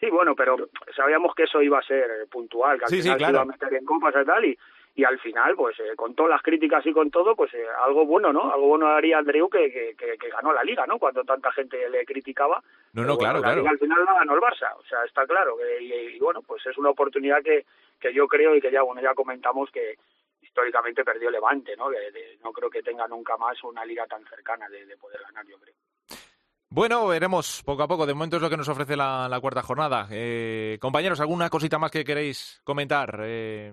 Sí, 0.00 0.10
bueno, 0.10 0.34
pero 0.34 0.56
sabíamos 0.96 1.32
que 1.36 1.44
eso 1.44 1.62
iba 1.62 1.78
a 1.78 1.82
ser 1.82 2.26
puntual, 2.28 2.78
que 2.78 2.86
al 2.86 2.90
final 2.90 3.20
se 3.20 3.30
iba 3.30 3.40
a 3.42 3.44
meter 3.44 3.74
en 3.74 3.84
copas 3.84 4.14
y 4.20 4.24
tal, 4.26 4.44
y, 4.46 4.58
y 4.94 5.04
al 5.04 5.18
final, 5.20 5.54
pues 5.54 5.78
eh, 5.80 5.94
con 5.96 6.14
todas 6.14 6.30
las 6.30 6.42
críticas 6.42 6.84
y 6.84 6.92
con 6.92 7.10
todo, 7.10 7.36
pues 7.36 7.52
eh, 7.54 7.64
algo 7.84 8.04
bueno, 8.04 8.32
¿no? 8.32 8.52
Algo 8.52 8.68
bueno 8.68 8.88
haría 8.88 9.18
Andreu 9.18 9.48
que, 9.48 9.70
que, 9.70 9.94
que, 9.96 10.28
ganó 10.28 10.52
la 10.52 10.64
liga, 10.64 10.86
¿no? 10.86 10.98
Cuando 10.98 11.24
tanta 11.24 11.52
gente 11.52 11.88
le 11.88 12.04
criticaba. 12.04 12.62
No, 12.92 13.04
no, 13.04 13.16
claro, 13.16 13.40
claro. 13.40 13.66
al 13.66 13.78
final 13.78 14.04
la 14.04 14.14
ganó 14.14 14.34
el 14.34 14.40
Barça, 14.40 14.76
o 14.76 14.84
sea, 14.84 15.04
está 15.04 15.26
claro. 15.26 15.56
Que, 15.56 15.82
y, 15.82 16.18
bueno, 16.18 16.42
pues 16.42 16.66
es 16.66 16.76
una 16.76 16.90
oportunidad 16.90 17.42
que, 17.42 17.64
que 18.00 18.12
yo 18.12 18.26
creo 18.26 18.54
y 18.56 18.60
que 18.60 18.72
ya, 18.72 18.82
bueno, 18.82 19.00
ya 19.00 19.14
comentamos 19.14 19.70
que 19.70 19.94
históricamente 20.42 21.04
perdió 21.04 21.30
Levante, 21.30 21.76
¿no? 21.76 21.88
no 22.42 22.52
creo 22.52 22.68
que 22.68 22.82
tenga 22.82 23.06
nunca 23.06 23.36
más 23.36 23.62
una 23.62 23.84
liga 23.84 24.06
tan 24.06 24.24
cercana 24.26 24.68
de, 24.68 24.84
de 24.84 24.96
poder 24.96 25.20
ganar, 25.22 25.46
yo 25.46 25.56
creo. 25.58 25.74
Bueno, 26.72 27.08
veremos 27.08 27.62
poco 27.64 27.82
a 27.82 27.88
poco. 27.88 28.06
De 28.06 28.14
momento 28.14 28.36
es 28.36 28.42
lo 28.42 28.48
que 28.48 28.56
nos 28.56 28.68
ofrece 28.68 28.96
la, 28.96 29.28
la 29.28 29.40
cuarta 29.40 29.60
jornada. 29.60 30.06
Eh, 30.10 30.78
compañeros, 30.80 31.20
¿alguna 31.20 31.50
cosita 31.50 31.78
más 31.78 31.90
que 31.90 32.04
queréis 32.04 32.60
comentar? 32.62 33.20
Eh, 33.24 33.72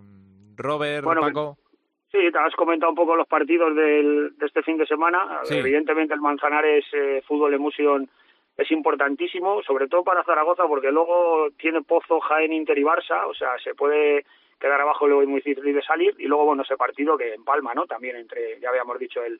Robert, 0.57 1.05
Paco. 1.05 1.57
Sí, 2.11 2.19
te 2.31 2.39
has 2.39 2.55
comentado 2.55 2.91
un 2.91 2.95
poco 2.95 3.15
los 3.15 3.27
partidos 3.27 3.75
del, 3.75 4.37
de 4.37 4.45
este 4.45 4.63
fin 4.63 4.77
de 4.77 4.85
semana. 4.85 5.41
Evidentemente 5.49 6.13
el 6.13 6.21
Manzanares 6.21 6.85
eh, 6.93 7.21
Fútbol 7.27 7.53
Emotion 7.53 8.09
es 8.55 8.71
importantísimo, 8.71 9.61
sobre 9.63 9.87
todo 9.87 10.03
para 10.03 10.23
Zaragoza, 10.23 10.65
porque 10.67 10.91
luego 10.91 11.49
tiene 11.57 11.81
Pozo, 11.81 12.19
Jaén, 12.21 12.53
Inter 12.53 12.77
y 12.77 12.83
Barça, 12.83 13.27
o 13.27 13.33
sea, 13.33 13.57
se 13.63 13.75
puede 13.75 14.25
quedar 14.59 14.81
abajo 14.81 15.05
luego 15.05 15.21
es 15.21 15.27
muy 15.27 15.41
difícil 15.41 15.73
de 15.73 15.81
salir. 15.83 16.15
Y 16.17 16.25
luego, 16.25 16.45
bueno, 16.45 16.63
ese 16.63 16.77
partido 16.77 17.17
que 17.17 17.33
en 17.33 17.43
Palma, 17.43 17.73
¿no? 17.73 17.85
También 17.85 18.15
entre, 18.15 18.59
ya 18.59 18.69
habíamos 18.69 18.97
dicho, 18.97 19.21
el, 19.23 19.39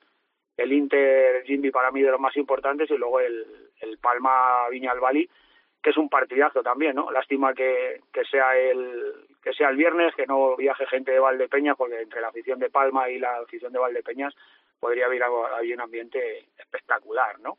el 0.58 0.72
Inter 0.72 1.44
Jimmy 1.46 1.72
para 1.72 1.92
mí 1.92 2.02
de 2.02 2.12
los 2.12 2.20
más 2.20 2.36
importantes 2.38 2.92
y 2.92 2.98
luego 2.98 3.20
el, 3.22 3.46
el 3.82 3.98
Palma 3.98 4.68
Viñalbali 4.70 5.28
que 5.82 5.92
es 5.92 5.98
un 5.98 6.10
partidazo 6.10 6.62
también, 6.62 6.96
¿no? 6.96 7.12
Lástima 7.12 7.54
que, 7.54 8.02
que 8.12 8.26
sea 8.26 8.58
el 8.58 9.14
que 9.48 9.54
sea 9.54 9.70
el 9.70 9.78
viernes, 9.78 10.14
que 10.16 10.26
no 10.26 10.58
viaje 10.58 10.86
gente 10.88 11.12
de 11.12 11.20
Valdepeñas, 11.20 11.78
porque 11.78 12.02
entre 12.02 12.20
la 12.20 12.28
afición 12.28 12.60
de 12.60 12.70
Palma 12.70 13.10
y 13.10 13.18
la 13.18 13.38
afición 13.38 13.72
de 13.72 13.80
Valdepeñas 13.80 14.36
podría 14.80 15.06
haber 15.06 15.24
ahí 15.58 15.74
un 15.74 15.82
ambiente 15.82 16.50
espectacular, 16.58 17.40
¿no? 17.40 17.58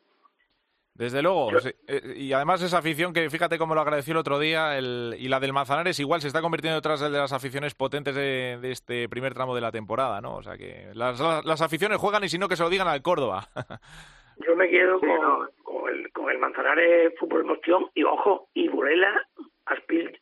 Desde 0.93 1.21
luego, 1.21 1.49
eh, 1.87 2.01
y 2.17 2.33
además 2.33 2.61
esa 2.61 2.79
afición 2.79 3.13
que 3.13 3.29
fíjate 3.29 3.57
cómo 3.57 3.73
lo 3.73 3.79
agradeció 3.79 4.11
el 4.11 4.17
otro 4.17 4.37
día, 4.37 4.77
el, 4.77 5.15
y 5.17 5.29
la 5.29 5.39
del 5.39 5.53
Manzanares 5.53 5.97
igual 5.99 6.19
se 6.19 6.27
está 6.27 6.41
convirtiendo 6.41 6.75
detrás 6.75 6.99
de 6.99 7.09
las 7.09 7.31
aficiones 7.31 7.73
potentes 7.73 8.13
de, 8.13 8.59
este 8.63 9.07
primer 9.07 9.33
tramo 9.33 9.55
de 9.55 9.61
la 9.61 9.71
temporada, 9.71 10.19
¿no? 10.19 10.35
O 10.35 10.43
sea 10.43 10.57
que 10.57 10.89
las, 10.93 11.19
las, 11.45 11.61
aficiones 11.61 11.99
juegan 11.99 12.25
y 12.25 12.29
si 12.29 12.37
no 12.37 12.49
que 12.49 12.57
se 12.57 12.63
lo 12.63 12.69
digan 12.69 12.89
al 12.89 13.01
Córdoba. 13.01 13.47
Yo 14.45 14.55
me 14.57 14.69
quedo 14.69 14.99
con, 14.99 15.49
con, 15.63 15.89
el, 15.89 16.11
con 16.11 16.29
el 16.29 16.37
Manzanares 16.37 17.13
Fútbol 17.17 17.41
Emoción 17.41 17.85
y 17.95 18.03
ojo, 18.03 18.49
y 18.53 18.67
Burela, 18.67 19.25
Aspil, 19.67 20.19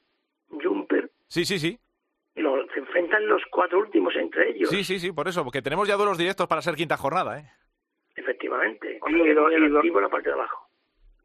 Jumper. 0.52 1.10
Sí, 1.28 1.46
sí, 1.46 1.60
sí. 1.60 1.80
Y 2.36 2.42
se 2.42 2.80
enfrentan 2.80 3.28
los 3.28 3.42
cuatro 3.50 3.80
últimos 3.80 4.16
entre 4.16 4.52
ellos. 4.52 4.70
Sí, 4.70 4.84
sí, 4.84 5.00
sí, 5.00 5.12
por 5.12 5.28
eso, 5.28 5.44
porque 5.44 5.62
tenemos 5.62 5.88
ya 5.88 5.96
duelos 5.96 6.18
directos 6.18 6.48
para 6.48 6.62
ser 6.62 6.76
quinta 6.76 6.98
jornada, 6.98 7.40
¿eh? 7.40 7.46
Efectivamente. 8.16 9.00
Y, 9.08 9.16
y, 9.16 9.22
y, 9.22 9.34
la 9.34 10.10
parte 10.10 10.30
de 10.30 10.34
abajo 10.34 10.68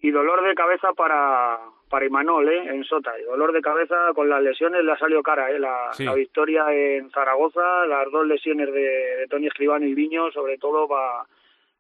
y 0.03 0.11
dolor 0.11 0.43
de 0.43 0.55
cabeza 0.55 0.93
para 0.93 1.61
para 1.89 2.07
Imanol 2.07 2.49
¿eh? 2.49 2.65
en 2.69 2.85
Sota 2.85 3.19
y 3.19 3.23
dolor 3.23 3.53
de 3.53 3.61
cabeza 3.61 4.13
con 4.15 4.29
las 4.29 4.43
lesiones 4.43 4.85
le 4.85 4.93
ha 4.93 4.99
salido 4.99 5.23
cara 5.23 5.51
¿eh? 5.51 5.59
la, 5.59 5.91
la 5.97 6.15
victoria 6.15 6.65
en 6.73 7.11
Zaragoza 7.11 7.87
las 7.87 8.11
dos 8.11 8.27
lesiones 8.27 8.73
de, 8.73 9.27
Tony 9.31 9.47
Escribano 9.47 9.87
y 9.87 9.95
Viño 9.95 10.31
sobre 10.33 10.59
todo 10.59 10.89
va 10.89 11.25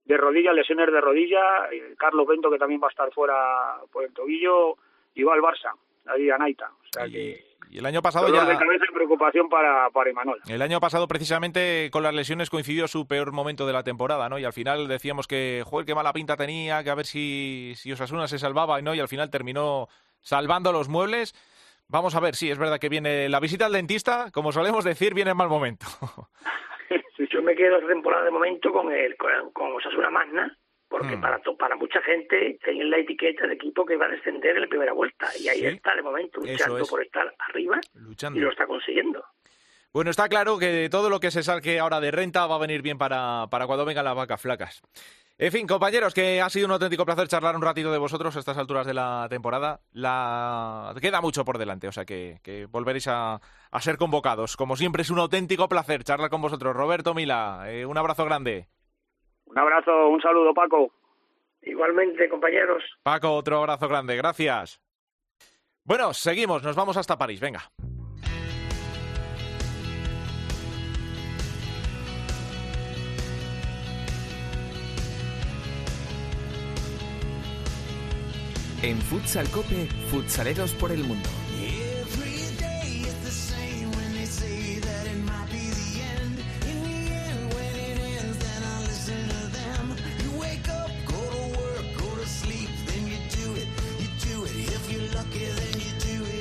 de 0.04 0.16
rodilla 0.16 0.52
lesiones 0.52 0.92
de 0.92 1.00
rodilla 1.00 1.68
Carlos 1.98 2.26
Bento 2.26 2.50
que 2.50 2.58
también 2.58 2.80
va 2.80 2.87
a 2.87 2.90
estar 2.90 3.11
fuera 3.12 3.78
por 3.90 4.04
el 4.04 4.12
tobillo 4.12 4.76
y 5.14 5.24
va 5.24 5.35
al 5.35 5.40
Barça 5.40 5.72
ahí 6.06 6.30
a 6.30 6.38
Naita 6.38 6.70
sea 6.92 7.09
que 7.09 7.52
y 7.72 7.78
el 7.78 7.87
año 7.87 8.02
pasado 8.02 8.28
ya... 8.28 8.44
de 8.44 8.59
cabeza 8.59 8.85
y 8.87 8.92
preocupación 8.92 9.48
para, 9.48 9.88
para 9.88 10.11
Imanol. 10.11 10.38
El 10.46 10.61
año 10.61 10.78
pasado, 10.78 11.09
precisamente, 11.09 11.88
con 11.90 12.02
las 12.02 12.12
lesiones 12.12 12.50
coincidió 12.50 12.87
su 12.87 13.09
peor 13.09 13.33
momento 13.33 13.66
de 13.66 13.72
la 13.72 13.83
temporada, 13.83 14.28
¿no? 14.28 14.38
Y 14.38 14.44
al 14.44 14.52
final 14.52 14.88
decíamos 14.88 15.26
que, 15.26 15.62
joder, 15.64 15.87
qué 15.87 15.94
mala 15.94 16.12
pinta 16.12 16.37
tenía, 16.37 16.85
que 16.85 16.90
a 16.90 16.94
ver 16.94 17.07
si, 17.07 17.72
si 17.76 17.90
Osasuna 17.90 18.28
se 18.28 18.38
salvaba, 18.38 18.78
¿no? 18.83 18.94
Y 18.94 19.00
al 19.00 19.09
final 19.09 19.31
terminó 19.31 19.88
salvando 20.20 20.70
los 20.70 20.90
muebles. 20.90 21.35
Vamos 21.88 22.14
a 22.14 22.20
ver, 22.20 22.35
sí, 22.35 22.50
es 22.50 22.59
verdad 22.59 22.78
que 22.78 22.90
viene 22.90 23.31
la 23.31 23.40
visita 23.40 23.64
al 23.64 23.72
dentista, 23.72 24.31
como 24.33 24.52
solemos 24.52 24.85
decir, 24.85 25.14
viene 25.14 25.31
en 25.31 25.38
mal 25.38 25.48
momento. 25.48 25.87
Yo 27.31 27.40
me 27.40 27.55
quedo 27.55 27.76
esta 27.76 27.88
temporada 27.88 28.24
de 28.24 28.31
momento 28.31 28.70
con 28.70 28.92
el 28.92 29.16
con, 29.16 29.50
con 29.52 29.72
Osasuna 29.72 30.11
Magna, 30.11 30.59
porque 30.92 31.16
hmm. 31.16 31.20
para 31.22 31.40
para 31.59 31.74
mucha 31.74 32.02
gente 32.02 32.59
tienen 32.62 32.90
la 32.90 32.98
etiqueta 32.98 33.46
de 33.46 33.55
equipo 33.55 33.87
que 33.87 33.96
va 33.96 34.05
a 34.05 34.11
descender 34.11 34.57
en 34.57 34.62
la 34.62 34.68
primera 34.68 34.92
vuelta 34.92 35.26
y 35.40 35.48
ahí 35.48 35.64
está 35.64 35.96
de 35.96 36.02
momento 36.02 36.40
luchando 36.40 36.85
por 36.85 37.02
estar 37.02 37.35
arriba 37.48 37.81
y 38.35 38.38
lo 38.38 38.50
está 38.50 38.66
consiguiendo. 38.66 39.24
Bueno, 39.92 40.11
está 40.11 40.28
claro 40.28 40.59
que 40.59 40.88
todo 40.90 41.09
lo 41.09 41.18
que 41.18 41.31
se 41.31 41.42
salque 41.42 41.78
ahora 41.78 42.00
de 42.00 42.11
renta 42.11 42.46
va 42.46 42.57
a 42.57 42.59
venir 42.59 42.83
bien 42.83 42.98
para, 42.98 43.46
para 43.50 43.66
cuando 43.66 43.87
vengan 43.87 44.05
las 44.05 44.14
vacas 44.14 44.40
flacas. 44.40 44.83
En 45.38 45.50
fin, 45.50 45.66
compañeros, 45.66 46.14
que 46.14 46.40
ha 46.40 46.48
sido 46.50 46.66
un 46.66 46.72
auténtico 46.72 47.05
placer 47.05 47.26
charlar 47.26 47.57
un 47.57 47.62
ratito 47.62 47.90
de 47.90 47.98
vosotros 47.98 48.37
a 48.37 48.38
estas 48.38 48.59
alturas 48.59 48.87
de 48.87 48.94
la 48.94 49.26
temporada. 49.28 49.81
La... 49.92 50.94
Queda 51.00 51.20
mucho 51.20 51.44
por 51.44 51.59
delante, 51.59 51.88
o 51.88 51.92
sea 51.92 52.05
que, 52.05 52.38
que 52.42 52.66
volveréis 52.66 53.09
a, 53.09 53.40
a, 53.70 53.81
ser 53.81 53.96
convocados. 53.96 54.57
Como 54.57 54.76
siempre, 54.76 55.02
es 55.02 55.11
un 55.11 55.18
auténtico 55.18 55.68
placer 55.68 56.05
charlar 56.05 56.31
con 56.31 56.42
vosotros. 56.42 56.76
Roberto 56.76 57.12
Mila, 57.12 57.64
eh, 57.66 57.85
un 57.87 57.98
abrazo 57.98 58.24
grande. 58.24 58.68
Un 59.52 59.58
abrazo, 59.58 60.08
un 60.08 60.20
saludo, 60.22 60.54
Paco. 60.54 60.90
Igualmente, 61.60 62.28
compañeros. 62.28 62.82
Paco, 63.02 63.32
otro 63.32 63.58
abrazo 63.58 63.86
grande, 63.86 64.16
gracias. 64.16 64.80
Bueno, 65.84 66.14
seguimos, 66.14 66.62
nos 66.62 66.74
vamos 66.74 66.96
hasta 66.96 67.18
París, 67.18 67.40
venga. 67.40 67.70
En 78.82 78.96
Futsal 78.98 79.48
Cope, 79.50 79.86
futsaleros 80.10 80.72
por 80.72 80.90
el 80.90 81.04
mundo. 81.04 81.28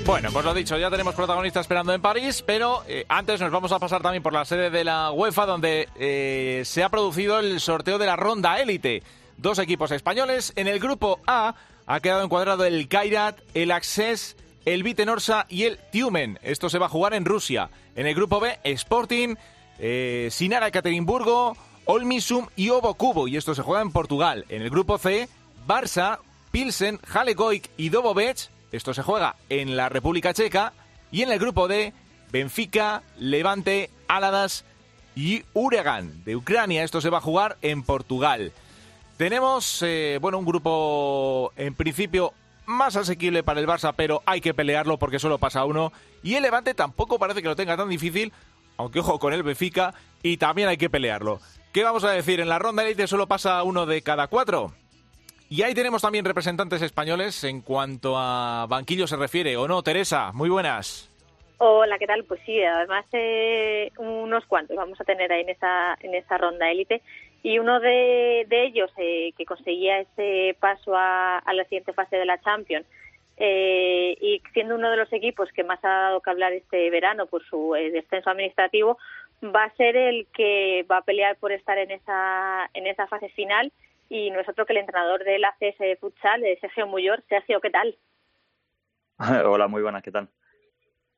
Bueno, 0.06 0.30
pues 0.34 0.44
lo 0.44 0.54
dicho, 0.54 0.78
ya 0.78 0.90
tenemos 0.90 1.16
protagonistas 1.16 1.62
esperando 1.62 1.94
en 1.94 2.02
París, 2.02 2.44
pero 2.46 2.84
eh, 2.88 3.06
antes 3.08 3.40
nos 3.40 3.52
vamos 3.52 3.72
a 3.72 3.80
pasar 3.80 4.02
también 4.02 4.24
por 4.24 4.34
la 4.34 4.46
sede 4.46 4.70
de 4.70 4.84
la 4.84 5.12
UEFA, 5.12 5.46
donde 5.46 5.88
eh, 5.96 6.64
se 6.66 6.84
ha 6.84 6.90
producido 6.90 7.40
el 7.40 7.60
sorteo 7.60 7.98
de 7.98 8.08
la 8.08 8.16
ronda 8.16 8.60
élite. 8.60 9.04
Dos 9.38 9.60
equipos 9.60 9.92
españoles. 9.92 10.54
En 10.56 10.68
el 10.68 10.80
grupo 10.80 11.20
A 11.28 11.56
ha 11.86 12.00
quedado 12.00 12.24
encuadrado 12.24 12.66
el 12.66 12.88
Kairat, 12.88 13.40
el 13.54 13.72
Access, 13.72 14.36
el 14.66 14.84
Vitenorsa 14.84 15.46
y 15.50 15.64
el 15.64 15.80
Tiumen. 15.92 16.40
Esto 16.42 16.70
se 16.70 16.80
va 16.80 16.88
a 16.88 16.90
jugar 16.90 17.14
en 17.14 17.26
Rusia. 17.26 17.70
En 17.96 18.08
el 18.08 18.16
grupo 18.16 18.40
B, 18.40 18.60
Sporting, 18.64 19.36
eh, 19.80 20.30
Sinara 20.32 20.68
Ekaterimburgo, 20.68 21.56
Olmisum 21.86 22.48
y 22.56 22.70
Obo 22.70 22.94
Cubo. 22.96 23.28
Y 23.28 23.38
esto 23.38 23.56
se 23.56 23.62
juega 23.62 23.82
en 23.82 23.92
Portugal. 23.92 24.46
En 24.50 24.62
el 24.62 24.70
grupo 24.70 24.98
C, 24.98 25.30
Barça, 25.68 26.20
Pilsen, 26.52 27.00
Halegoik 27.14 27.70
y 27.78 27.90
Dobovec 27.90 28.51
esto 28.72 28.94
se 28.94 29.04
juega 29.04 29.36
en 29.50 29.76
la 29.76 29.90
República 29.90 30.34
Checa. 30.34 30.74
Y 31.12 31.24
en 31.24 31.32
el 31.32 31.40
grupo 31.40 31.68
D, 31.68 31.94
Benfica, 32.32 33.04
Levante, 33.20 33.90
Aladas 34.08 34.64
y 35.16 35.44
Uragan 35.54 36.24
de 36.24 36.36
Ucrania. 36.36 36.84
Esto 36.84 37.02
se 37.02 37.10
va 37.10 37.18
a 37.18 37.22
jugar 37.22 37.58
en 37.62 37.84
Portugal. 37.84 38.54
Tenemos, 39.18 39.84
eh, 39.84 40.18
bueno, 40.22 40.40
un 40.40 40.46
grupo 40.46 41.52
en 41.56 41.76
principio 41.76 42.34
más 42.66 42.96
asequible 42.96 43.44
para 43.44 43.60
el 43.60 43.68
Barça, 43.68 43.94
pero 43.96 44.24
hay 44.26 44.42
que 44.42 44.54
pelearlo 44.54 44.98
porque 44.98 45.20
solo 45.20 45.38
pasa 45.38 45.66
uno. 45.66 45.92
Y 46.24 46.36
el 46.36 46.44
Levante 46.44 46.74
tampoco 46.74 47.20
parece 47.20 47.42
que 47.42 47.48
lo 47.48 47.56
tenga 47.56 47.78
tan 47.78 47.90
difícil, 47.90 48.32
aunque 48.78 49.00
ojo 49.00 49.20
con 49.20 49.34
el 49.34 49.44
Benfica, 49.44 49.94
y 50.24 50.38
también 50.38 50.70
hay 50.70 50.78
que 50.78 50.90
pelearlo. 50.90 51.40
¿Qué 51.74 51.84
vamos 51.84 52.04
a 52.04 52.12
decir? 52.12 52.40
En 52.40 52.50
la 52.50 52.60
ronda 52.60 52.84
elite 52.84 53.08
solo 53.08 53.28
pasa 53.28 53.62
uno 53.64 53.86
de 53.86 54.02
cada 54.02 54.28
cuatro. 54.28 54.74
Y 55.52 55.64
ahí 55.64 55.74
tenemos 55.74 56.02
también 56.02 56.24
representantes 56.24 56.82
españoles 56.82 57.44
en 57.44 57.60
cuanto 57.60 58.14
a 58.16 58.68
banquillo 58.70 59.06
se 59.06 59.18
refiere, 59.18 59.58
¿o 59.58 59.68
no? 59.68 59.84
Teresa, 59.84 60.32
muy 60.34 60.50
buenas. 60.50 61.12
Hola, 61.58 62.00
¿qué 62.00 62.08
tal? 62.08 62.24
Pues 62.24 62.40
sí, 62.46 62.64
además 62.64 63.06
eh, 63.12 63.92
unos 63.98 64.46
cuantos 64.46 64.78
vamos 64.78 65.02
a 65.02 65.04
tener 65.04 65.30
ahí 65.30 65.42
en 65.42 65.50
esa, 65.50 65.98
en 66.00 66.16
esa 66.16 66.38
ronda 66.38 66.72
élite. 66.72 67.02
Y 67.44 67.60
uno 67.60 67.82
de, 67.82 68.48
ellos 68.50 68.90
eh, 68.96 69.34
que 69.38 69.44
conseguía 69.44 70.00
ese 70.00 70.56
paso 70.62 70.94
a, 70.96 71.44
la 71.54 71.66
siguiente 71.66 71.92
fase 71.92 72.16
de 72.16 72.26
la 72.26 72.40
Champions 72.40 72.88
eh, 73.36 74.18
y 74.22 74.42
siendo 74.54 74.76
uno 74.76 74.90
de 74.90 74.96
los 74.96 75.12
equipos 75.12 75.50
que 75.52 75.66
más 75.66 75.84
ha 75.84 75.90
dado 75.90 76.22
que 76.22 76.30
hablar 76.30 76.54
este 76.54 76.90
verano 76.90 77.26
por 77.26 77.44
su 77.44 77.74
descenso 77.74 78.30
administrativo, 78.30 78.98
va 79.44 79.66
a 79.66 79.76
ser 79.76 79.98
el 79.98 80.28
que 80.28 80.86
va 80.90 81.00
a 81.00 81.04
pelear 81.04 81.36
por 81.36 81.52
estar 81.52 81.78
en 81.78 81.92
esa, 81.92 82.70
en 82.74 82.88
esa 82.88 83.06
fase 83.08 83.28
final 83.28 83.74
y 84.12 84.30
nosotros 84.30 84.68
que 84.68 84.74
el 84.74 84.80
entrenador 84.80 85.24
del 85.24 85.46
ACS 85.46 85.98
Futsal, 86.02 86.44
Sergio 86.60 86.86
Muyor. 86.86 87.24
Sergio, 87.30 87.62
¿qué 87.62 87.70
tal? 87.70 87.98
Hola, 89.46 89.70
muy 89.70 89.82
buenas, 89.82 90.04
¿qué 90.04 90.12
tal? 90.12 90.28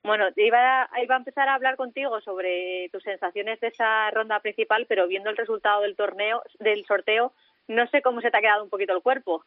Bueno, 0.04 0.28
iba, 0.36 0.88
iba 1.02 1.16
a 1.16 1.18
empezar 1.18 1.50
a 1.50 1.56
hablar 1.56 1.76
contigo 1.76 2.22
sobre 2.22 2.90
tus 2.92 3.02
sensaciones 3.02 3.60
de 3.62 3.70
esa 3.70 4.12
ronda 4.12 4.42
principal, 4.42 4.86
pero 4.88 5.08
viendo 5.08 5.32
el 5.32 5.38
resultado 5.38 5.82
del 5.82 5.96
torneo, 5.96 6.44
del 6.60 6.86
sorteo, 6.86 7.34
no 7.68 7.88
sé 7.88 8.04
cómo 8.04 8.22
se 8.22 8.30
te 8.30 8.38
ha 8.38 8.42
quedado 8.42 8.64
un 8.64 8.70
poquito 8.70 8.94
el 8.94 9.02
cuerpo. 9.02 9.44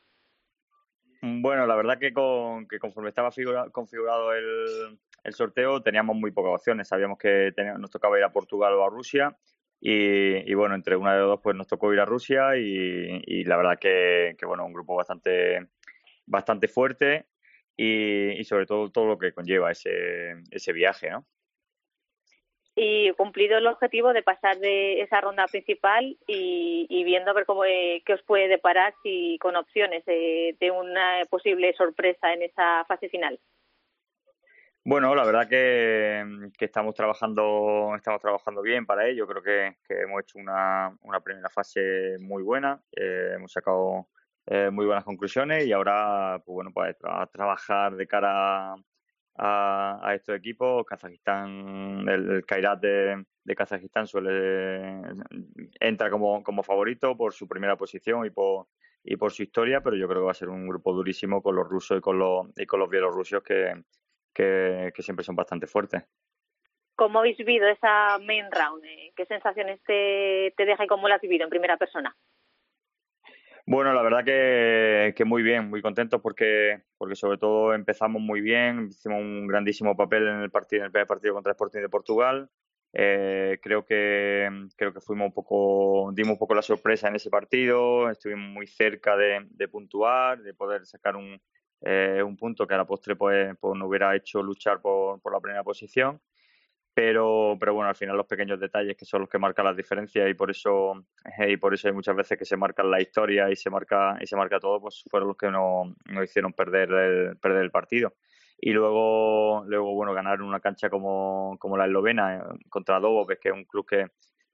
Bueno, 1.22 1.68
la 1.68 1.76
verdad 1.76 2.01
que, 2.01 2.12
con, 2.12 2.66
que 2.66 2.80
conforme 2.80 3.11
estaba 3.11 3.30
configurado 3.70 4.32
el, 4.32 4.99
el, 5.22 5.32
sorteo 5.34 5.82
teníamos 5.82 6.16
muy 6.16 6.32
pocas 6.32 6.55
opciones. 6.55 6.88
Sabíamos 6.88 7.18
que 7.18 7.53
nos 7.78 7.90
tocaba 7.92 8.18
ir 8.18 8.24
a 8.24 8.32
Portugal 8.32 8.74
o 8.74 8.84
a 8.84 8.90
Rusia 8.90 9.36
y, 9.81 10.55
bueno, 10.55 10.74
entre 10.74 10.97
una 10.97 11.14
de 11.14 11.20
dos 11.20 11.41
pues 11.43 11.55
nos 11.55 11.66
tocó 11.66 11.93
ir 11.93 12.01
a 12.01 12.05
Rusia 12.05 12.57
y, 12.57 13.45
la 13.45 13.57
verdad 13.57 13.79
que, 13.79 14.35
que, 14.39 14.47
bueno, 14.47 14.64
un 14.64 14.72
grupo 14.72 14.97
bastante, 14.97 15.68
bastante 16.27 16.68
fuerte 16.68 17.27
y, 17.77 18.43
sobre 18.45 18.66
todo 18.66 18.91
todo 18.91 19.07
lo 19.07 19.18
que 19.18 19.33
conlleva 19.33 19.70
ese, 19.70 20.35
ese 20.51 20.72
viaje, 20.72 21.11
¿no? 21.11 21.27
y 22.79 23.11
cumplido 23.12 23.57
el 23.57 23.66
objetivo 23.66 24.12
de 24.12 24.22
pasar 24.22 24.59
de 24.59 25.01
esa 25.01 25.22
ronda 25.22 25.47
principal 25.47 26.18
y, 26.27 27.05
viendo 27.05 27.31
a 27.31 27.35
ver 27.35 27.47
cómo 27.47 27.64
eh, 27.64 28.03
qué 28.05 28.12
os 28.12 28.22
puede 28.22 28.49
deparar 28.49 28.95
si 29.03 29.39
con 29.41 29.57
opciones 29.57 30.05
de, 30.05 30.70
una 30.70 31.22
posible 31.31 31.72
sorpresa 31.72 32.35
en 32.35 32.43
esa 32.43 32.85
fase 32.85 33.09
final. 33.09 33.41
Bueno, 34.89 35.16
la 35.16 35.24
verdad 35.24 35.49
que, 35.49 36.24
estamos 36.61 36.95
trabajando 36.95 37.93
estamos 37.97 38.20
trabajando 38.20 38.62
bien 38.62 38.87
para 38.87 39.09
ello. 39.09 39.26
Creo 39.26 39.43
que, 39.43 39.76
hemos 39.89 40.22
hecho 40.22 40.39
una, 40.39 40.97
una, 41.03 41.18
primera 41.20 41.51
fase 41.51 42.16
muy 42.20 42.45
buena. 42.45 42.80
Eh, 42.93 43.32
hemos 43.34 43.51
sacado 43.51 44.07
eh, 44.47 44.70
muy 44.70 44.87
buenas 44.87 45.03
conclusiones 45.03 45.66
y 45.66 45.72
ahora, 45.72 46.41
pues 46.47 46.55
bueno, 46.55 46.70
pues 46.72 46.95
a 47.03 47.26
trabajar 47.26 47.97
de 47.97 48.07
cara 48.07 48.76
a, 49.37 50.12
estos 50.14 50.37
equipos. 50.37 50.87
Kazajistán, 50.87 52.09
el, 52.09 52.47
Kairat 52.47 52.80
de, 52.80 53.24
Kazajistán 53.57 54.07
suele 54.07 55.03
entra 55.80 56.11
como, 56.11 56.45
como 56.45 56.62
favorito 56.62 57.16
por 57.16 57.32
su 57.32 57.49
primera 57.49 57.76
posición 57.76 58.24
y 58.24 58.30
por 58.30 58.68
y 59.03 59.16
por 59.16 59.32
su 59.32 59.43
historia, 59.43 59.80
pero 59.82 59.97
yo 59.97 60.07
creo 60.09 60.20
que 60.20 60.26
va 60.26 60.32
a 60.32 60.34
ser 60.34 60.49
un 60.49 60.68
grupo 60.68 60.93
durísimo 60.93 61.43
con 61.43 61.57
los 61.57 61.68
rusos 61.68 61.99
y 61.99 62.01
con 62.01 62.18
los 62.18 62.47
y 62.57 62.66
con 62.66 62.80
los 62.80 62.91
bielorrusios 62.91 63.43
que, 63.43 63.72
que, 64.37 65.03
siempre 65.03 65.24
son 65.24 65.34
bastante 65.34 65.66
fuertes. 65.66 66.05
¿Cómo 66.95 67.18
habéis 67.18 67.37
vivido 67.39 67.66
esa 67.68 68.18
main 68.18 68.47
round? 68.51 68.82
¿Qué 69.14 69.26
sensaciones 69.26 69.80
te, 69.84 70.53
te 70.57 70.64
deja 70.64 70.84
y 70.84 70.87
cómo 70.87 71.09
la 71.09 71.16
has 71.16 71.20
vivido 71.20 71.45
en 71.45 71.51
primera 71.51 71.76
persona? 71.76 72.14
Bueno, 73.68 73.93
la 73.93 74.03
verdad 74.03 74.24
que, 74.24 75.24
muy 75.24 75.43
bien, 75.43 75.68
muy 75.68 75.82
contentos 75.82 76.20
porque, 76.22 76.82
porque 76.97 77.16
sobre 77.16 77.37
todo 77.37 77.74
empezamos 77.74 78.22
muy 78.22 78.41
bien, 78.41 78.87
hicimos 78.91 79.20
un 79.20 79.49
grandísimo 79.49 79.97
papel 79.97 80.28
en 80.28 80.41
el 80.41 80.51
partido, 80.51 80.82
en 80.82 80.87
el 80.87 80.93
primer 80.93 81.09
partido 81.09 81.34
contra 81.34 81.51
el 81.51 81.55
Sporting 81.55 81.80
de 81.80 81.89
Portugal. 81.89 82.51
Eh, 82.93 83.59
creo 83.61 83.84
que 83.84 84.49
creo 84.76 84.93
que 84.93 85.01
fuimos 85.01 85.26
un 85.26 85.34
poco, 85.34 86.12
dimos 86.14 86.34
un 86.34 86.39
poco 86.39 86.55
la 86.55 86.62
sorpresa 86.62 87.09
en 87.09 87.16
ese 87.16 87.28
partido, 87.28 88.09
estuvimos 88.09 88.49
muy 88.49 88.68
cerca 88.68 89.16
de, 89.16 89.68
puntuar, 89.68 90.41
de 90.43 90.55
poder 90.55 90.87
sacar 90.87 91.16
un, 91.16 91.41
eh, 91.83 92.22
un 92.24 92.37
punto 92.37 92.66
que 92.66 92.74
a 92.74 92.79
la 92.79 92.87
postre 92.87 93.16
pues, 93.16 93.57
pues 93.61 93.79
nos 93.79 93.89
hubiera 93.89 94.14
hecho 94.16 94.43
luchar 94.43 94.81
por, 94.81 95.20
por 95.20 95.33
la 95.33 95.41
primera 95.41 95.62
posición 95.62 96.20
pero, 96.97 97.59
pero 97.61 97.74
bueno, 97.74 97.91
al 97.91 97.95
final 97.95 98.16
los 98.16 98.24
pequeños 98.24 98.59
detalles 98.59 98.97
que 98.97 99.05
son 99.05 99.20
los 99.20 99.29
que 99.29 99.39
marcan 99.39 99.66
las 99.66 99.77
diferencias 99.77 100.31
y 100.31 100.33
por 100.33 100.51
eso 100.51 101.05
eh, 101.39 101.51
y 101.53 101.59
por 101.59 101.74
eso 101.74 101.89
hay 101.89 101.93
muchas 101.93 102.16
veces 102.16 102.39
que 102.39 102.47
se 102.47 102.57
marcan 102.57 102.91
la 102.91 103.03
historia 103.03 103.51
y 103.51 103.57
se 103.57 103.68
marca 103.68 104.16
y 104.18 104.27
se 104.27 104.35
marca 104.35 104.59
todo, 104.59 104.81
pues 104.81 105.05
fueron 105.11 105.29
los 105.29 105.37
que 105.37 105.51
nos 105.51 105.89
no 106.07 106.22
hicieron 106.22 106.55
perder 106.55 106.91
el, 106.91 107.37
perder 107.37 107.64
el 107.64 107.70
partido. 107.70 108.14
Y 108.59 108.72
luego, 108.72 109.62
luego 109.66 109.95
bueno, 109.95 110.14
ganar 110.14 110.41
una 110.41 110.59
cancha 110.59 110.89
como, 110.89 111.59
como 111.59 111.77
la 111.77 111.85
eslovena 111.85 112.39
eh, 112.39 112.43
contra 112.70 112.99
Dobo, 112.99 113.27
que 113.27 113.37
es 113.43 113.53
un 113.53 113.64
club 113.64 113.87
que, 113.87 114.07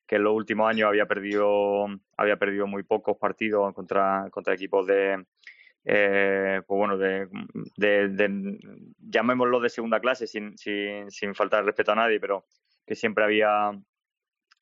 que 0.04 0.16
en 0.16 0.24
los 0.24 0.34
últimos 0.34 0.68
años 0.68 0.88
había 0.88 1.06
perdido 1.06 1.86
había 2.16 2.38
perdido 2.38 2.66
muy 2.66 2.82
pocos 2.82 3.18
partidos 3.18 3.72
contra 3.72 4.28
equipos 4.52 4.84
de, 4.88 5.24
eh, 5.84 6.62
pues 6.66 6.78
bueno, 6.78 6.96
de, 6.96 7.28
de, 7.76 8.58
llamémoslo 8.98 9.60
de 9.60 9.68
segunda 9.68 10.00
clase 10.00 10.26
sin, 10.26 10.56
sin, 10.56 11.10
sin 11.10 11.34
faltar 11.34 11.64
respeto 11.64 11.92
a 11.92 11.96
nadie, 11.96 12.20
pero 12.20 12.44
que 12.86 12.94
siempre 12.94 13.24
había, 13.24 13.72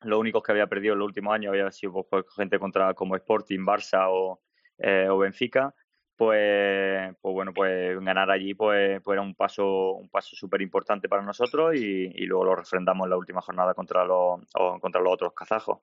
los 0.02 0.18
únicos 0.18 0.42
que 0.42 0.52
había 0.52 0.66
perdido 0.66 0.94
en 0.94 1.00
los 1.00 1.06
últimos 1.06 1.34
años 1.34 1.50
había 1.50 1.70
sido 1.70 1.92
pues, 1.92 2.06
pues 2.08 2.24
gente 2.34 2.58
contra 2.58 2.94
como 2.94 3.16
Sporting, 3.16 3.60
Barça 3.60 4.06
o, 4.08 4.40
eh, 4.78 5.08
o 5.10 5.18
Benfica, 5.18 5.74
pues, 6.16 7.16
pues 7.20 7.32
bueno, 7.32 7.52
pues 7.54 7.98
ganar 8.00 8.30
allí 8.30 8.54
pues, 8.54 9.00
pues 9.02 9.14
era 9.14 9.22
un 9.22 9.34
paso 9.34 9.92
un 9.94 10.10
paso 10.10 10.36
súper 10.36 10.60
importante 10.60 11.08
para 11.08 11.22
nosotros 11.22 11.74
y, 11.76 12.12
y, 12.14 12.26
luego 12.26 12.44
lo 12.44 12.56
refrendamos 12.56 13.06
en 13.06 13.10
la 13.10 13.16
última 13.16 13.40
jornada 13.40 13.72
contra 13.72 14.04
los, 14.04 14.40
contra 14.80 15.00
los 15.00 15.14
otros 15.14 15.32
kazajos. 15.32 15.78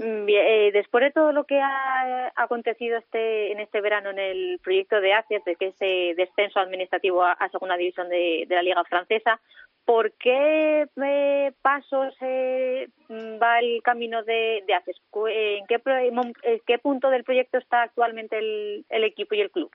Eh, 0.00 0.70
después 0.72 1.02
de 1.02 1.10
todo 1.10 1.32
lo 1.32 1.44
que 1.44 1.60
ha 1.60 2.32
acontecido 2.36 2.98
este 2.98 3.50
en 3.50 3.58
este 3.58 3.80
verano 3.80 4.10
en 4.10 4.18
el 4.20 4.60
proyecto 4.62 5.00
de 5.00 5.12
ACES, 5.12 5.44
de 5.44 5.56
que 5.56 5.66
ese 5.68 6.14
descenso 6.16 6.60
administrativo 6.60 7.24
a, 7.24 7.48
segunda 7.50 7.76
división 7.76 8.08
de, 8.08 8.46
la 8.48 8.62
Liga 8.62 8.84
Francesa, 8.84 9.40
¿por 9.84 10.12
qué 10.12 10.86
eh, 11.02 11.52
pasos 11.62 12.14
eh, 12.20 12.88
va 13.10 13.58
el 13.58 13.82
camino 13.82 14.22
de, 14.22 14.62
de 14.66 14.74
ACES? 14.74 15.00
¿En 15.26 15.66
qué, 15.66 15.80
¿En 15.84 16.80
punto 16.80 17.10
del 17.10 17.24
proyecto 17.24 17.58
está 17.58 17.82
actualmente 17.82 18.38
el, 18.38 19.04
equipo 19.04 19.34
y 19.34 19.40
el 19.40 19.50
club? 19.50 19.70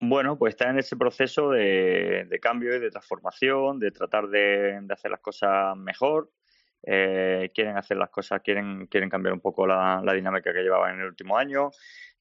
Bueno, 0.00 0.38
pues 0.38 0.54
está 0.54 0.70
en 0.70 0.78
ese 0.78 0.96
proceso 0.96 1.50
de, 1.50 2.24
de 2.28 2.38
cambio 2.38 2.76
y 2.76 2.78
de 2.78 2.90
transformación, 2.90 3.80
de 3.80 3.90
tratar 3.90 4.28
de 4.28 4.80
hacer 4.90 5.10
las 5.10 5.20
cosas 5.20 5.76
mejor 5.76 6.30
eh, 6.82 7.50
quieren 7.54 7.76
hacer 7.76 7.96
las 7.96 8.10
cosas, 8.10 8.40
quieren, 8.42 8.86
quieren 8.86 9.10
cambiar 9.10 9.34
un 9.34 9.40
poco 9.40 9.66
la, 9.66 10.02
dinámica 10.14 10.52
que 10.52 10.62
llevaban 10.62 10.94
en 10.94 11.00
el 11.00 11.06
último 11.08 11.36
año. 11.36 11.70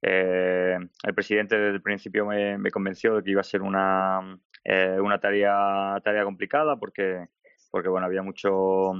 Eh, 0.02 0.78
el 1.04 1.14
presidente 1.14 1.58
desde 1.58 1.76
el 1.76 1.82
principio 1.82 2.26
me, 2.26 2.72
convenció 2.72 3.16
de 3.16 3.24
que 3.24 3.32
iba 3.32 3.42
a 3.42 3.44
ser 3.44 3.62
una, 3.62 4.38
eh, 4.64 4.98
una 5.00 5.20
tarea, 5.20 6.00
tarea 6.04 6.24
complicada 6.24 6.78
porque, 6.78 7.28
porque 7.72 7.90
bueno, 7.90 8.06
había 8.06 8.22
mucho, 8.22 8.94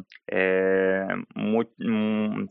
mm, 1.78 2.46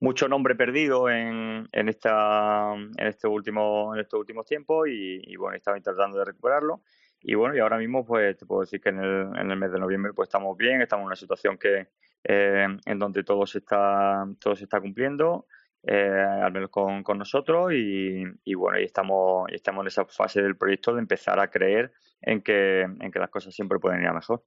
mucho 0.00 0.28
nombre 0.28 0.54
perdido 0.54 1.10
en, 1.10 1.68
en, 1.72 1.88
esta, 1.88 2.72
en, 2.74 3.06
este 3.06 3.26
último, 3.28 3.94
en 3.94 4.00
estos 4.00 4.20
últimos 4.20 4.46
tiempos 4.46 4.88
y, 4.88 5.20
y 5.24 5.36
bueno, 5.36 5.56
estaba 5.56 5.76
intentando 5.76 6.24
recuperarlo. 6.24 6.82
Y 7.22 7.34
bueno, 7.34 7.54
y 7.54 7.58
ahora 7.58 7.76
mismo 7.76 8.04
pues 8.06 8.36
te 8.36 8.46
puedo 8.46 8.62
decir 8.62 8.80
que 8.80 8.88
en 8.88 8.98
el, 9.00 9.28
en 9.36 9.50
el 9.50 9.56
mes 9.58 9.70
de 9.72 9.78
noviembre 9.78 10.12
pues 10.14 10.28
estamos 10.28 10.56
bien, 10.56 10.80
estamos 10.80 11.02
en 11.02 11.06
una 11.08 11.16
situación 11.16 11.58
que, 11.58 11.88
eh, 12.24 12.66
en 12.84 12.98
donde 12.98 13.24
todo 13.24 13.46
se 13.46 13.58
está, 13.58 14.26
todo 14.38 14.54
se 14.54 14.64
está 14.64 14.80
cumpliendo, 14.80 15.46
eh, 15.82 16.26
al 16.42 16.52
menos 16.52 16.70
con, 16.70 17.02
con 17.02 17.18
nosotros, 17.18 17.72
y, 17.72 18.22
y, 18.44 18.54
bueno, 18.54 18.78
y 18.78 18.84
estamos, 18.84 19.50
y 19.50 19.54
estamos 19.54 19.82
en 19.82 19.86
esa 19.88 20.04
fase 20.04 20.42
del 20.42 20.56
proyecto 20.56 20.92
de 20.92 21.00
empezar 21.00 21.40
a 21.40 21.50
creer 21.50 21.92
en 22.20 22.42
que, 22.42 22.82
en 22.82 23.10
que 23.10 23.18
las 23.18 23.30
cosas 23.30 23.54
siempre 23.54 23.78
pueden 23.78 24.02
ir 24.02 24.08
a 24.08 24.12
mejor. 24.12 24.42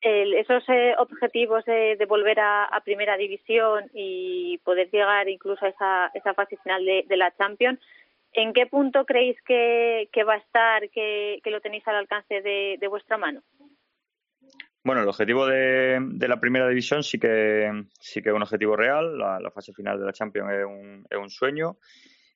esos 0.00 0.68
eh, 0.68 0.94
objetivos 0.98 1.64
de, 1.64 2.04
volver 2.08 2.38
a, 2.38 2.80
primera 2.84 3.16
división 3.16 3.90
y 3.92 4.58
poder 4.58 4.90
llegar 4.90 5.28
incluso 5.28 5.64
a 5.64 5.70
esa, 5.70 6.10
esa 6.14 6.34
fase 6.34 6.56
final 6.58 6.84
de, 6.84 7.16
la 7.16 7.34
Champions, 7.36 7.80
¿en 8.32 8.52
qué 8.52 8.66
punto 8.66 9.04
creéis 9.04 9.36
que, 9.42 10.08
que 10.12 10.22
va 10.22 10.34
a 10.34 10.38
estar, 10.38 10.88
que, 10.90 11.40
que, 11.42 11.50
lo 11.50 11.60
tenéis 11.60 11.86
al 11.88 11.96
alcance 11.96 12.40
de 12.40 12.88
vuestra 12.88 13.18
mano? 13.18 13.42
Bueno, 14.84 15.02
el 15.02 15.08
objetivo 15.08 15.46
de, 15.46 16.00
la 16.18 16.40
primera 16.40 16.68
división 16.68 17.04
sí 17.04 17.18
que 17.18 17.84
sí 18.00 18.20
que 18.20 18.30
es 18.30 18.34
un 18.34 18.42
objetivo 18.42 18.76
real. 18.76 19.16
La, 19.16 19.50
fase 19.52 19.72
final 19.72 20.00
de 20.00 20.06
la 20.06 20.12
Champions 20.12 20.50
es 20.52 20.64
un, 20.64 21.06
es 21.08 21.18
un 21.18 21.30
sueño. 21.30 21.78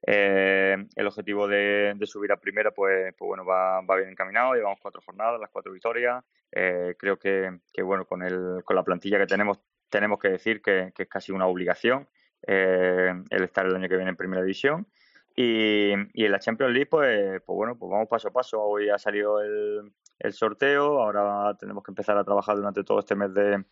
Eh, 0.06 0.76
el 0.94 1.06
objetivo 1.08 1.48
de, 1.48 1.98
subir 2.04 2.30
a 2.30 2.36
primera, 2.36 2.70
pues, 2.70 3.12
pues 3.18 3.26
bueno, 3.26 3.44
va, 3.44 3.80
va, 3.80 3.96
bien 3.96 4.10
encaminado. 4.10 4.54
Llevamos 4.54 4.78
cuatro 4.80 5.02
jornadas, 5.04 5.40
las 5.40 5.50
cuatro 5.50 5.72
victorias. 5.72 6.24
Eh, 6.52 6.94
creo 6.96 7.18
que, 7.18 7.58
que, 7.72 7.82
bueno, 7.82 8.04
con, 8.04 8.22
el, 8.22 8.62
con 8.64 8.76
la 8.76 8.84
plantilla 8.84 9.18
que 9.18 9.26
tenemos, 9.26 9.58
tenemos 9.90 10.20
que 10.20 10.28
decir 10.28 10.62
que, 10.62 10.92
es 10.96 11.08
casi 11.08 11.32
una 11.32 11.46
obligación 11.46 12.08
eh, 12.46 13.12
el 13.28 13.42
estar 13.42 13.66
el 13.66 13.74
año 13.74 13.88
que 13.88 13.96
viene 13.96 14.10
en 14.10 14.16
primera 14.16 14.42
división. 14.42 14.86
Y, 15.34 15.92
y 16.14 16.24
en 16.24 16.32
la 16.32 16.38
Champions 16.38 16.72
League, 16.72 16.86
pues, 16.86 17.42
pues 17.44 17.56
bueno, 17.56 17.76
pues 17.76 17.90
vamos 17.90 18.06
paso 18.08 18.28
a 18.28 18.32
paso. 18.32 18.62
Hoy 18.62 18.88
ha 18.88 18.98
salido 18.98 19.42
el, 19.42 19.92
el 20.18 20.32
sorteo. 20.32 21.02
Ahora 21.02 21.56
tenemos 21.58 21.82
que 21.82 21.90
empezar 21.90 22.16
a 22.18 22.24
trabajar 22.24 22.56
durante 22.56 22.84
todo 22.84 23.00
este 23.00 23.14
mes 23.14 23.32
de, 23.34 23.64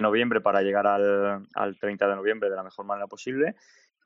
noviembre 0.00 0.40
para 0.40 0.62
llegar 0.62 0.86
al, 0.86 1.46
al 1.54 1.78
30 1.78 2.08
de 2.08 2.16
noviembre 2.16 2.50
de 2.50 2.56
la 2.56 2.62
mejor 2.62 2.86
manera 2.86 3.06
posible. 3.06 3.54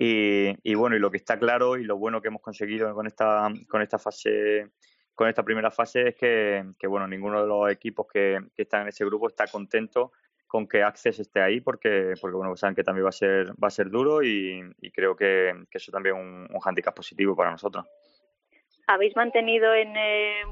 Y, 0.01 0.74
bueno, 0.74 0.95
y 0.95 1.01
lo 1.01 1.11
que 1.11 1.16
está 1.16 1.39
claro 1.39 1.76
y 1.76 1.82
lo 1.82 1.97
bueno 1.97 2.22
que 2.22 2.28
hemos 2.28 2.41
conseguido 2.41 2.95
con 2.95 3.09
esta, 3.09 3.49
con 3.68 3.82
esta 3.82 3.99
fase, 3.99 4.70
con 5.12 5.28
esta 5.28 5.43
primera 5.43 5.72
fase 5.72 6.09
es 6.09 6.14
que, 6.14 6.86
bueno, 6.89 7.09
ninguno 7.09 7.43
de 7.43 7.49
los 7.49 7.70
equipos 7.70 8.07
que, 8.07 8.39
que, 8.55 8.62
están 8.62 8.82
en 8.82 8.89
ese 8.89 9.05
grupo 9.05 9.28
está 9.28 9.49
contento 9.49 10.12
con 10.47 10.68
que 10.68 10.84
Access 10.84 11.18
esté 11.18 11.41
ahí 11.41 11.61
porque, 11.61 12.14
porque 12.20 12.36
bueno, 12.36 12.57
saben 12.57 12.76
que 12.76 12.84
también 12.84 13.07
va 13.07 13.11
a 13.11 13.12
ser, 13.12 13.51
va 13.62 13.68
a 13.68 13.70
ser 13.70 13.91
duro 13.91 14.22
y, 14.22 14.62
creo 14.95 15.16
que, 15.16 15.53
eso 15.70 15.91
también 15.91 16.16
es 16.16 16.22
un, 16.22 16.49
un 16.51 16.95
positivo 16.95 17.34
para 17.34 17.51
nosotros 17.51 17.84
habéis 18.89 19.14
mantenido 19.14 19.72
en 19.74 19.95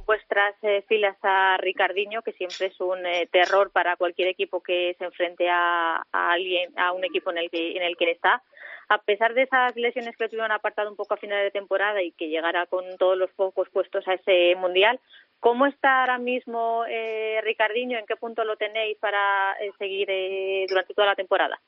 vuestras 0.04 0.54
filas 0.86 1.16
a 1.22 1.56
Ricardiño, 1.58 2.22
que 2.22 2.32
siempre 2.32 2.66
es 2.68 2.80
un 2.80 2.98
terror 3.32 3.72
para 3.72 3.96
cualquier 3.96 4.28
equipo 4.28 4.62
que 4.62 4.94
se 4.98 5.04
enfrente 5.04 5.48
a, 5.50 6.04
alguien, 6.12 6.78
a 6.78 6.92
un 6.92 7.04
equipo 7.04 7.32
en 7.32 7.38
el 7.38 7.50
que 7.50 7.76
en 7.76 7.82
el 7.82 7.96
que 7.96 8.12
está 8.12 8.42
a 8.88 8.98
pesar 8.98 9.34
de 9.34 9.42
esas 9.42 9.74
lesiones 9.76 10.16
que 10.16 10.24
le 10.24 10.30
tuvieron 10.30 10.52
apartado 10.52 10.90
un 10.90 10.96
poco 10.96 11.14
a 11.14 11.18
final 11.18 11.42
de 11.42 11.50
temporada 11.50 12.02
y 12.02 12.12
que 12.12 12.28
llegara 12.28 12.66
con 12.66 12.84
todos 12.98 13.18
los 13.18 13.30
focos 13.32 13.68
puestos 13.70 14.06
a 14.06 14.14
ese 14.14 14.54
mundial, 14.56 15.00
¿cómo 15.40 15.66
está 15.66 16.00
ahora 16.00 16.18
mismo 16.18 16.84
eh, 16.88 17.40
Ricardiño? 17.42 17.98
¿En 17.98 18.06
qué 18.06 18.16
punto 18.16 18.44
lo 18.44 18.56
tenéis 18.56 18.96
para 18.98 19.54
eh, 19.60 19.72
seguir 19.78 20.08
eh, 20.10 20.66
durante 20.68 20.94
toda 20.94 21.08
la 21.08 21.16
temporada? 21.16 21.60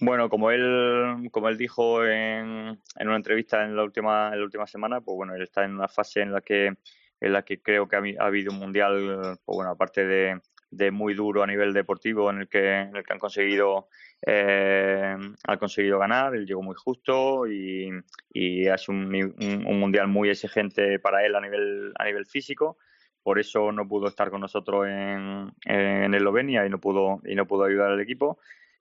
Bueno, 0.00 0.28
como 0.28 0.50
él, 0.50 1.28
como 1.30 1.48
él 1.48 1.56
dijo 1.56 2.04
en, 2.04 2.78
en 2.98 3.08
una 3.08 3.16
entrevista 3.16 3.64
en 3.64 3.76
la 3.76 3.82
última, 3.82 4.30
en 4.32 4.38
la 4.38 4.44
última 4.44 4.66
semana, 4.66 5.00
pues 5.00 5.16
bueno, 5.16 5.34
él 5.34 5.42
está 5.42 5.64
en 5.64 5.74
una 5.74 5.88
fase 5.88 6.20
en 6.20 6.32
la 6.32 6.40
que 6.40 6.72
en 7.20 7.32
la 7.32 7.42
que 7.42 7.62
creo 7.62 7.88
que 7.88 7.96
ha, 7.96 8.24
habido 8.24 8.52
un 8.52 8.58
mundial, 8.58 9.38
pues 9.44 9.56
bueno, 9.56 9.70
aparte 9.70 10.06
de, 10.06 10.40
de 10.70 10.90
muy 10.90 11.14
duro 11.14 11.42
a 11.42 11.46
nivel 11.46 11.72
deportivo 11.72 12.30
en 12.30 12.40
el 12.40 12.48
que, 12.48 12.80
en 12.80 12.96
el 12.96 13.04
que 13.04 13.12
han 13.12 13.18
conseguido 13.18 13.88
eh, 14.24 15.16
han 15.44 15.58
conseguido 15.58 15.98
ganar, 15.98 16.34
él 16.34 16.46
llegó 16.46 16.62
muy 16.62 16.74
justo 16.76 17.46
y, 17.46 17.90
y 18.32 18.66
es 18.66 18.88
un, 18.88 19.14
un, 19.14 19.78
mundial 19.78 20.08
muy 20.08 20.30
exigente 20.30 20.98
para 20.98 21.24
él 21.24 21.34
a 21.34 21.40
nivel, 21.40 21.92
a 21.98 22.04
nivel 22.04 22.26
físico. 22.26 22.78
Por 23.22 23.38
eso 23.40 23.72
no 23.72 23.88
pudo 23.88 24.06
estar 24.06 24.30
con 24.30 24.40
nosotros 24.40 24.86
en, 24.86 25.52
en 25.64 26.14
Eslovenia 26.14 26.64
y 26.64 26.70
no 26.70 26.78
pudo, 26.78 27.20
y 27.24 27.34
no 27.34 27.46
pudo 27.46 27.64
ayudar 27.64 27.90
al 27.90 28.00
equipo. 28.00 28.38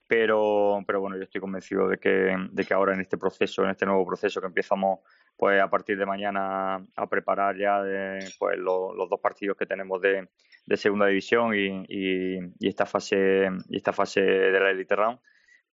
Pero, 0.07 0.83
pero 0.85 1.01
bueno, 1.01 1.17
yo 1.17 1.23
estoy 1.23 1.41
convencido 1.41 1.87
de 1.87 1.97
que, 1.97 2.35
de 2.51 2.63
que 2.63 2.73
ahora 2.73 2.93
en 2.93 3.01
este 3.01 3.17
proceso, 3.17 3.63
en 3.63 3.71
este 3.71 3.85
nuevo 3.85 4.05
proceso 4.05 4.39
que 4.39 4.47
empezamos 4.47 4.99
pues 5.35 5.59
a 5.61 5.69
partir 5.69 5.97
de 5.97 6.05
mañana 6.05 6.75
a 6.95 7.07
preparar 7.09 7.57
ya 7.57 7.81
pues 8.37 8.57
los 8.57 9.09
dos 9.09 9.19
partidos 9.19 9.57
que 9.57 9.65
tenemos 9.65 9.99
de, 10.01 10.29
de 10.65 10.77
segunda 10.77 11.07
división 11.07 11.53
y, 11.55 11.85
y, 11.89 12.67
esta 12.67 12.85
fase 12.85 13.49
y 13.69 13.77
esta 13.77 13.93
fase 13.93 14.21
de 14.21 14.59
la 14.59 14.69
Elite 14.69 14.95
Round 14.95 15.19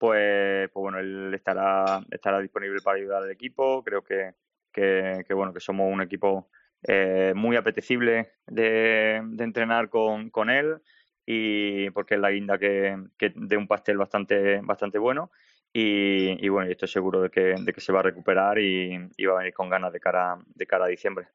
pues, 0.03 0.69
pues 0.73 0.83
bueno 0.83 0.99
él 0.99 1.33
estará 1.33 2.03
estará 2.11 2.41
disponible 2.41 2.81
para 2.83 2.99
ayudar 2.99 3.23
al 3.23 3.31
equipo. 3.31 3.85
Creo 3.85 4.03
que, 4.03 4.35
que, 4.73 5.25
bueno 5.33 5.53
que 5.53 5.61
somos 5.61 5.93
un 5.93 6.03
equipo 6.03 6.49
eh, 6.89 7.33
muy 7.37 7.55
apetecible 7.55 8.33
de, 8.47 9.21
de 9.25 9.45
entrenar 9.45 9.91
con, 9.91 10.31
con 10.31 10.51
él 10.51 10.81
y 11.27 11.91
porque 11.91 12.15
es 12.15 12.21
la 12.21 12.31
guinda 12.31 12.59
que, 12.59 12.97
que 13.19 13.33
de 13.35 13.57
un 13.57 13.69
pastel 13.69 13.97
bastante 13.97 14.61
bastante 14.63 14.99
bueno 14.99 15.31
y, 15.73 16.45
y 16.45 16.49
bueno 16.49 16.71
estoy 16.71 16.89
seguro 16.89 17.23
de 17.23 17.31
que, 17.31 17.55
de 17.59 17.73
que 17.73 17.81
se 17.81 17.93
va 17.93 18.01
a 18.01 18.05
recuperar 18.05 18.59
y, 18.59 18.99
y 19.17 19.27
va 19.27 19.35
a 19.35 19.39
venir 19.39 19.55
con 19.55 19.71
ganas 19.71 19.93
de 19.93 20.01
cara 20.01 20.39
de 20.55 20.67
cara 20.67 20.87
a 20.87 20.89
diciembre 20.89 21.29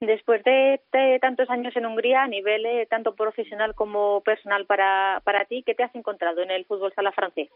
Después 0.00 0.44
de, 0.44 0.80
tantos 1.22 1.48
años 1.48 1.74
en 1.74 1.86
Hungría, 1.86 2.22
a 2.22 2.28
nivel 2.28 2.66
eh, 2.66 2.86
tanto 2.86 3.14
profesional 3.14 3.74
como 3.74 4.20
personal 4.20 4.66
para, 4.66 5.22
para 5.24 5.46
ti, 5.46 5.62
¿qué 5.64 5.74
te 5.74 5.84
has 5.84 5.94
encontrado 5.94 6.42
en 6.42 6.50
el 6.50 6.66
fútbol 6.66 6.92
sala 6.94 7.12
francés? 7.12 7.48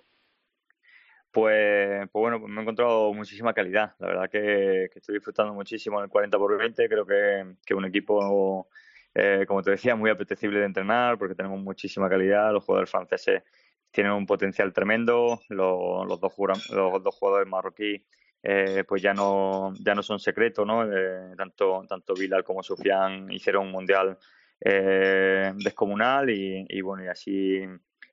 Pues, 1.31 2.09
pues 2.11 2.21
bueno, 2.21 2.39
me 2.41 2.61
he 2.61 2.63
encontrado 2.63 3.13
muchísima 3.13 3.53
calidad. 3.53 3.95
La 3.99 4.07
verdad 4.07 4.31
que, 4.31 4.85
estoy 4.85 5.17
disfrutando 5.17 5.53
muchísimo 5.53 5.99
en 5.99 6.05
el 6.05 6.11
40 6.11 6.39
por 6.39 6.57
20. 6.57 6.89
Creo 6.89 7.07
que, 7.07 7.57
que 7.65 7.75
un 7.75 7.85
equipo, 7.85 8.69
eh, 9.15 9.45
como 9.47 9.63
te 9.63 9.73
decía, 9.73 9.97
muy 9.97 10.11
apetecible 10.11 10.61
de 10.61 10.67
entrenar 10.67 11.19
porque 11.19 11.35
tenemos 11.35 11.61
muchísima 11.61 12.09
calidad. 12.09 12.53
Los 12.53 12.65
jugadores 12.65 12.91
franceses 12.91 13.43
tienen 13.91 14.13
un 14.13 14.27
potencial 14.27 14.73
tremendo. 14.73 15.41
Los, 15.49 16.21
dos, 16.21 16.33
jugadores 16.35 17.49
marroquíes 17.49 18.03
eh, 18.43 18.85
pues 18.89 19.03
ya 19.03 19.13
no, 19.13 19.75
ya 19.81 19.95
no 19.95 20.03
son 20.03 20.19
secretos, 20.19 20.67
¿no? 20.67 20.85
Eh, 20.85 21.35
tanto, 21.37 21.85
tanto 21.89 22.15
como 22.45 22.63
Sufian 22.63 23.31
hicieron 23.31 23.67
un 23.67 23.73
mundial 23.73 24.19
eh, 24.61 25.53
descomunal 25.57 26.31
y, 26.31 26.81
bueno, 26.81 27.05
y 27.05 27.09
así 27.09 27.63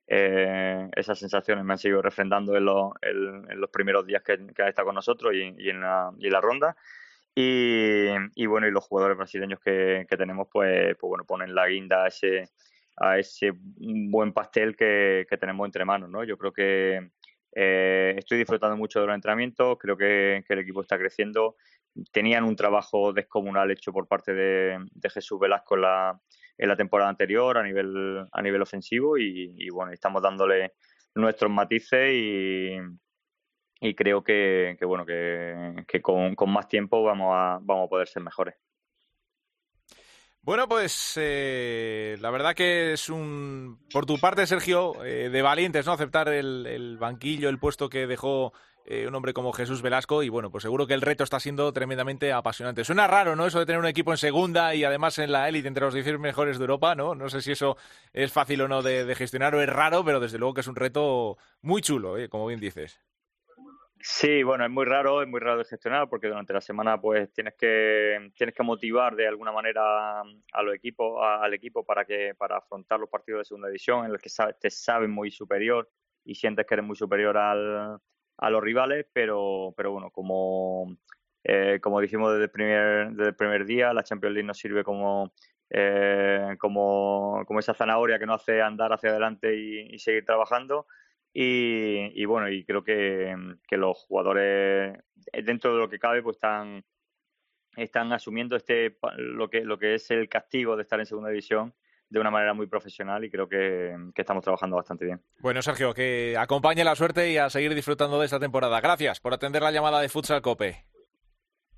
esas 0.09 1.19
sensaciones 1.19 1.65
me 1.65 1.73
han 1.73 1.77
seguido 1.77 2.01
refrendando 2.01 2.55
en, 2.55 2.65
los 3.59 3.69
primeros 3.69 4.05
días 4.07 4.23
que, 4.23 4.37
que 4.55 4.63
ha 4.63 4.69
estado 4.69 4.87
con 4.87 4.95
nosotros 4.95 5.33
y, 5.33 5.69
en, 5.69 5.81
la, 5.81 6.11
y 6.17 6.29
la 6.29 6.41
ronda. 6.41 6.75
Y, 7.39 8.47
bueno, 8.47 8.67
y 8.67 8.71
los 8.71 8.83
jugadores 8.85 9.15
brasileños 9.15 9.59
que, 9.59 10.07
tenemos, 10.17 10.47
pues, 10.51 10.95
pues 10.99 11.07
bueno, 11.07 11.23
ponen 11.23 11.53
la 11.53 11.67
guinda 11.67 12.05
a 12.05 12.07
ese, 12.07 12.49
a 12.95 13.19
ese 13.19 13.51
buen 13.55 14.33
pastel 14.33 14.75
que, 14.75 15.27
que 15.29 15.37
tenemos 15.37 15.67
entre 15.67 15.85
manos, 15.85 16.09
¿no? 16.09 16.23
Yo 16.23 16.35
creo 16.35 16.51
que, 16.51 17.11
eh, 17.59 18.15
estoy 18.17 18.39
disfrutando 18.39 18.75
mucho 18.75 18.99
de 19.01 19.07
los 19.07 19.15
entrenamientos, 19.15 19.77
creo 19.79 19.95
que, 19.95 20.43
el 20.47 20.59
equipo 20.59 20.81
está 20.81 20.97
creciendo. 20.97 21.57
Tenían 22.11 22.43
un 22.43 22.55
trabajo 22.55 23.13
descomunal 23.13 23.69
hecho 23.69 23.93
por 23.93 24.07
parte 24.07 24.33
de, 24.33 24.79
Jesús 25.03 25.39
Velasco 25.39 25.75
en 25.75 25.81
la, 25.81 26.19
en 26.57 26.69
la, 26.69 26.75
temporada 26.75 27.09
anterior 27.09 27.57
a 27.57 27.63
nivel, 27.63 28.25
a 28.31 28.41
nivel 28.41 28.63
ofensivo 28.63 29.17
y, 29.17 29.69
bueno, 29.69 29.91
estamos 29.91 30.23
dándole 30.23 30.73
nuestros 31.13 31.51
matices 31.51 32.11
y, 32.13 32.77
y 33.79 33.95
creo 33.95 34.23
que, 34.23 34.77
bueno 34.81 35.05
que, 35.05 36.01
con, 36.01 36.35
con, 36.35 36.51
más 36.51 36.67
tiempo 36.67 37.03
vamos 37.03 37.33
a, 37.33 37.59
vamos 37.61 37.85
a 37.85 37.89
poder 37.89 38.07
ser 38.07 38.23
mejores. 38.23 38.55
Bueno, 40.47 40.69
pues 40.69 41.15
eh, 41.17 42.15
la 42.21 42.29
verdad 42.29 42.55
que 42.55 42.93
es 42.93 43.09
un, 43.09 43.79
por 43.91 44.05
tu 44.05 44.17
parte, 44.17 44.47
Sergio, 44.47 45.03
eh, 45.03 45.27
de 45.29 45.41
valientes, 45.41 45.85
¿no? 45.85 45.91
Aceptar 45.91 46.29
el, 46.29 46.97
banquillo, 46.97 47.49
el 47.49 47.59
puesto 47.59 47.89
que 47.89 48.07
dejó 48.07 48.53
eh, 48.85 49.05
un 49.09 49.15
hombre 49.15 49.33
como 49.33 49.51
Jesús 49.51 49.81
Velasco 49.81 50.23
y 50.23 50.29
bueno, 50.29 50.49
pues 50.49 50.61
seguro 50.61 50.87
que 50.87 50.93
el 50.93 51.01
reto 51.01 51.25
está 51.25 51.41
siendo 51.41 51.73
tremendamente 51.73 52.31
apasionante. 52.31 52.85
Suena 52.85 53.07
raro, 53.07 53.35
¿no? 53.35 53.45
Eso 53.45 53.59
de 53.59 53.65
tener 53.65 53.81
un 53.81 53.87
equipo 53.87 54.11
en 54.11 54.17
segunda 54.17 54.73
y 54.73 54.85
además 54.85 55.19
en 55.19 55.33
la 55.33 55.49
élite 55.49 55.67
entre 55.67 55.83
los 55.83 55.93
10 55.93 56.17
mejores 56.17 56.57
de 56.57 56.63
Europa, 56.63 56.95
¿no? 56.95 57.13
No 57.13 57.27
sé 57.27 57.41
si 57.41 57.51
eso 57.51 57.75
es 58.13 58.31
fácil 58.31 58.61
o 58.61 58.69
no 58.69 58.81
de, 58.81 59.03
de 59.03 59.15
gestionar 59.15 59.53
o 59.53 59.61
es 59.61 59.67
raro, 59.67 60.05
pero 60.05 60.21
desde 60.21 60.37
luego 60.37 60.53
que 60.53 60.61
es 60.61 60.67
un 60.67 60.77
reto 60.77 61.37
muy 61.61 61.81
chulo, 61.81 62.15
como 62.29 62.47
bien 62.47 62.61
dices. 62.61 63.01
Sí, 64.09 64.41
bueno, 64.41 64.63
es 64.63 64.71
muy 64.71 64.85
raro, 64.85 65.21
es 65.21 65.27
muy 65.27 65.41
raro 65.41 65.57
de 65.59 65.65
gestionar 65.65 66.07
porque 66.07 66.27
durante 66.27 66.53
la 66.53 66.61
semana 66.61 66.99
pues 66.99 67.31
tienes 67.33 67.55
que 67.55 68.31
tienes 68.37 68.55
que 68.55 68.63
motivar 68.63 69.15
de 69.17 69.27
alguna 69.27 69.51
manera 69.51 70.21
a 70.21 70.63
los 70.63 70.73
equipos, 70.73 71.19
al 71.21 71.53
equipo 71.53 71.83
para 71.85 72.05
que 72.05 72.33
para 72.37 72.57
afrontar 72.57 73.01
los 73.01 73.09
partidos 73.09 73.41
de 73.41 73.45
segunda 73.45 73.67
división 73.67 74.05
en 74.05 74.13
los 74.13 74.21
que 74.21 74.29
te 74.59 74.69
sabes 74.69 75.09
muy 75.09 75.29
superior 75.29 75.89
y 76.23 76.35
sientes 76.35 76.65
que 76.65 76.75
eres 76.75 76.85
muy 76.85 76.95
superior 76.95 77.37
al, 77.37 77.99
a 78.37 78.49
los 78.49 78.63
rivales, 78.63 79.05
pero 79.11 79.73
pero 79.75 79.91
bueno, 79.91 80.09
como 80.09 80.97
eh, 81.43 81.79
como 81.81 81.99
dijimos 81.99 82.31
desde 82.31 82.45
el 82.45 82.51
primer 82.51 83.11
desde 83.11 83.29
el 83.31 83.35
primer 83.35 83.65
día, 83.65 83.93
la 83.93 84.03
Champions 84.03 84.33
League 84.35 84.47
nos 84.47 84.57
sirve 84.57 84.85
como 84.85 85.33
eh, 85.69 86.55
como, 86.59 87.43
como 87.45 87.59
esa 87.59 87.73
zanahoria 87.73 88.19
que 88.19 88.25
nos 88.25 88.41
hace 88.41 88.61
andar 88.61 88.93
hacia 88.93 89.09
adelante 89.09 89.53
y 89.53 89.99
seguir 89.99 90.23
trabajando 90.23 90.87
y, 91.39 92.25
bueno, 92.25 92.49
y 92.49 92.65
creo 92.65 92.83
que, 92.83 93.35
los 93.69 94.05
jugadores, 94.07 94.97
eh, 95.31 95.43
dentro 95.43 95.71
de 95.71 95.79
lo 95.79 95.87
que 95.87 95.99
cabe, 95.99 96.23
pues 96.23 96.37
están, 96.37 96.83
están 97.75 98.11
asumiendo 98.11 98.55
este 98.55 98.97
lo 99.17 99.47
que, 99.47 99.61
lo 99.63 99.77
que 99.77 99.93
es 99.93 100.09
el 100.09 100.29
castigo 100.29 100.75
de 100.75 100.81
estar 100.81 100.99
en 100.99 101.05
segunda 101.05 101.29
división 101.29 101.75
de 102.09 102.19
una 102.19 102.31
manera 102.31 102.55
muy 102.55 102.65
profesional 102.65 103.23
y 103.23 103.29
creo 103.29 103.47
que, 103.47 103.95
que, 104.15 104.21
estamos 104.21 104.43
trabajando 104.43 104.77
bastante 104.77 105.05
bien. 105.05 105.21
Bueno, 105.39 105.61
Sergio, 105.61 105.93
que 105.93 106.35
acompañe 106.39 106.83
la 106.83 106.95
suerte 106.95 107.29
y 107.29 107.37
a 107.37 107.51
seguir 107.51 107.75
disfrutando 107.75 108.19
de 108.19 108.25
esta 108.25 108.39
temporada. 108.39 108.81
Gracias 108.81 109.19
por 109.19 109.33
atender 109.33 109.61
la 109.61 109.71
llamada 109.71 110.01
de 110.01 110.09
Futsal 110.09 110.41
Cope. 110.41 110.85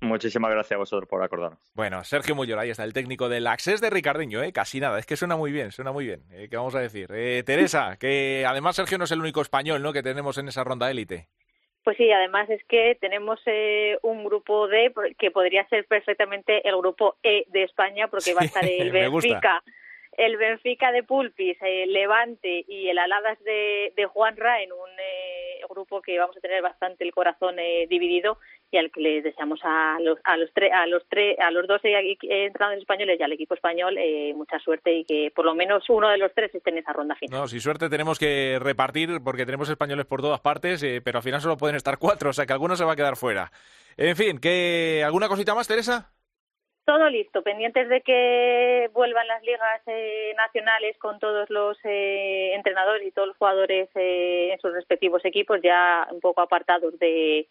Muchísimas 0.00 0.50
gracias 0.50 0.76
a 0.76 0.78
vosotros 0.78 1.08
por 1.08 1.22
acordarnos. 1.22 1.58
Bueno, 1.74 2.02
Sergio 2.04 2.34
Muyor, 2.34 2.58
ahí 2.58 2.70
está 2.70 2.84
el 2.84 2.94
técnico 2.94 3.28
del 3.28 3.46
Access 3.46 3.80
de 3.80 3.90
Ricardiño, 3.90 4.42
¿eh? 4.42 4.52
casi 4.52 4.80
nada, 4.80 4.98
es 4.98 5.06
que 5.06 5.16
suena 5.16 5.36
muy 5.36 5.52
bien, 5.52 5.72
suena 5.72 5.92
muy 5.92 6.06
bien. 6.06 6.22
¿eh? 6.32 6.48
¿Qué 6.50 6.56
vamos 6.56 6.74
a 6.74 6.80
decir? 6.80 7.10
Eh, 7.12 7.42
Teresa, 7.44 7.96
que 7.98 8.44
además 8.46 8.76
Sergio 8.76 8.96
no 8.96 9.04
es 9.04 9.12
el 9.12 9.20
único 9.20 9.42
español 9.42 9.82
¿no? 9.82 9.92
que 9.92 10.02
tenemos 10.02 10.38
en 10.38 10.48
esa 10.48 10.64
ronda 10.64 10.90
élite. 10.90 11.28
Pues 11.82 11.96
sí, 11.96 12.10
además 12.12 12.48
es 12.50 12.62
que 12.64 12.96
tenemos 13.00 13.40
eh, 13.46 13.98
un 14.02 14.24
grupo 14.24 14.68
D 14.68 14.92
que 15.18 15.30
podría 15.30 15.66
ser 15.68 15.86
perfectamente 15.86 16.66
el 16.68 16.76
grupo 16.76 17.16
E 17.22 17.44
de 17.48 17.62
España, 17.64 18.08
porque 18.08 18.34
va 18.34 18.42
a 18.42 18.44
estar 18.44 18.64
el 18.68 18.90
Benfica, 18.92 19.62
el 20.20 20.36
Benfica 20.36 20.92
de 20.92 21.02
Pulpis, 21.02 21.56
el 21.62 21.92
Levante 21.92 22.64
y 22.68 22.88
el 22.88 22.98
Aladas 22.98 23.42
de, 23.42 23.92
de 23.96 24.04
Juanra 24.04 24.62
en 24.62 24.70
un 24.72 24.78
grupo 25.68 26.02
que 26.02 26.18
vamos 26.18 26.36
a 26.36 26.40
tener 26.40 26.60
bastante 26.62 27.04
el 27.04 27.12
corazón 27.12 27.56
dividido 27.88 28.38
y 28.70 28.76
al 28.76 28.90
que 28.90 29.00
le 29.00 29.22
deseamos 29.22 29.60
a 29.64 29.98
los 30.00 30.18
tres 30.52 30.72
a 30.74 30.86
los 30.86 31.02
tres 31.08 31.38
a 31.38 31.50
los 31.50 31.66
dos 31.66 31.80
entrenadores 31.82 32.80
españoles 32.80 33.18
y 33.18 33.22
al 33.22 33.32
equipo 33.32 33.54
español 33.54 33.96
eh, 33.98 34.32
mucha 34.34 34.58
suerte 34.58 34.92
y 34.92 35.04
que 35.04 35.32
por 35.34 35.44
lo 35.44 35.54
menos 35.54 35.88
uno 35.88 36.08
de 36.08 36.18
los 36.18 36.32
tres 36.34 36.54
esté 36.54 36.70
en 36.70 36.78
esa 36.78 36.92
ronda 36.92 37.14
final. 37.16 37.40
No, 37.40 37.48
si 37.48 37.60
suerte 37.60 37.88
tenemos 37.88 38.18
que 38.18 38.58
repartir 38.60 39.20
porque 39.24 39.46
tenemos 39.46 39.68
españoles 39.68 40.06
por 40.06 40.20
todas 40.20 40.40
partes, 40.40 40.82
eh, 40.82 41.00
pero 41.02 41.18
al 41.18 41.24
final 41.24 41.40
solo 41.40 41.56
pueden 41.56 41.76
estar 41.76 41.98
cuatro, 41.98 42.30
o 42.30 42.32
sea 42.32 42.46
que 42.46 42.52
alguno 42.52 42.76
se 42.76 42.84
va 42.84 42.92
a 42.92 42.96
quedar 42.96 43.16
fuera. 43.16 43.50
En 43.96 44.16
fin, 44.16 44.38
¿qué, 44.38 45.02
¿alguna 45.04 45.28
cosita 45.28 45.54
más, 45.54 45.66
Teresa? 45.66 46.10
Todo 46.84 47.08
listo, 47.08 47.42
pendientes 47.42 47.88
de 47.88 48.00
que 48.00 48.90
vuelvan 48.92 49.26
las 49.28 49.42
ligas 49.42 49.82
eh, 49.86 50.32
nacionales 50.36 50.96
con 50.98 51.18
todos 51.18 51.48
los 51.50 51.78
entrenadores 51.84 53.06
y 53.06 53.12
todos 53.12 53.28
los 53.28 53.36
jugadores 53.36 53.88
en 53.94 54.58
sus 54.60 54.72
respectivos 54.72 55.24
equipos, 55.24 55.60
ya 55.62 56.08
un 56.10 56.20
poco 56.20 56.40
apartados 56.40 56.98
de 56.98 57.46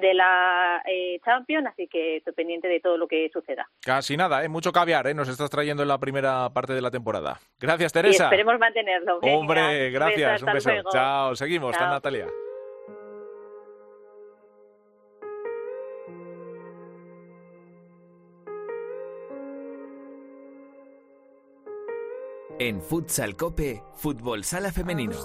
de 0.00 0.14
la 0.14 0.82
eh, 0.86 1.20
Champions, 1.24 1.66
así 1.66 1.86
que 1.88 2.16
estoy 2.16 2.32
pendiente 2.32 2.68
de 2.68 2.80
todo 2.80 2.96
lo 2.96 3.06
que 3.06 3.30
suceda. 3.32 3.68
Casi 3.80 4.16
nada, 4.16 4.44
¿eh? 4.44 4.48
mucho 4.48 4.72
caviar, 4.72 5.06
¿eh? 5.06 5.14
nos 5.14 5.28
estás 5.28 5.50
trayendo 5.50 5.82
en 5.82 5.88
la 5.88 5.98
primera 5.98 6.50
parte 6.50 6.72
de 6.72 6.80
la 6.82 6.90
temporada. 6.90 7.38
Gracias, 7.58 7.92
Teresa. 7.92 8.24
Y 8.24 8.26
esperemos 8.26 8.58
mantenerlo. 8.58 9.18
Hombre, 9.18 9.90
gracias, 9.90 10.42
un 10.42 10.52
beso. 10.52 10.70
Chao, 10.90 11.36
seguimos, 11.36 11.72
está 11.72 11.88
Natalia. 11.88 12.26
En 22.58 22.80
Futsal 22.80 23.34
Cope, 23.34 23.82
Fútbol 23.96 24.44
Sala 24.44 24.70
Femenino. 24.70 25.16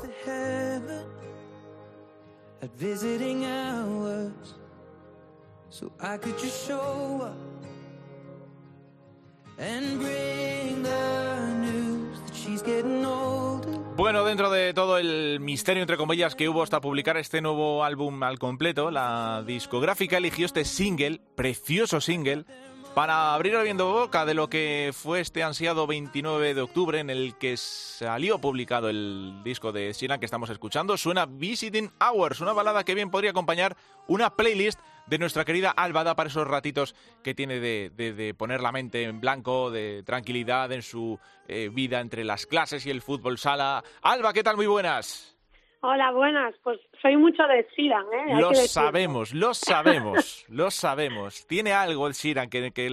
Bueno, 13.95 14.23
dentro 14.23 14.49
de 14.49 14.73
todo 14.73 14.97
el 14.97 15.39
misterio, 15.39 15.83
entre 15.83 15.97
comillas, 15.97 16.33
que 16.33 16.49
hubo 16.49 16.63
hasta 16.63 16.81
publicar 16.81 17.17
este 17.17 17.41
nuevo 17.41 17.83
álbum 17.83 18.23
al 18.23 18.39
completo, 18.39 18.89
la 18.89 19.43
discográfica 19.45 20.17
eligió 20.17 20.47
este 20.47 20.65
single, 20.65 21.21
precioso 21.35 22.01
single, 22.01 22.45
para 22.93 23.33
abrir 23.33 23.55
abriendo 23.55 23.91
boca 23.91 24.25
de 24.25 24.33
lo 24.33 24.49
que 24.49 24.91
fue 24.93 25.19
este 25.21 25.43
ansiado 25.43 25.87
29 25.87 26.53
de 26.53 26.61
octubre 26.61 26.99
en 26.99 27.09
el 27.09 27.35
que 27.37 27.55
salió 27.57 28.39
publicado 28.39 28.89
el 28.89 29.41
disco 29.43 29.71
de 29.71 29.93
Sheeran 29.93 30.19
que 30.19 30.25
estamos 30.25 30.49
escuchando, 30.49 30.97
suena 30.97 31.25
Visiting 31.25 31.91
Hours, 31.99 32.41
una 32.41 32.53
balada 32.53 32.83
que 32.83 32.95
bien 32.95 33.11
podría 33.11 33.31
acompañar 33.31 33.77
una 34.07 34.35
playlist 34.35 34.79
de 35.07 35.17
nuestra 35.17 35.45
querida 35.45 35.71
Alba 35.71 36.15
para 36.15 36.29
esos 36.29 36.47
ratitos 36.47 36.95
que 37.23 37.33
tiene 37.33 37.59
de, 37.59 38.35
poner 38.37 38.61
la 38.61 38.71
mente 38.71 39.03
en 39.03 39.19
blanco, 39.19 39.71
de 39.71 40.03
tranquilidad 40.03 40.71
en 40.71 40.81
su 40.81 41.19
eh, 41.47 41.69
vida 41.71 41.99
entre 41.99 42.23
las 42.23 42.45
clases 42.45 42.85
y 42.85 42.89
el 42.91 43.01
fútbol 43.01 43.37
sala. 43.37 43.83
Alba, 44.01 44.33
¿qué 44.33 44.43
tal? 44.43 44.55
Muy 44.55 44.67
buenas. 44.67 45.38
Hola, 45.81 46.11
buenas. 46.11 46.53
Pues 46.61 46.77
soy 47.01 47.15
mucho 47.15 47.43
de 47.43 47.65
Siran, 47.73 48.05
¿eh? 48.11 48.35
lo 48.37 48.53
sabemos, 48.53 49.33
lo 49.33 49.53
sabemos, 49.53 50.45
lo 50.49 50.71
sabemos. 50.71 51.47
Tiene 51.47 51.71
algo 51.71 52.07
el 52.07 52.13
Siran, 52.13 52.49
que, 52.49 52.71
que 52.71 52.87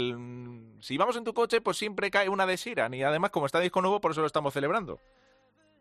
si 0.80 0.96
vamos 0.96 1.16
en 1.16 1.24
tu 1.24 1.34
coche, 1.34 1.60
pues 1.60 1.76
siempre 1.76 2.12
cae 2.12 2.28
una 2.28 2.46
de 2.46 2.56
Siran. 2.56 2.94
Y 2.94 3.02
además, 3.02 3.30
como 3.30 3.46
está 3.46 3.58
disco 3.58 3.82
nuevo, 3.82 4.00
por 4.00 4.12
eso 4.12 4.20
lo 4.20 4.28
estamos 4.28 4.54
celebrando. 4.54 5.00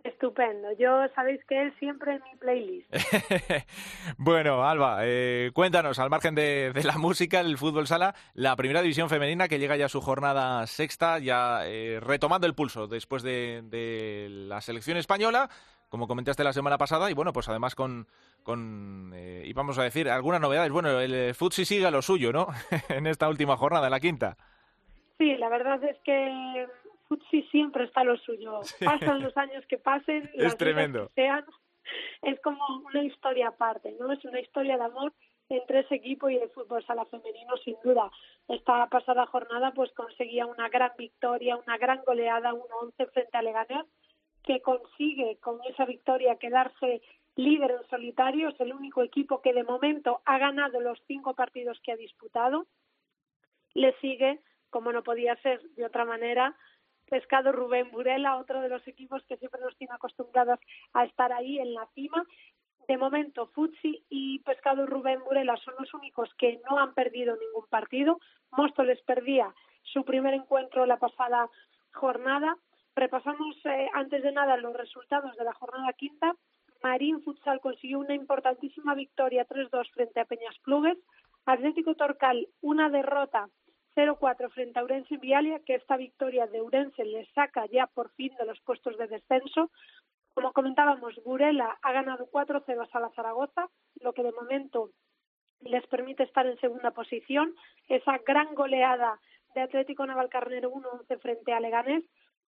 Estupendo. 0.03 0.71
Yo 0.79 1.07
sabéis 1.15 1.43
que 1.45 1.61
él 1.61 1.73
siempre 1.79 2.13
en 2.13 2.23
mi 2.23 2.37
playlist. 2.37 2.91
bueno, 4.17 4.63
Alba, 4.63 4.99
eh, 5.01 5.51
cuéntanos, 5.53 5.97
al 5.97 6.11
margen 6.11 6.35
de, 6.35 6.71
la 6.83 6.97
música, 6.97 7.39
el 7.39 7.57
fútbol 7.57 7.87
sala, 7.87 8.13
la 8.33 8.55
primera 8.55 8.81
división 8.81 9.09
femenina 9.09 9.47
que 9.47 9.57
llega 9.57 9.77
ya 9.77 9.85
a 9.85 9.89
su 9.89 10.01
jornada 10.01 10.65
sexta, 10.67 11.17
ya 11.17 11.67
eh, 11.67 11.99
retomando 11.99 12.45
el 12.45 12.53
pulso 12.53 12.87
después 12.87 13.23
de, 13.23 13.61
de 13.63 14.27
la 14.29 14.61
selección 14.61 14.97
española 14.97 15.49
como 15.95 16.07
comentaste 16.09 16.43
la 16.43 16.51
semana 16.51 16.77
pasada, 16.77 17.09
y 17.09 17.13
bueno, 17.13 17.31
pues 17.31 17.47
además 17.47 17.73
con, 17.73 18.05
con 18.43 19.13
eh, 19.15 19.43
y 19.45 19.53
vamos 19.53 19.79
a 19.79 19.83
decir, 19.83 20.09
algunas 20.09 20.41
novedades. 20.41 20.69
Bueno, 20.69 20.99
el 20.99 21.33
Futsi 21.33 21.63
sigue 21.63 21.85
a 21.85 21.91
lo 21.91 22.01
suyo, 22.01 22.33
¿no? 22.33 22.47
en 22.89 23.07
esta 23.07 23.29
última 23.29 23.55
jornada, 23.55 23.89
la 23.89 24.01
quinta. 24.01 24.35
Sí, 25.17 25.37
la 25.37 25.47
verdad 25.47 25.81
es 25.85 25.95
que 26.03 26.67
Futsi 27.07 27.43
siempre 27.43 27.85
está 27.85 28.01
a 28.01 28.03
lo 28.03 28.17
suyo. 28.17 28.59
Pasan 28.83 29.23
los 29.23 29.37
años 29.37 29.63
que 29.69 29.77
pasen, 29.77 30.29
es 30.33 30.57
tremendo. 30.57 31.09
sean, 31.15 31.45
es 32.23 32.41
como 32.41 32.61
una 32.85 33.01
historia 33.01 33.47
aparte, 33.47 33.95
¿no? 33.97 34.11
Es 34.11 34.25
una 34.25 34.41
historia 34.41 34.75
de 34.75 34.83
amor 34.83 35.13
entre 35.47 35.79
ese 35.79 35.95
equipo 35.95 36.29
y 36.29 36.35
el 36.35 36.49
fútbol 36.49 36.85
sala 36.85 37.05
femenino, 37.05 37.55
sin 37.63 37.77
duda. 37.85 38.11
Esta 38.49 38.85
pasada 38.87 39.25
jornada 39.27 39.71
pues 39.71 39.93
conseguía 39.93 40.45
una 40.45 40.67
gran 40.67 40.91
victoria, 40.97 41.55
una 41.55 41.77
gran 41.77 42.01
goleada, 42.05 42.51
1-11 42.51 43.11
frente 43.13 43.37
a 43.37 43.41
Leganés, 43.41 43.85
que 44.45 44.61
consigue 44.61 45.37
con 45.41 45.59
esa 45.65 45.85
victoria 45.85 46.37
quedarse 46.37 47.01
líder 47.35 47.71
en 47.71 47.89
solitario, 47.89 48.49
es 48.49 48.59
el 48.61 48.73
único 48.73 49.03
equipo 49.03 49.41
que 49.41 49.53
de 49.53 49.63
momento 49.63 50.21
ha 50.25 50.37
ganado 50.37 50.79
los 50.79 51.01
cinco 51.07 51.33
partidos 51.33 51.79
que 51.83 51.91
ha 51.91 51.97
disputado. 51.97 52.67
Le 53.73 53.93
sigue, 53.99 54.39
como 54.69 54.91
no 54.93 55.03
podía 55.03 55.35
ser 55.37 55.61
de 55.75 55.85
otra 55.85 56.05
manera, 56.05 56.55
Pescado 57.09 57.51
Rubén 57.51 57.91
Burela, 57.91 58.37
otro 58.37 58.61
de 58.61 58.69
los 58.69 58.87
equipos 58.87 59.23
que 59.27 59.37
siempre 59.37 59.61
nos 59.61 59.75
tiene 59.77 59.93
acostumbrados 59.93 60.59
a 60.93 61.03
estar 61.05 61.33
ahí 61.33 61.59
en 61.59 61.73
la 61.73 61.85
cima. 61.93 62.23
De 62.87 62.97
momento, 62.97 63.47
Futsi 63.47 64.05
y 64.09 64.39
Pescado 64.39 64.85
Rubén 64.85 65.19
Burela 65.23 65.57
son 65.57 65.73
los 65.79 65.93
únicos 65.93 66.33
que 66.35 66.61
no 66.69 66.79
han 66.79 66.93
perdido 66.93 67.35
ningún 67.35 67.67
partido. 67.69 68.19
Móstoles 68.51 69.01
perdía 69.01 69.53
su 69.83 70.05
primer 70.05 70.33
encuentro 70.33 70.85
la 70.85 70.97
pasada 70.97 71.49
jornada 71.93 72.57
Repasamos 72.95 73.57
eh, 73.65 73.89
antes 73.93 74.23
de 74.23 74.31
nada 74.31 74.55
los 74.55 74.73
resultados 74.73 75.35
de 75.35 75.43
la 75.43 75.53
jornada 75.53 75.91
quinta. 75.93 76.33
Marín 76.81 77.21
Futsal 77.23 77.59
consiguió 77.59 77.99
una 77.99 78.13
importantísima 78.13 78.95
victoria 78.95 79.45
3-2 79.45 79.91
frente 79.91 80.21
a 80.21 80.25
Peñas 80.25 80.57
Plugues. 80.63 80.97
Atlético 81.45 81.95
Torcal 81.95 82.47
una 82.61 82.89
derrota 82.89 83.49
0-4 83.95 84.49
frente 84.49 84.79
a 84.79 84.83
Urense 84.83 85.17
Vialia, 85.17 85.59
que 85.65 85.75
esta 85.75 85.97
victoria 85.97 86.47
de 86.47 86.61
Urense 86.61 87.03
le 87.03 87.25
saca 87.33 87.65
ya 87.65 87.87
por 87.87 88.11
fin 88.11 88.33
de 88.39 88.45
los 88.45 88.59
puestos 88.61 88.97
de 88.97 89.07
descenso. 89.07 89.71
Como 90.33 90.53
comentábamos, 90.53 91.15
Burela 91.23 91.77
ha 91.81 91.91
ganado 91.91 92.29
4-0 92.31 92.89
a 92.91 92.99
la 92.99 93.09
Zaragoza, 93.09 93.69
lo 94.01 94.13
que 94.13 94.23
de 94.23 94.31
momento 94.31 94.91
les 95.61 95.85
permite 95.87 96.23
estar 96.23 96.45
en 96.45 96.59
segunda 96.59 96.91
posición. 96.91 97.55
Esa 97.89 98.19
gran 98.25 98.55
goleada 98.55 99.19
de 99.53 99.61
Atlético 99.61 100.05
Navalcarnero 100.05 100.71
1-11 100.71 101.19
frente 101.19 101.53
a 101.53 101.59
Leganés 101.59 102.03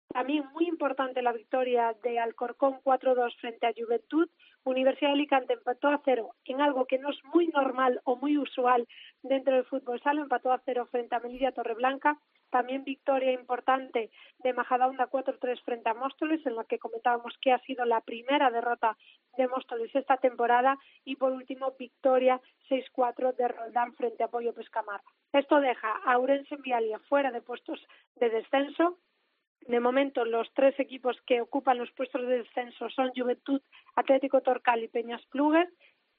también 0.10 0.46
muy 0.54 0.68
importante 0.68 1.22
la 1.22 1.34
victoria 1.34 1.96
de 2.04 2.20
Alcorcón 2.20 2.80
4-2 2.84 3.36
frente 3.40 3.68
a 3.68 3.74
Juventud. 3.76 4.30
Universidad 4.64 5.10
de 5.10 5.14
Alicante 5.14 5.54
empató 5.54 5.90
a 5.90 6.02
cero 6.04 6.36
en 6.46 6.60
algo 6.60 6.86
que 6.86 6.98
no 6.98 7.10
es 7.10 7.24
muy 7.34 7.48
normal 7.48 8.02
o 8.04 8.16
muy 8.16 8.38
usual 8.38 8.88
dentro 9.22 9.54
del 9.54 9.66
fútbol 9.66 10.02
sala, 10.02 10.22
empató 10.22 10.52
a 10.52 10.62
cero 10.66 10.88
frente 10.92 11.16
a 11.16 11.20
Melilla 11.20 11.52
Torreblanca. 11.52 12.18
También 12.50 12.84
victoria 12.84 13.32
importante 13.34 14.10
de 14.40 14.54
Majadahonda 14.54 15.10
4-3 15.10 15.62
frente 15.64 15.90
a 15.90 15.94
Móstoles, 15.94 16.46
en 16.46 16.56
la 16.56 16.64
que 16.64 16.80
comentábamos 16.80 17.38
que 17.42 17.52
ha 17.52 17.60
sido 17.60 17.86
la 17.86 18.02
primera 18.02 18.50
derrota 18.50 18.98
de 19.38 19.48
Móstoles 19.48 19.94
esta 19.94 20.18
temporada. 20.18 20.78
Y 21.04 21.18
por 21.18 21.32
último, 21.34 21.74
victoria 21.78 22.42
6-4 22.70 23.36
de 23.36 23.48
Roldán 23.50 23.94
frente 23.96 24.24
a 24.24 24.30
Pollo 24.30 24.54
Pescamar. 24.54 25.02
Esto 25.34 25.60
deja 25.60 25.92
a 26.06 26.18
Urense 26.18 26.56
en 26.56 26.62
Vialia 26.62 27.00
fuera 27.00 27.32
de 27.32 27.42
puestos 27.42 27.86
de 28.16 28.30
descenso 28.30 28.98
de 29.62 29.80
momento, 29.80 30.24
los 30.26 30.52
tres 30.54 30.80
equipos 30.80 31.20
que 31.26 31.42
ocupan 31.42 31.78
los 31.78 31.92
puestos 31.92 32.22
de 32.22 32.40
descenso 32.40 32.90
son 32.90 33.12
Juventud, 33.16 33.62
Atlético 33.96 34.42
Torcal 34.42 34.84
y 34.84 34.88
Peñas 34.88 35.26
Plugues. 35.28 35.70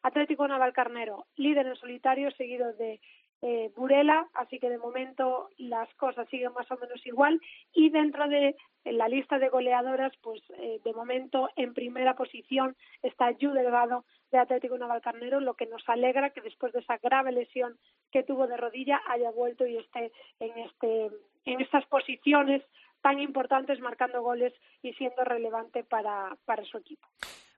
Atlético 0.03 0.47
Navalcarnero, 0.47 1.27
líder 1.37 1.67
en 1.67 1.77
solitario, 1.77 2.31
seguido 2.33 2.73
de 2.75 3.01
eh, 3.43 3.71
Burela, 3.77 4.29
así 4.35 4.59
que 4.59 4.69
de 4.69 4.79
momento 4.79 5.49
las 5.59 5.93
cosas 5.95 6.29
siguen 6.29 6.53
más 6.53 6.71
o 6.71 6.77
menos 6.77 7.05
igual. 7.07 7.41
Y 7.73 7.91
dentro 7.91 8.29
de 8.29 8.57
la 8.85 9.09
lista 9.09 9.39
de 9.39 9.49
goleadoras, 9.49 10.13
pues 10.23 10.43
eh, 10.59 10.81
de 10.85 10.93
momento 10.93 11.49
en 11.57 11.75
primera 11.75 12.15
posición 12.15 12.77
está 13.03 13.31
Yu 13.33 13.53
Delgado 13.53 14.05
de 14.31 14.39
Atlético 14.39 14.77
Navalcarnero, 14.77 15.41
lo 15.41 15.55
que 15.55 15.67
nos 15.67 15.89
alegra 15.89 16.31
que 16.31 16.41
después 16.41 16.73
de 16.73 16.81
esa 16.81 16.99
grave 16.99 17.33
lesión 17.33 17.79
que 18.13 18.23
tuvo 18.23 18.47
de 18.47 18.57
rodilla 18.57 19.01
haya 19.09 19.31
vuelto 19.31 19.67
y 19.67 19.77
esté 19.77 20.13
en, 20.41 20.59
este, 20.59 21.11
en 21.45 21.61
estas 21.61 21.87
posiciones 21.87 22.63
tan 23.03 23.19
importantes 23.21 23.81
marcando 23.81 24.23
goles 24.23 24.53
y 24.83 24.93
siendo 24.95 25.25
relevante 25.25 25.85
para, 25.85 26.37
para 26.45 26.65
su 26.65 26.79
equipo. 26.79 27.07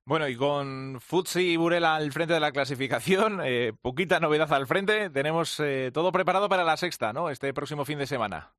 Bueno, 0.05 0.27
y 0.27 0.37
con 0.37 1.01
Futsi 1.01 1.53
y 1.53 1.57
Burela 1.57 1.95
al 1.95 2.11
frente 2.11 2.35
de 2.35 2.41
la 2.41 2.53
clasificación, 2.53 3.41
eh, 3.45 3.73
poquita 3.81 4.19
novedad 4.19 4.53
al 4.53 4.67
frente, 4.67 5.11
tenemos 5.11 5.61
eh, 5.61 5.91
todo 5.93 6.11
preparado 6.11 6.49
para 6.49 6.65
la 6.65 6.77
sexta, 6.77 7.13
¿no? 7.13 7.31
Este 7.31 7.53
próximo 7.53 7.85
fin 7.85 7.99
de 7.99 8.07
semana. 8.07 8.51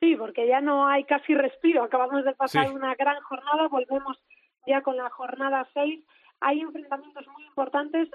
Sí, 0.00 0.16
porque 0.16 0.46
ya 0.46 0.60
no 0.60 0.86
hay 0.86 1.04
casi 1.04 1.34
respiro. 1.34 1.82
Acabamos 1.82 2.24
de 2.24 2.34
pasar 2.34 2.70
una 2.70 2.94
gran 2.94 3.20
jornada, 3.22 3.68
volvemos 3.68 4.18
ya 4.66 4.82
con 4.82 4.96
la 4.96 5.10
jornada 5.10 5.68
seis. 5.74 6.04
Hay 6.40 6.60
enfrentamientos 6.60 7.26
muy 7.28 7.44
importantes. 7.44 8.08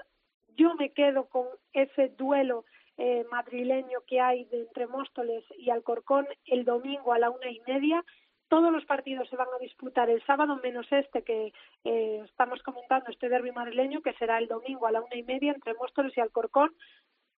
Yo 0.56 0.74
me 0.74 0.92
quedo 0.92 1.28
con 1.28 1.46
ese 1.72 2.08
duelo 2.16 2.64
eh, 3.02 3.24
madrileño 3.30 4.00
que 4.06 4.20
hay 4.20 4.44
de 4.44 4.60
entre 4.60 4.86
Móstoles 4.86 5.42
y 5.56 5.70
Alcorcón 5.70 6.26
el 6.44 6.66
domingo 6.66 7.14
a 7.14 7.18
la 7.18 7.30
una 7.30 7.50
y 7.50 7.58
media. 7.66 8.04
Todos 8.48 8.70
los 8.70 8.84
partidos 8.84 9.26
se 9.30 9.36
van 9.36 9.48
a 9.54 9.58
disputar 9.58 10.10
el 10.10 10.22
sábado, 10.26 10.60
menos 10.62 10.86
este 10.90 11.22
que 11.22 11.54
eh, 11.84 12.22
estamos 12.26 12.62
comentando, 12.62 13.10
este 13.10 13.30
derby 13.30 13.52
madrileño, 13.52 14.02
que 14.02 14.12
será 14.14 14.36
el 14.36 14.48
domingo 14.48 14.86
a 14.86 14.92
la 14.92 15.00
una 15.00 15.16
y 15.16 15.22
media 15.22 15.52
entre 15.52 15.72
Móstoles 15.72 16.14
y 16.14 16.20
Alcorcón. 16.20 16.74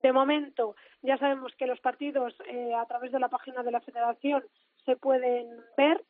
De 0.00 0.14
momento, 0.14 0.76
ya 1.02 1.18
sabemos 1.18 1.54
que 1.56 1.66
los 1.66 1.80
partidos 1.80 2.32
eh, 2.48 2.72
a 2.74 2.86
través 2.86 3.12
de 3.12 3.20
la 3.20 3.28
página 3.28 3.62
de 3.62 3.72
la 3.72 3.82
Federación 3.82 4.42
se 4.86 4.96
pueden 4.96 5.46
ver 5.76 6.02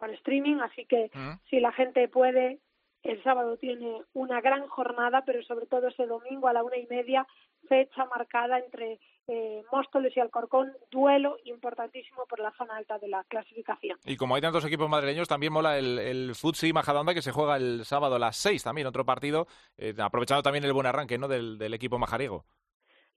por 0.00 0.10
streaming, 0.10 0.56
así 0.56 0.84
que 0.86 1.12
mm. 1.14 1.38
si 1.48 1.60
la 1.60 1.70
gente 1.70 2.08
puede, 2.08 2.58
el 3.04 3.22
sábado 3.22 3.56
tiene 3.56 4.02
una 4.14 4.40
gran 4.40 4.66
jornada, 4.66 5.22
pero 5.24 5.44
sobre 5.44 5.66
todo 5.66 5.86
ese 5.86 6.06
domingo 6.06 6.48
a 6.48 6.52
la 6.52 6.64
una 6.64 6.76
y 6.76 6.88
media 6.88 7.24
fecha 7.70 8.04
marcada 8.06 8.58
entre 8.58 8.98
eh, 9.28 9.62
Móstoles 9.70 10.14
y 10.16 10.18
Alcorcón, 10.18 10.72
duelo 10.90 11.36
importantísimo 11.44 12.26
por 12.26 12.40
la 12.40 12.50
zona 12.58 12.76
alta 12.76 12.98
de 12.98 13.06
la 13.06 13.22
clasificación. 13.24 13.96
Y 14.04 14.16
como 14.16 14.34
hay 14.34 14.42
tantos 14.42 14.64
equipos 14.64 14.90
madrileños, 14.90 15.28
también 15.28 15.52
mola 15.52 15.78
el, 15.78 16.00
el 16.00 16.34
Futsi 16.34 16.72
Majadahonda 16.72 17.14
que 17.14 17.22
se 17.22 17.30
juega 17.30 17.56
el 17.56 17.84
sábado 17.84 18.16
a 18.16 18.18
las 18.18 18.36
6 18.38 18.64
también, 18.64 18.88
otro 18.88 19.04
partido, 19.04 19.46
eh, 19.78 19.94
aprovechando 20.00 20.42
también 20.42 20.64
el 20.64 20.72
buen 20.72 20.86
arranque 20.86 21.16
¿no? 21.16 21.28
del, 21.28 21.58
del 21.58 21.72
equipo 21.72 21.96
majariego. 21.96 22.44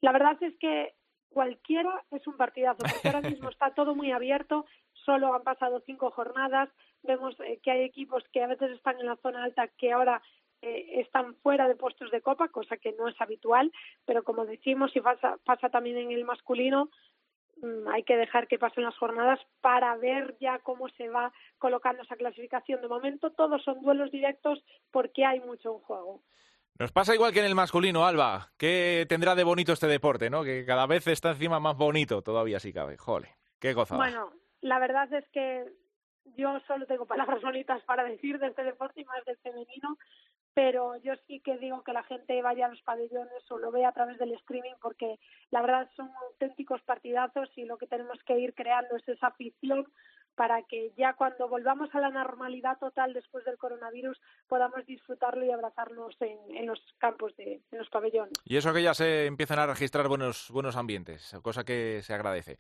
La 0.02 0.12
verdad 0.12 0.38
es 0.42 0.54
que 0.60 0.94
cualquiera 1.30 2.04
es 2.12 2.28
un 2.28 2.38
partidazo, 2.38 2.78
porque 2.78 3.08
ahora 3.08 3.28
mismo 3.28 3.50
está 3.50 3.74
todo 3.74 3.96
muy 3.96 4.12
abierto, 4.12 4.68
solo 5.06 5.34
han 5.34 5.42
pasado 5.42 5.82
cinco 5.84 6.12
jornadas, 6.12 6.70
vemos 7.02 7.36
eh, 7.40 7.60
que 7.64 7.72
hay 7.72 7.82
equipos 7.82 8.24
que 8.32 8.44
a 8.44 8.48
veces 8.48 8.70
están 8.72 9.00
en 9.00 9.08
la 9.08 9.18
zona 9.18 9.44
alta 9.44 9.68
que 9.80 9.92
ahora 9.92 10.22
eh, 10.64 11.02
están 11.02 11.36
fuera 11.44 11.68
de 11.68 11.76
puestos 11.76 12.10
de 12.10 12.22
copa, 12.22 12.48
cosa 12.48 12.78
que 12.78 12.94
no 12.94 13.10
es 13.10 13.20
habitual, 13.20 13.70
pero 14.06 14.24
como 14.24 14.46
decimos 14.46 14.96
y 14.96 15.02
pasa, 15.02 15.38
pasa 15.44 15.70
también 15.70 15.98
en 15.98 16.12
el 16.12 16.24
masculino, 16.24 16.90
mm, 17.62 17.90
hay 17.90 18.04
que 18.04 18.16
dejar 18.16 18.48
que 18.48 18.58
pasen 18.58 18.86
las 18.86 18.98
jornadas 18.98 19.42
para 19.60 19.94
ver 19.98 20.38
ya 20.40 20.60
cómo 20.60 20.88
se 20.90 21.10
va 21.10 21.34
colocando 21.58 22.04
esa 22.04 22.16
clasificación. 22.16 22.82
De 22.82 22.88
momento 22.88 23.32
todos 23.32 23.62
son 23.62 23.82
duelos 23.82 24.10
directos 24.10 24.64
porque 24.90 25.26
hay 25.26 25.42
mucho 25.42 25.74
en 25.74 25.80
juego. 25.80 26.22
Nos 26.80 26.94
pasa 26.94 27.14
igual 27.14 27.34
que 27.34 27.40
en 27.40 27.46
el 27.46 27.56
masculino, 27.56 28.06
Alba. 28.06 28.52
¿Qué 28.58 29.06
tendrá 29.10 29.36
de 29.36 29.44
bonito 29.44 29.74
este 29.74 29.88
deporte, 29.88 30.30
no? 30.30 30.44
Que 30.44 30.66
cada 30.66 30.88
vez 30.88 31.06
está 31.08 31.32
encima 31.32 31.60
más 31.60 31.76
bonito, 31.76 32.22
todavía 32.22 32.62
si 32.62 32.72
cabe. 32.72 32.98
Jole, 32.98 33.36
qué 33.60 33.74
gozada. 33.74 34.00
Bueno, 34.00 34.32
la 34.62 34.80
verdad 34.80 35.12
es 35.14 35.28
que 35.30 35.66
yo 36.38 36.60
solo 36.68 36.86
tengo 36.86 37.06
palabras 37.06 37.42
bonitas 37.42 37.84
para 37.84 38.04
decir 38.04 38.40
de 38.40 38.48
este 38.48 38.64
deporte 38.64 39.02
y 39.02 39.06
más 39.06 39.24
del 39.26 39.38
femenino, 39.38 39.98
pero 40.54 40.96
yo 40.98 41.14
sí 41.28 41.40
que 41.40 41.58
digo 41.58 41.84
que 41.84 41.94
la 41.94 42.04
gente 42.04 42.42
vaya 42.42 42.68
a 42.68 42.70
los 42.70 42.82
pabellones 42.82 43.50
o 43.50 43.58
lo 43.58 43.72
vea 43.72 43.90
a 43.90 43.94
través 43.94 44.18
del 44.20 44.34
streaming 44.34 44.76
porque 44.82 45.20
la 45.52 45.62
verdad 45.62 45.90
son 45.96 46.12
auténticos 46.30 46.82
partidazos 46.84 47.50
y 47.56 47.66
lo 47.66 47.78
que 47.78 47.88
tenemos 47.88 48.20
que 48.26 48.38
ir 48.38 48.54
creando 48.54 48.96
es 48.96 49.08
esa 49.08 49.28
afición 49.28 49.88
para 50.36 50.64
que 50.64 50.92
ya 50.98 51.14
cuando 51.14 51.48
volvamos 51.48 51.94
a 51.94 52.00
la 52.00 52.10
normalidad 52.10 52.78
total 52.80 53.14
después 53.14 53.46
del 53.46 53.58
coronavirus 53.58 54.20
podamos 54.48 54.86
disfrutarlo 54.86 55.46
y 55.46 55.52
abrazarnos 55.52 56.16
en, 56.22 56.38
en 56.56 56.66
los 56.66 56.80
campos 56.98 57.36
de 57.38 57.62
en 57.72 57.78
los 57.78 57.90
pabellones. 57.90 58.34
Y 58.46 58.58
eso 58.58 58.74
que 58.74 58.84
ya 58.84 58.94
se 58.94 59.26
empiezan 59.26 59.60
a 59.60 59.68
registrar 59.68 60.08
buenos 60.08 60.50
buenos 60.52 60.76
ambientes, 60.76 61.36
cosa 61.44 61.64
que 61.64 62.02
se 62.02 62.14
agradece. 62.14 62.58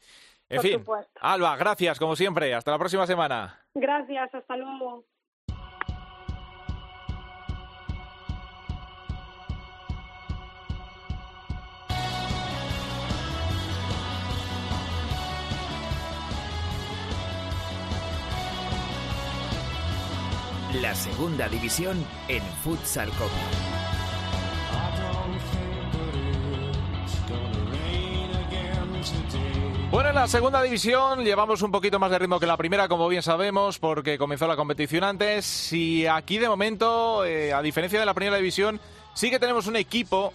En 0.49 0.57
Por 0.57 0.65
fin, 0.65 0.79
supuesto. 0.79 1.19
Alba, 1.21 1.55
gracias 1.57 1.99
como 1.99 2.15
siempre. 2.15 2.53
Hasta 2.53 2.71
la 2.71 2.79
próxima 2.79 3.07
semana. 3.07 3.59
Gracias, 3.73 4.33
hasta 4.35 4.57
luego. 4.57 5.03
La 20.81 20.95
segunda 20.95 21.47
división 21.47 22.03
en 22.27 22.41
Futsal 22.63 23.07
Copa. 23.11 23.29
Bueno, 29.91 30.09
en 30.09 30.15
la 30.15 30.27
segunda 30.27 30.63
división 30.63 31.23
llevamos 31.23 31.61
un 31.61 31.69
poquito 31.69 31.99
más 31.99 32.09
de 32.09 32.17
ritmo 32.17 32.39
que 32.39 32.47
la 32.47 32.57
primera, 32.57 32.87
como 32.87 33.07
bien 33.07 33.21
sabemos, 33.21 33.77
porque 33.77 34.17
comenzó 34.17 34.47
la 34.47 34.55
competición 34.55 35.03
antes. 35.03 35.71
Y 35.73 36.07
aquí 36.07 36.39
de 36.39 36.49
momento, 36.49 37.23
eh, 37.23 37.53
a 37.53 37.61
diferencia 37.61 37.99
de 37.99 38.05
la 38.07 38.15
primera 38.15 38.37
división, 38.37 38.79
sí 39.13 39.29
que 39.29 39.37
tenemos 39.37 39.67
un 39.67 39.75
equipo 39.75 40.33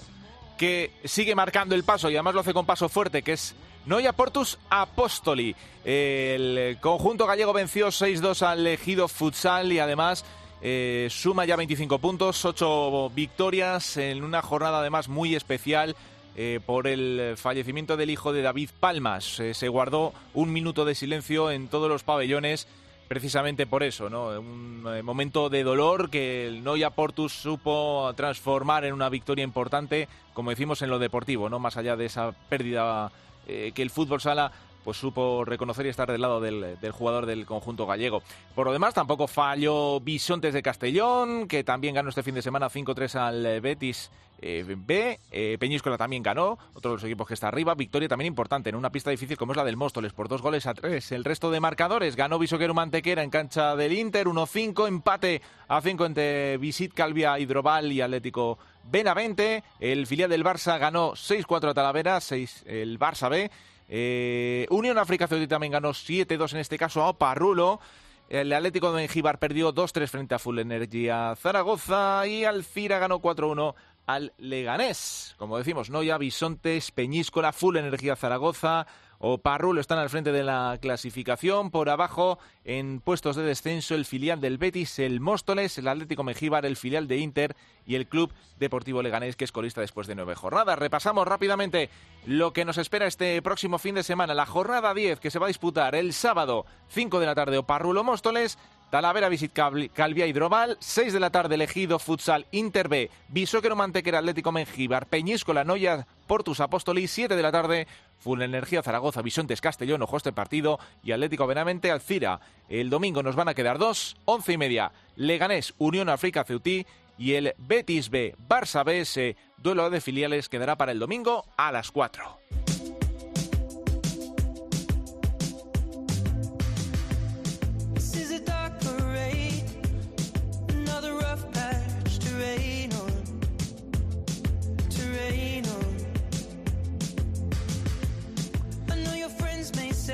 que 0.57 0.93
sigue 1.05 1.34
marcando 1.34 1.74
el 1.74 1.82
paso 1.82 2.11
y 2.11 2.14
además 2.14 2.34
lo 2.34 2.41
hace 2.43 2.55
con 2.55 2.64
paso 2.64 2.89
fuerte, 2.89 3.22
que 3.22 3.32
es 3.32 3.57
Noia 3.89 4.12
Portus 4.12 4.59
Apostoli. 4.68 5.57
El 5.82 6.76
conjunto 6.80 7.26
gallego 7.26 7.55
venció 7.55 7.89
6-2 7.89 8.43
al 8.43 8.66
Ejido 8.66 9.09
Futsal 9.09 9.72
y 9.72 9.78
además 9.78 10.26
eh, 10.61 11.09
suma 11.11 11.47
ya 11.47 11.57
25 11.57 11.99
puntos, 11.99 12.45
8 12.45 13.11
victorias 13.14 13.97
en 13.97 14.22
una 14.22 14.43
jornada 14.43 14.80
además 14.80 15.09
muy 15.09 15.34
especial. 15.34 15.97
eh, 16.41 16.61
por 16.64 16.86
el 16.86 17.34
fallecimiento 17.36 17.97
del 17.97 18.11
hijo 18.11 18.32
de 18.32 18.43
David 18.43 18.70
Palmas. 18.78 19.41
Eh, 19.41 19.55
se 19.55 19.66
guardó 19.66 20.12
un 20.34 20.53
minuto 20.53 20.84
de 20.84 20.95
silencio 20.95 21.51
en 21.51 21.66
todos 21.66 21.89
los 21.89 22.05
pabellones 22.05 22.68
precisamente 23.09 23.66
por 23.66 23.82
eso, 23.82 24.09
¿no? 24.09 24.28
Un 24.39 25.03
momento 25.03 25.49
de 25.49 25.64
dolor 25.64 26.11
que 26.11 26.47
el 26.47 26.62
Noia 26.62 26.91
Portus 26.91 27.32
supo 27.32 28.12
transformar 28.14 28.84
en 28.84 28.93
una 28.93 29.09
victoria 29.09 29.43
importante, 29.43 30.09
como 30.32 30.51
decimos 30.51 30.82
en 30.82 30.91
lo 30.91 31.01
deportivo, 31.01 31.49
¿no? 31.49 31.59
Más 31.59 31.76
allá 31.76 31.97
de 31.97 32.05
esa 32.05 32.32
pérdida 32.51 33.11
eh, 33.49 33.73
que 33.75 33.83
el 33.83 33.91
fútbol 33.91 34.21
sala 34.21 34.53
pues 34.85 34.97
supo 34.97 35.45
reconocer 35.45 35.85
y 35.85 35.91
estar 35.91 36.11
del 36.11 36.23
lado 36.23 36.41
del, 36.41 36.79
jugador 36.93 37.27
del 37.27 37.45
conjunto 37.45 37.87
gallego. 37.87 38.23
Por 38.55 38.67
lo 38.67 38.73
demás, 38.73 38.95
tampoco 38.95 39.27
falló 39.27 40.01
Bisontes 40.01 40.55
de 40.55 40.63
Castellón, 40.63 41.47
que 41.47 41.63
también 41.63 41.95
ganó 41.95 42.09
este 42.09 42.23
fin 42.23 42.35
de 42.35 42.41
semana 42.41 42.71
5-3 42.71 43.15
al 43.17 43.61
Betis 43.61 44.11
eh, 44.41 44.65
B. 44.79 45.19
Eh, 45.31 45.57
Peñíscola 45.59 45.99
también 45.99 46.23
ganó, 46.23 46.59
otro 46.75 46.93
de 46.93 46.97
los 46.97 47.05
equipos 47.05 47.27
que 47.27 47.35
está 47.35 47.49
arriba. 47.49 47.75
Victoria 47.75 48.09
también 48.09 48.29
importante 48.29 48.71
en 48.71 48.77
una 48.77 48.91
pista 48.91 49.11
difícil 49.11 49.37
como 49.37 49.53
es 49.53 49.57
la 49.57 49.65
del 49.65 49.77
Móstoles, 49.77 50.13
por 50.13 50.29
dos 50.29 50.43
goles 50.43 50.67
a 50.67 50.75
tres. 50.75 51.13
El 51.13 51.25
resto 51.25 51.51
de 51.51 51.61
marcadores 51.61 52.17
ganó 52.17 52.39
Visoquero 52.39 52.75
Mantequera 52.75 53.23
en 53.23 53.31
cancha 53.31 53.77
del 53.77 53.93
Inter, 53.93 54.27
1-5, 54.27 54.87
empate 54.89 55.43
a 55.67 55.81
5 55.81 56.07
entre 56.07 56.57
Visit 56.59 56.95
Calvia 56.95 57.39
Hidroval 57.39 57.93
y 57.93 58.01
Atlético 58.01 58.59
Benavente. 58.91 59.64
El 59.80 60.07
filial 60.07 60.30
del 60.30 60.45
Barça 60.45 60.78
ganó 60.78 61.12
6-4 61.12 61.70
a 61.70 61.74
Talavera, 61.74 62.20
6 62.20 62.64
el 62.66 62.99
Barça 62.99 63.28
B. 63.28 63.51
Eh, 63.89 64.66
Unión 64.70 64.99
África 64.99 65.26
Ceutí 65.26 65.47
también 65.47 65.72
ganó 65.72 65.91
7-2 65.91 66.53
en 66.53 66.61
este 66.61 66.78
caso 66.78 67.03
a 67.03 67.11
Oparrulo. 67.11 67.80
El 68.28 68.53
Atlético 68.53 68.93
de 68.93 69.03
Mengíbar 69.03 69.39
perdió 69.39 69.74
2-3 69.74 70.09
frente 70.09 70.34
a 70.34 70.39
Full 70.39 70.59
Energía 70.59 71.34
Zaragoza 71.36 72.26
y 72.26 72.45
Alcira 72.45 72.99
ganó 72.99 73.20
4-1 73.20 73.74
al 74.07 74.32
Leganés. 74.39 75.34
Como 75.39 75.57
decimos, 75.59 75.91
Noya, 75.91 76.18
Bisontes, 76.18 76.91
Peñíscola, 76.91 77.53
Full 77.53 77.76
Energía 77.76 78.16
Zaragoza 78.16 78.86
o 79.19 79.39
Parrulo 79.39 79.81
están 79.81 79.99
al 79.99 80.11
frente 80.11 80.33
de 80.33 80.45
la 80.45 80.79
clasificación. 80.81 81.71
Por 81.71 81.91
abajo, 81.91 82.39
en 82.64 83.01
puestos 83.01 83.37
de 83.37 83.43
descenso, 83.43 83.95
el 83.95 84.05
filial 84.05 84.41
del 84.41 84.59
Betis, 84.59 84.99
el 84.99 85.21
Móstoles, 85.21 85.77
el 85.79 85.89
Atlético 85.89 86.23
Mengíbar, 86.23 86.64
el 86.64 86.77
filial 86.77 87.09
de 87.09 87.19
Inter 87.19 87.57
y 87.87 87.97
el 87.97 88.07
Club 88.07 88.33
Deportivo 88.59 89.03
Leganés, 89.03 89.37
que 89.37 89.45
es 89.45 89.53
colista 89.53 89.81
después 89.81 90.07
de 90.07 90.14
nueve 90.14 90.35
jornadas. 90.35 90.79
Repasamos 90.79 91.27
rápidamente 91.27 91.91
lo 92.27 92.53
que 92.53 92.64
nos 92.64 92.79
espera 92.79 93.07
este 93.07 93.41
próximo 93.43 93.79
fin 93.79 93.95
de 93.95 94.03
semana. 94.03 94.35
La 94.35 94.47
jornada 94.47 94.95
10 94.95 95.21
que 95.21 95.31
se 95.31 95.39
va 95.39 95.47
a 95.47 95.49
disputar 95.49 95.95
el 95.95 96.12
sábado, 96.12 96.66
5 96.89 97.19
de 97.21 97.27
la 97.27 97.35
tarde, 97.35 97.59
o 97.59 97.64
Parrulo 97.64 98.05
Móstoles. 98.05 98.59
Talavera 98.91 99.29
Visit 99.29 99.53
Calvia 99.53 100.27
Hidroval, 100.27 100.79
6 100.81 101.12
de 101.12 101.21
la 101.21 101.29
tarde 101.29 101.57
elegido 101.57 101.99
Futsal 101.99 102.47
Inter 102.53 102.89
B, 102.89 103.11
Bisóquero 103.29 103.77
Mantequera 103.77 104.21
Atlético 104.21 104.51
Mengíbar, 104.51 105.07
Peñíscola 105.07 105.62
Noya 105.62 106.07
Portus 106.27 106.61
Apóstoli, 106.61 107.07
7 107.07 107.37
de 107.37 107.43
la 107.43 107.53
tarde 107.53 107.87
Full 108.19 108.43
Energía 108.43 108.83
Zaragoza, 108.83 109.23
Bisontes 109.23 109.61
Castellón, 109.61 110.03
ojo 110.03 110.16
este 110.16 110.33
partido 110.33 110.79
y 111.03 111.12
Atlético 111.12 111.47
Benavente 111.47 111.91
Alcira. 111.91 112.41
El 112.69 112.91
domingo 112.91 113.23
nos 113.23 113.37
van 113.37 113.49
a 113.49 113.55
quedar 113.55 113.79
dos, 113.79 114.16
11 114.25 114.53
y 114.53 114.59
media, 114.59 114.93
Leganés 115.16 115.75
Unión 115.79 116.09
África 116.09 116.45
Ceutí 116.45 116.87
y 117.16 117.35
el 117.35 117.55
Betis 117.59 118.11
B 118.11 118.37
Barça 118.49 118.85
B, 118.85 119.01
ese 119.01 119.37
duelo 119.57 119.91
de 119.91 120.01
filiales 120.01 120.49
quedará 120.49 120.77
para 120.77 120.93
el 120.93 120.99
domingo 120.99 121.45
a 121.57 121.73
las 121.73 121.91
4. 121.91 122.58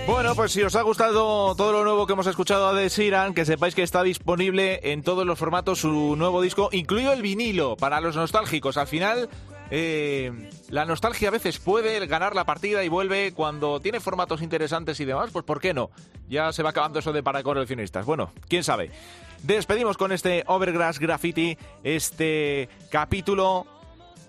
Bueno, 0.06 0.34
pues 0.34 0.52
si 0.52 0.62
os 0.62 0.76
ha 0.76 0.82
gustado 0.82 1.54
todo 1.54 1.72
lo 1.72 1.82
nuevo 1.82 2.06
que 2.06 2.12
hemos 2.12 2.26
escuchado 2.26 2.74
de 2.74 2.90
Siran, 2.90 3.32
que 3.32 3.46
sepáis 3.46 3.74
que 3.74 3.82
está 3.82 4.02
disponible 4.02 4.80
en 4.92 5.02
todos 5.02 5.24
los 5.24 5.38
formatos 5.38 5.80
su 5.80 6.14
nuevo 6.16 6.42
disco, 6.42 6.68
incluido 6.72 7.12
el 7.12 7.22
vinilo 7.22 7.76
para 7.76 8.00
los 8.00 8.14
nostálgicos. 8.14 8.76
Al 8.76 8.86
final, 8.86 9.30
eh, 9.70 10.50
la 10.68 10.84
nostalgia 10.84 11.28
a 11.28 11.30
veces 11.32 11.58
puede 11.58 12.06
ganar 12.06 12.34
la 12.34 12.44
partida 12.44 12.84
y 12.84 12.88
vuelve 12.88 13.32
cuando 13.32 13.80
tiene 13.80 13.98
formatos 13.98 14.42
interesantes 14.42 15.00
y 15.00 15.06
demás, 15.06 15.30
pues 15.32 15.44
¿por 15.44 15.58
qué 15.58 15.72
no? 15.72 15.90
Ya 16.28 16.52
se 16.52 16.62
va 16.62 16.70
acabando 16.70 16.98
eso 16.98 17.12
de 17.12 17.22
para 17.22 17.42
coleccionistas. 17.42 18.04
Bueno, 18.04 18.30
quién 18.48 18.62
sabe. 18.62 18.90
Despedimos 19.42 19.96
con 19.96 20.12
este 20.12 20.44
Overgrass 20.46 20.98
Graffiti, 20.98 21.56
este 21.82 22.68
capítulo 22.90 23.66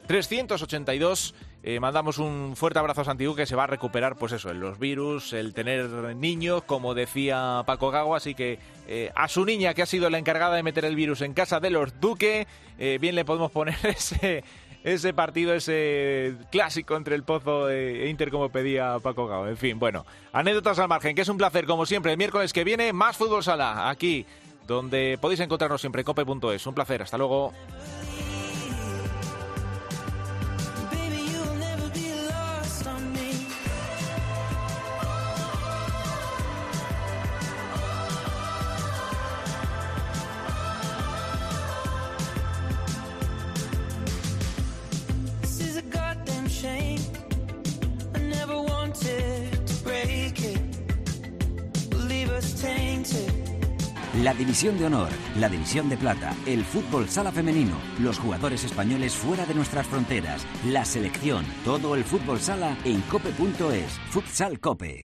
382. 0.07 1.35
Eh, 1.67 1.79
mandamos 1.79 2.19
un 2.19 2.55
fuerte 2.55 2.77
abrazo 2.77 3.01
a 3.01 3.05
Santiago 3.05 3.33
que 3.33 3.47
se 3.47 3.55
va 3.55 3.63
a 3.63 3.67
recuperar, 3.67 4.17
pues 4.17 4.33
eso, 4.33 4.53
los 4.53 4.77
virus, 4.77 5.33
el 5.33 5.55
tener 5.55 5.89
niños, 6.15 6.61
como 6.61 6.93
decía 6.93 7.63
Paco 7.65 7.89
Gago, 7.89 8.15
así 8.15 8.35
que 8.35 8.59
eh, 8.87 9.11
a 9.15 9.27
su 9.27 9.43
niña 9.45 9.73
que 9.73 9.81
ha 9.81 9.87
sido 9.87 10.11
la 10.11 10.19
encargada 10.19 10.55
de 10.55 10.61
meter 10.61 10.85
el 10.85 10.95
virus 10.95 11.21
en 11.21 11.33
casa 11.33 11.59
de 11.59 11.71
los 11.71 11.99
Duque, 11.99 12.45
eh, 12.77 12.99
bien 13.01 13.15
le 13.15 13.25
podemos 13.25 13.49
poner 13.49 13.75
ese 13.83 14.43
ese 14.83 15.11
partido, 15.15 15.55
ese 15.55 16.35
clásico 16.51 16.95
entre 16.97 17.15
el 17.15 17.23
Pozo 17.23 17.71
e 17.71 18.09
Inter 18.09 18.29
como 18.29 18.49
pedía 18.49 18.99
Paco 19.01 19.25
Gao. 19.25 19.47
En 19.47 19.57
fin, 19.57 19.79
bueno, 19.79 20.05
anécdotas 20.33 20.77
al 20.77 20.87
margen, 20.87 21.15
que 21.15 21.23
es 21.23 21.29
un 21.29 21.37
placer 21.37 21.65
como 21.65 21.87
siempre. 21.87 22.11
El 22.11 22.19
miércoles 22.19 22.53
que 22.53 22.63
viene, 22.63 22.93
más 22.93 23.17
fútbol 23.17 23.43
sala, 23.43 23.89
aquí, 23.89 24.27
donde 24.67 25.17
podéis 25.19 25.39
encontrarnos 25.39 25.81
siempre, 25.81 26.03
cope.es. 26.03 26.67
Un 26.67 26.75
placer, 26.75 27.01
hasta 27.01 27.17
luego. 27.17 27.53
La 54.23 54.33
División 54.33 54.77
de 54.77 54.85
Honor, 54.85 55.09
la 55.39 55.47
División 55.49 55.87
de 55.89 55.97
Plata, 55.97 56.33
el 56.45 56.63
fútbol 56.63 57.07
sala 57.09 57.31
femenino, 57.31 57.77
los 57.99 58.19
jugadores 58.19 58.63
españoles 58.63 59.13
fuera 59.13 59.45
de 59.45 59.53
nuestras 59.53 59.87
fronteras, 59.87 60.45
la 60.65 60.83
selección, 60.85 61.45
todo 61.63 61.95
el 61.95 62.03
fútbol 62.03 62.39
sala 62.39 62.77
en 62.83 63.01
cope.es, 63.01 63.99
Futsal 64.09 64.59
Cope. 64.59 65.04